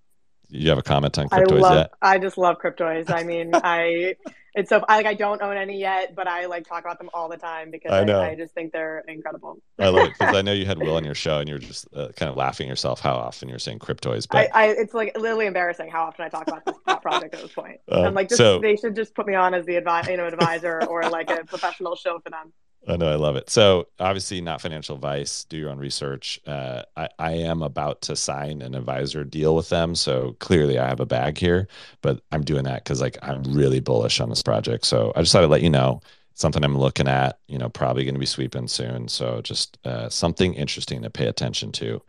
you 0.48 0.68
have 0.68 0.78
a 0.78 0.82
comment 0.82 1.18
on 1.18 1.28
I 1.32 1.42
love. 1.42 1.74
yet? 1.74 1.92
I 2.02 2.18
just 2.18 2.38
love 2.38 2.56
Cryptoys. 2.58 3.10
I 3.10 3.24
mean, 3.24 3.50
I 3.54 4.16
it's 4.56 4.70
so 4.70 4.82
I 4.88 4.96
like 4.96 5.06
I 5.06 5.12
don't 5.12 5.42
own 5.42 5.56
any 5.56 5.78
yet, 5.78 6.14
but 6.14 6.26
I 6.26 6.46
like 6.46 6.66
talk 6.66 6.80
about 6.80 6.96
them 6.96 7.10
all 7.12 7.28
the 7.28 7.36
time 7.36 7.70
because 7.70 7.92
I 7.92 8.04
I. 8.04 8.30
I, 8.30 8.34
just 8.34 8.54
think 8.54 8.72
they're 8.72 9.00
incredible. 9.06 9.58
I 9.78 9.88
love 9.88 10.08
it 10.08 10.14
because 10.18 10.34
I 10.34 10.40
know 10.42 10.52
you 10.52 10.64
had 10.64 10.78
Will 10.78 10.96
on 10.96 11.04
your 11.04 11.14
show, 11.14 11.40
and 11.40 11.48
you 11.48 11.56
were 11.56 11.60
just 11.60 11.86
uh, 11.94 12.08
kind 12.16 12.30
of 12.30 12.36
laughing 12.36 12.66
yourself 12.66 13.00
how 13.00 13.16
often 13.16 13.50
you're 13.50 13.58
saying 13.58 13.80
Cryptoys. 13.80 14.26
But 14.26 14.48
I 14.54 14.68
it's 14.68 14.94
like 14.94 15.14
literally 15.18 15.44
embarrassing 15.44 15.90
how 15.90 16.04
often 16.04 16.24
I 16.24 16.30
talk 16.30 16.48
about 16.48 16.64
this 16.64 16.76
project 17.02 17.34
at 17.34 17.42
this 17.42 17.52
point. 17.52 17.80
Um, 17.90 18.04
I'm 18.06 18.14
like, 18.14 18.28
just 18.28 18.38
so- 18.38 18.58
they 18.58 18.76
should 18.76 18.96
just 18.96 19.14
put 19.14 19.26
me 19.26 19.34
on 19.34 19.52
as 19.52 19.66
the 19.66 19.74
advi- 19.74 20.10
you 20.10 20.16
know 20.16 20.26
advisor 20.26 20.82
or 20.86 21.02
like 21.10 21.30
a 21.30 21.44
professional 21.44 21.94
show 21.94 22.18
for 22.20 22.30
them. 22.30 22.52
I 22.88 22.96
know 22.96 23.10
I 23.10 23.16
love 23.16 23.34
it. 23.34 23.50
So 23.50 23.88
obviously, 23.98 24.40
not 24.40 24.60
financial 24.60 24.94
advice. 24.94 25.44
Do 25.44 25.56
your 25.56 25.70
own 25.70 25.78
research. 25.78 26.40
Uh, 26.46 26.82
I, 26.96 27.08
I 27.18 27.32
am 27.32 27.62
about 27.62 28.00
to 28.02 28.14
sign 28.14 28.62
an 28.62 28.74
advisor 28.76 29.24
deal 29.24 29.56
with 29.56 29.68
them, 29.70 29.94
so 29.96 30.36
clearly 30.38 30.78
I 30.78 30.88
have 30.88 31.00
a 31.00 31.06
bag 31.06 31.36
here. 31.36 31.66
But 32.00 32.22
I'm 32.30 32.42
doing 32.42 32.64
that 32.64 32.84
because 32.84 33.00
like 33.00 33.18
I'm 33.22 33.42
really 33.42 33.80
bullish 33.80 34.20
on 34.20 34.28
this 34.30 34.42
project. 34.42 34.86
So 34.86 35.12
I 35.16 35.20
just 35.20 35.32
thought 35.32 35.42
I'd 35.42 35.50
let 35.50 35.62
you 35.62 35.70
know 35.70 36.00
something 36.34 36.62
I'm 36.62 36.78
looking 36.78 37.08
at. 37.08 37.40
You 37.48 37.58
know, 37.58 37.68
probably 37.68 38.04
going 38.04 38.14
to 38.14 38.20
be 38.20 38.26
sweeping 38.26 38.68
soon. 38.68 39.08
So 39.08 39.40
just 39.42 39.78
uh, 39.84 40.08
something 40.08 40.54
interesting 40.54 41.02
to 41.02 41.10
pay 41.10 41.26
attention 41.26 41.72
to. 41.72 42.00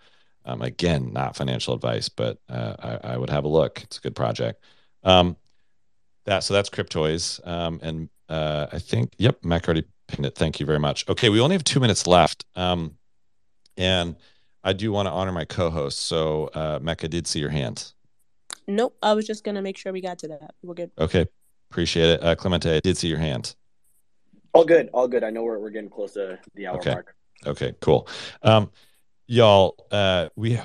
Um, 0.45 0.61
again, 0.61 1.11
not 1.11 1.35
financial 1.35 1.73
advice, 1.73 2.07
but 2.07 2.39
uh, 2.49 2.75
I, 2.79 3.13
I 3.13 3.17
would 3.17 3.31
have 3.31 3.45
a 3.45 3.49
look. 3.49 3.81
It's 3.83 3.97
a 3.97 4.01
good 4.01 4.15
project. 4.15 4.63
Um, 5.03 5.37
that 6.25 6.43
so 6.43 6.53
that's 6.53 6.69
Cryptoys. 6.69 7.45
Um, 7.47 7.79
and 7.81 8.09
uh, 8.29 8.67
I 8.71 8.77
think 8.79 9.13
yep, 9.17 9.43
Mac 9.43 9.67
already 9.67 9.85
pinned 10.07 10.25
it. 10.25 10.35
Thank 10.35 10.59
you 10.59 10.65
very 10.65 10.79
much. 10.79 11.07
Okay, 11.09 11.29
we 11.29 11.39
only 11.39 11.55
have 11.55 11.63
two 11.63 11.79
minutes 11.79 12.07
left. 12.07 12.45
Um, 12.55 12.97
and 13.75 14.15
I 14.63 14.73
do 14.73 14.91
want 14.91 15.07
to 15.07 15.11
honor 15.11 15.31
my 15.31 15.45
co-host. 15.45 15.99
So 15.99 16.49
uh, 16.53 16.79
Mecca 16.81 17.07
did 17.07 17.27
see 17.27 17.39
your 17.39 17.49
hand. 17.49 17.93
Nope. 18.67 18.97
I 19.01 19.13
was 19.13 19.25
just 19.25 19.43
gonna 19.43 19.61
make 19.61 19.77
sure 19.77 19.93
we 19.93 20.01
got 20.01 20.19
to 20.19 20.27
that. 20.29 20.55
We're 20.61 20.73
good. 20.73 20.91
Okay, 20.99 21.25
appreciate 21.71 22.09
it. 22.09 22.23
Uh, 22.23 22.35
Clemente, 22.35 22.75
I 22.75 22.79
did 22.81 22.97
see 22.97 23.07
your 23.07 23.19
hand. 23.19 23.55
All 24.53 24.65
good, 24.65 24.89
all 24.93 25.07
good. 25.07 25.23
I 25.23 25.29
know 25.29 25.43
we're, 25.43 25.59
we're 25.59 25.69
getting 25.69 25.89
close 25.89 26.13
to 26.13 26.39
the 26.55 26.67
hour 26.67 26.77
Okay. 26.77 26.91
mark. 26.91 27.15
Okay, 27.45 27.73
cool. 27.79 28.07
Um, 28.41 28.71
y'all, 29.27 29.75
uh, 29.91 30.29
we, 30.35 30.59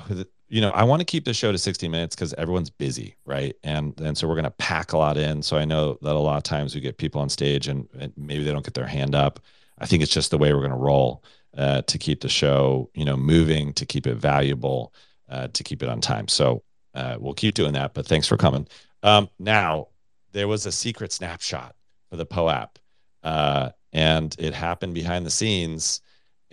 you 0.53 0.61
know, 0.61 0.69
I 0.69 0.83
want 0.83 0.99
to 0.99 1.05
keep 1.05 1.25
the 1.25 1.33
show 1.33 1.51
to 1.51 1.57
60 1.57 1.87
minutes 1.87 2.15
because 2.15 2.31
everyone's 2.35 2.69
busy, 2.69 3.15
right? 3.25 3.55
And 3.63 3.99
and 3.99 4.15
so 4.15 4.27
we're 4.27 4.35
gonna 4.35 4.51
pack 4.51 4.93
a 4.93 4.99
lot 4.99 5.17
in. 5.17 5.41
So 5.41 5.57
I 5.57 5.65
know 5.65 5.97
that 6.03 6.15
a 6.15 6.19
lot 6.19 6.37
of 6.37 6.43
times 6.43 6.75
we 6.75 6.81
get 6.81 6.99
people 6.99 7.19
on 7.21 7.29
stage 7.29 7.67
and, 7.67 7.89
and 7.99 8.13
maybe 8.15 8.43
they 8.43 8.51
don't 8.51 8.63
get 8.63 8.75
their 8.75 8.85
hand 8.85 9.15
up. 9.15 9.39
I 9.79 9.87
think 9.87 10.03
it's 10.03 10.13
just 10.13 10.29
the 10.29 10.37
way 10.37 10.53
we're 10.53 10.61
gonna 10.61 10.77
roll 10.77 11.23
uh, 11.57 11.81
to 11.81 11.97
keep 11.97 12.21
the 12.21 12.29
show, 12.29 12.91
you 12.93 13.03
know, 13.03 13.17
moving, 13.17 13.73
to 13.73 13.87
keep 13.87 14.05
it 14.05 14.13
valuable, 14.13 14.93
uh, 15.27 15.47
to 15.53 15.63
keep 15.63 15.81
it 15.81 15.89
on 15.89 16.01
time. 16.01 16.27
So 16.27 16.61
uh, 16.93 17.17
we'll 17.19 17.33
keep 17.33 17.55
doing 17.55 17.73
that. 17.73 17.95
But 17.95 18.05
thanks 18.05 18.27
for 18.27 18.37
coming. 18.37 18.67
Um, 19.01 19.29
now 19.39 19.87
there 20.33 20.47
was 20.47 20.67
a 20.67 20.71
secret 20.71 21.11
snapshot 21.11 21.75
for 22.11 22.17
the 22.17 22.27
POAP, 22.27 22.77
uh, 23.23 23.71
and 23.91 24.35
it 24.37 24.53
happened 24.53 24.93
behind 24.93 25.25
the 25.25 25.31
scenes 25.31 25.99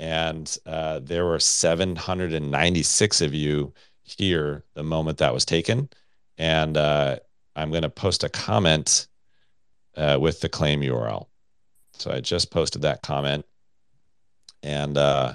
and 0.00 0.56
uh, 0.64 0.98
there 1.00 1.26
were 1.26 1.38
796 1.38 3.20
of 3.20 3.34
you 3.34 3.74
here 4.18 4.64
the 4.74 4.82
moment 4.82 5.18
that 5.18 5.34
was 5.34 5.44
taken. 5.44 5.88
And 6.38 6.76
uh, 6.76 7.16
i'm 7.56 7.70
going 7.70 7.82
to 7.82 7.90
post 7.90 8.24
a 8.24 8.28
comment 8.28 9.08
uh, 9.96 10.18
with 10.20 10.40
the 10.40 10.48
claim 10.48 10.80
url 10.82 11.26
so 11.94 12.10
i 12.10 12.20
just 12.20 12.50
posted 12.50 12.82
that 12.82 13.02
comment. 13.02 13.44
And 14.62 14.96
uh, 14.96 15.34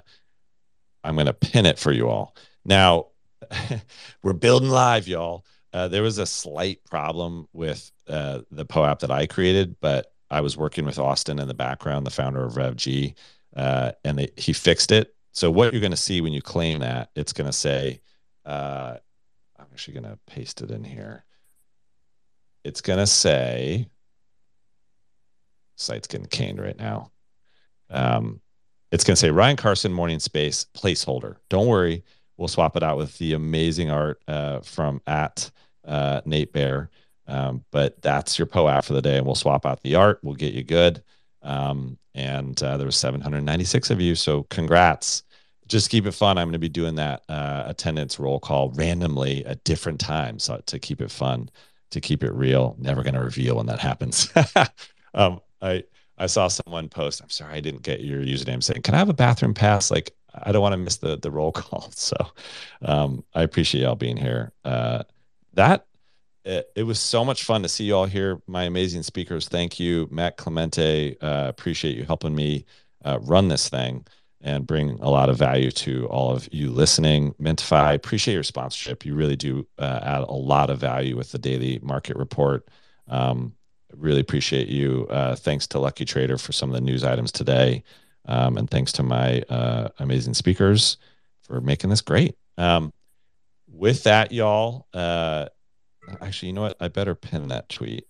i'm 1.03 1.15
going 1.15 1.28
to 1.28 1.34
pin 1.34 1.65
it 1.65 1.80
for 1.80 1.91
you 1.91 2.09
all. 2.09 2.36
Now 2.63 3.07
we're 4.23 4.34
building 4.34 4.69
live 4.69 5.07
y'all. 5.07 5.45
Uh, 5.73 5.89
there 5.89 6.03
was 6.03 6.17
a 6.17 6.26
slight 6.26 6.80
problem 6.86 7.49
with 7.51 7.91
uh, 8.07 8.39
the 8.49 8.65
POAP 8.65 8.99
that 8.99 9.11
I 9.11 9.28
created, 9.28 9.76
but 9.82 10.13
I 10.32 10.41
was 10.41 10.55
working 10.55 10.86
with 10.86 10.99
Austin 10.99 11.38
in 11.38 11.47
the 11.47 11.53
background, 11.53 12.05
the 12.05 12.11
founder 12.11 12.45
of 12.45 12.53
RevG, 12.53 13.13
uh, 13.55 13.91
and 14.03 14.19
they, 14.19 14.30
he 14.38 14.53
fixed 14.53 14.91
it. 14.91 15.13
So 15.34 15.51
what 15.51 15.73
you're 15.73 15.82
going 15.82 15.91
to 15.91 15.97
see 15.97 16.21
when 16.21 16.34
you 16.34 16.41
claim 16.41 16.80
that, 16.80 17.09
it's 17.15 17.34
going 17.34 17.47
to 17.47 17.53
say, 17.53 17.99
uh, 18.45 18.97
I'm 19.57 19.65
actually 19.71 19.99
going 19.99 20.11
to 20.11 20.19
paste 20.27 20.61
it 20.61 20.71
in 20.71 20.83
here. 20.83 21.25
It's 22.63 22.81
going 22.81 22.99
to 22.99 23.07
say, 23.07 23.89
site's 25.75 26.07
getting 26.07 26.27
caned 26.27 26.59
right 26.59 26.77
now. 26.77 27.11
Um, 27.89 28.41
it's 28.91 29.03
going 29.03 29.15
to 29.15 29.19
say 29.19 29.29
Ryan 29.29 29.57
Carson 29.57 29.93
Morning 29.93 30.19
Space 30.19 30.65
placeholder. 30.75 31.37
Don't 31.49 31.67
worry, 31.67 32.03
we'll 32.37 32.47
swap 32.47 32.75
it 32.75 32.83
out 32.83 32.97
with 32.97 33.17
the 33.17 33.33
amazing 33.33 33.89
art 33.89 34.21
uh, 34.27 34.61
from 34.61 35.01
at 35.07 35.51
uh, 35.85 36.21
Nate 36.25 36.53
Bear. 36.53 36.89
Um, 37.27 37.63
but 37.71 38.01
that's 38.01 38.37
your 38.37 38.45
POAP 38.45 38.85
for 38.85 38.93
the 38.93 39.01
day, 39.01 39.17
and 39.17 39.25
we'll 39.25 39.35
swap 39.35 39.65
out 39.65 39.81
the 39.81 39.95
art. 39.95 40.19
We'll 40.21 40.35
get 40.35 40.53
you 40.53 40.63
good. 40.63 41.03
Um, 41.41 41.97
and 42.13 42.61
uh, 42.61 42.77
there 42.77 42.85
was 42.85 42.95
796 42.95 43.89
of 43.89 43.99
you, 43.99 44.15
so 44.15 44.43
congrats. 44.43 45.23
Just 45.68 45.89
keep 45.89 46.05
it 46.05 46.11
fun. 46.11 46.38
I'm 46.38 46.47
going 46.47 46.53
to 46.53 46.59
be 46.59 46.70
doing 46.70 46.95
that 46.95 47.24
uh, 47.28 47.63
attendance 47.66 48.20
roll 48.20 48.39
call 48.39 48.70
randomly 48.72 49.45
at 49.45 49.63
different 49.63 49.99
times 49.99 50.49
uh, 50.49 50.61
to 50.68 50.78
keep 50.80 51.01
it 51.01 51.09
fun, 51.09 51.49
to 51.91 51.99
keep 51.99 52.24
it 52.24 52.34
real. 52.34 52.76
Never 52.80 53.01
going 53.01 53.16
to 53.16 53.22
reveal 53.22 53.55
when 53.57 53.66
that 53.68 53.80
happens. 53.80 54.32
um, 55.16 55.41
I 55.61 55.84
I 56.18 56.28
saw 56.28 56.47
someone 56.47 56.88
post. 56.88 57.22
I'm 57.22 57.30
sorry 57.30 57.55
I 57.55 57.59
didn't 57.61 57.82
get 57.82 58.01
your 58.01 58.22
username 58.22 58.63
saying, 58.63 58.84
"Can 58.84 58.93
I 58.93 58.99
have 58.99 59.09
a 59.09 59.13
bathroom 59.13 59.53
pass?" 59.53 59.89
Like 59.89 60.16
I 60.34 60.51
don't 60.51 60.61
want 60.61 60.74
to 60.74 60.78
miss 60.78 60.97
the 60.97 61.18
the 61.18 61.32
roll 61.32 61.51
call. 61.51 61.91
So 61.95 62.16
um, 62.84 63.24
I 63.34 63.41
appreciate 63.43 63.82
y'all 63.82 63.95
being 63.95 64.18
here. 64.18 64.53
Uh, 64.63 65.03
that 65.53 65.88
it, 66.43 66.70
it 66.76 66.84
was 66.84 66.99
so 66.99 67.26
much 67.26 67.43
fun 67.43 67.63
to 67.63 67.70
see 67.70 67.86
you 67.86 67.95
all 67.95 68.05
here. 68.05 68.41
My 68.47 68.63
amazing 68.63 69.03
speakers. 69.03 69.47
Thank 69.47 69.80
you, 69.80 70.07
Matt 70.11 70.38
Clemente. 70.38 71.18
Uh, 71.20 71.47
appreciate 71.47 71.97
you 71.97 72.05
helping 72.05 72.36
me 72.36 72.66
uh, 73.03 73.20
run 73.22 73.47
this 73.47 73.68
thing 73.70 74.05
and 74.45 74.67
bring 74.67 74.91
a 75.01 75.09
lot 75.09 75.27
of 75.27 75.37
value 75.37 75.71
to 75.71 76.05
all 76.05 76.31
of 76.31 76.47
you 76.53 76.69
listening. 76.69 77.33
Mintify, 77.41 77.95
appreciate 77.95 78.35
your 78.35 78.43
sponsorship. 78.43 79.03
You 79.03 79.15
really 79.15 79.35
do 79.35 79.67
uh, 79.79 79.99
add 80.03 80.21
a 80.21 80.31
lot 80.31 80.69
of 80.69 80.77
value 80.77 81.17
with 81.17 81.31
the 81.31 81.39
daily 81.39 81.79
market 81.81 82.15
report. 82.15 82.67
Um, 83.07 83.53
really 83.91 84.19
appreciate 84.19 84.67
you. 84.67 85.07
Uh, 85.09 85.35
thanks 85.35 85.65
to 85.67 85.79
Lucky 85.79 86.05
Trader 86.05 86.37
for 86.37 86.51
some 86.51 86.69
of 86.69 86.75
the 86.75 86.81
news 86.81 87.03
items 87.03 87.31
today. 87.31 87.83
Um, 88.27 88.57
and 88.57 88.69
thanks 88.69 88.91
to 88.93 89.03
my 89.03 89.41
uh, 89.49 89.89
amazing 89.97 90.35
speakers 90.35 90.97
for 91.41 91.59
making 91.59 91.89
this 91.89 92.01
great. 92.01 92.37
Um, 92.59 92.93
with 93.67 94.03
that, 94.03 94.31
y'all, 94.31 94.85
uh, 94.93 95.47
actually, 96.21 96.49
you 96.49 96.53
know 96.53 96.61
what? 96.61 96.77
I 96.79 96.87
better 96.87 97.15
pin 97.15 97.47
that 97.47 97.67
tweet 97.67 98.05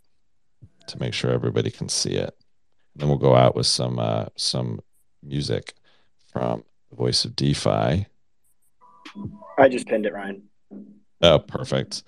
to 0.87 0.99
make 0.99 1.13
sure 1.13 1.31
everybody 1.31 1.71
can 1.71 1.87
see 1.87 2.15
it. 2.15 2.35
then 2.93 3.07
we'll 3.07 3.17
go 3.17 3.35
out 3.35 3.55
with 3.55 3.67
some 3.67 3.99
uh, 3.99 4.25
some 4.35 4.81
music 5.23 5.73
from 6.35 6.65
the 6.89 6.97
voice 6.97 7.23
of 7.23 7.33
DeFi. 7.33 8.05
I 9.57 9.69
just 9.69 9.87
pinned 9.87 10.05
it, 10.05 10.13
Ryan. 10.13 10.43
Oh, 11.21 11.39
perfect. 11.39 12.03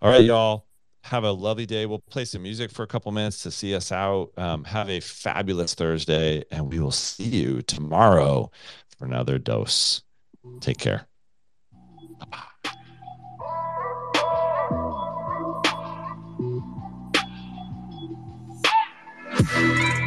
All 0.00 0.10
right, 0.10 0.24
y'all. 0.24 0.64
Have 1.02 1.24
a 1.24 1.30
lovely 1.30 1.66
day. 1.66 1.84
We'll 1.84 2.02
play 2.10 2.24
some 2.24 2.42
music 2.42 2.70
for 2.70 2.82
a 2.84 2.86
couple 2.86 3.12
minutes 3.12 3.42
to 3.42 3.50
see 3.50 3.74
us 3.74 3.92
out. 3.92 4.30
Um, 4.38 4.64
have 4.64 4.88
a 4.88 5.00
fabulous 5.00 5.74
Thursday, 5.74 6.44
and 6.50 6.72
we 6.72 6.78
will 6.78 6.90
see 6.90 7.24
you 7.24 7.60
tomorrow 7.60 8.50
for 8.96 9.04
another 9.04 9.38
dose. 9.38 10.00
Take 10.60 10.78
care. 10.78 11.06
Thank 19.46 19.98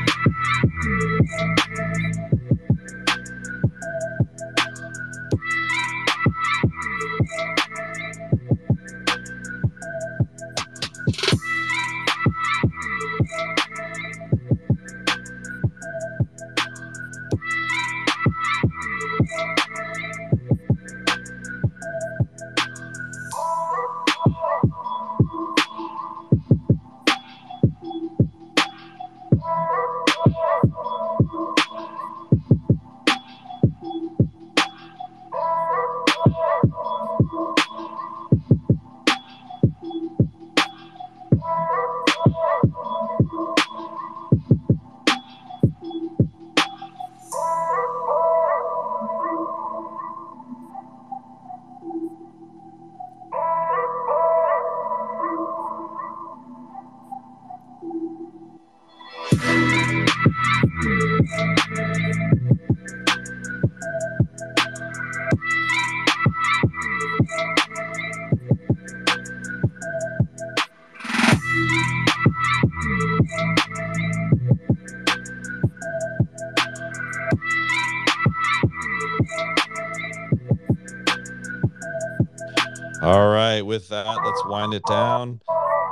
With 83.67 83.89
that, 83.89 84.05
let's 84.23 84.45
wind 84.45 84.73
it 84.73 84.83
down. 84.87 85.41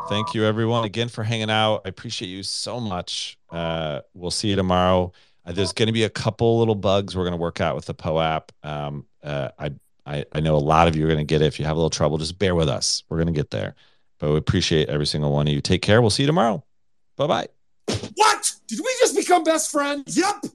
Thank 0.07 0.33
you, 0.33 0.45
everyone, 0.45 0.85
again 0.85 1.09
for 1.09 1.25
hanging 1.25 1.49
out. 1.49 1.81
I 1.83 1.89
appreciate 1.89 2.29
you 2.29 2.41
so 2.41 2.79
much. 2.79 3.37
Uh, 3.51 3.99
we'll 4.13 4.31
see 4.31 4.47
you 4.47 4.55
tomorrow. 4.55 5.11
Uh, 5.45 5.51
there's 5.51 5.73
going 5.73 5.87
to 5.87 5.91
be 5.91 6.03
a 6.03 6.09
couple 6.09 6.57
little 6.57 6.75
bugs 6.75 7.17
we're 7.17 7.25
going 7.25 7.33
to 7.33 7.37
work 7.37 7.59
out 7.59 7.75
with 7.75 7.85
the 7.85 7.93
POAP. 7.93 8.49
Um, 8.63 9.05
uh, 9.21 9.49
I, 9.59 9.73
I 10.05 10.23
I 10.31 10.39
know 10.39 10.55
a 10.55 10.57
lot 10.57 10.87
of 10.87 10.95
you 10.95 11.03
are 11.03 11.09
going 11.09 11.17
to 11.17 11.25
get 11.25 11.41
it. 11.41 11.47
If 11.47 11.59
you 11.59 11.65
have 11.65 11.75
a 11.75 11.79
little 11.79 11.89
trouble, 11.89 12.17
just 12.17 12.39
bear 12.39 12.55
with 12.55 12.69
us. 12.69 13.03
We're 13.09 13.17
going 13.17 13.27
to 13.27 13.33
get 13.33 13.51
there. 13.51 13.75
But 14.19 14.31
we 14.31 14.37
appreciate 14.37 14.87
every 14.87 15.05
single 15.05 15.33
one 15.33 15.45
of 15.45 15.53
you. 15.53 15.59
Take 15.59 15.81
care. 15.81 15.99
We'll 15.99 16.11
see 16.11 16.23
you 16.23 16.27
tomorrow. 16.27 16.63
Bye 17.17 17.27
bye. 17.27 17.47
What? 18.15 18.53
Did 18.67 18.79
we 18.79 18.95
just 19.01 19.17
become 19.17 19.43
best 19.43 19.69
friends? 19.69 20.17
Yep. 20.17 20.45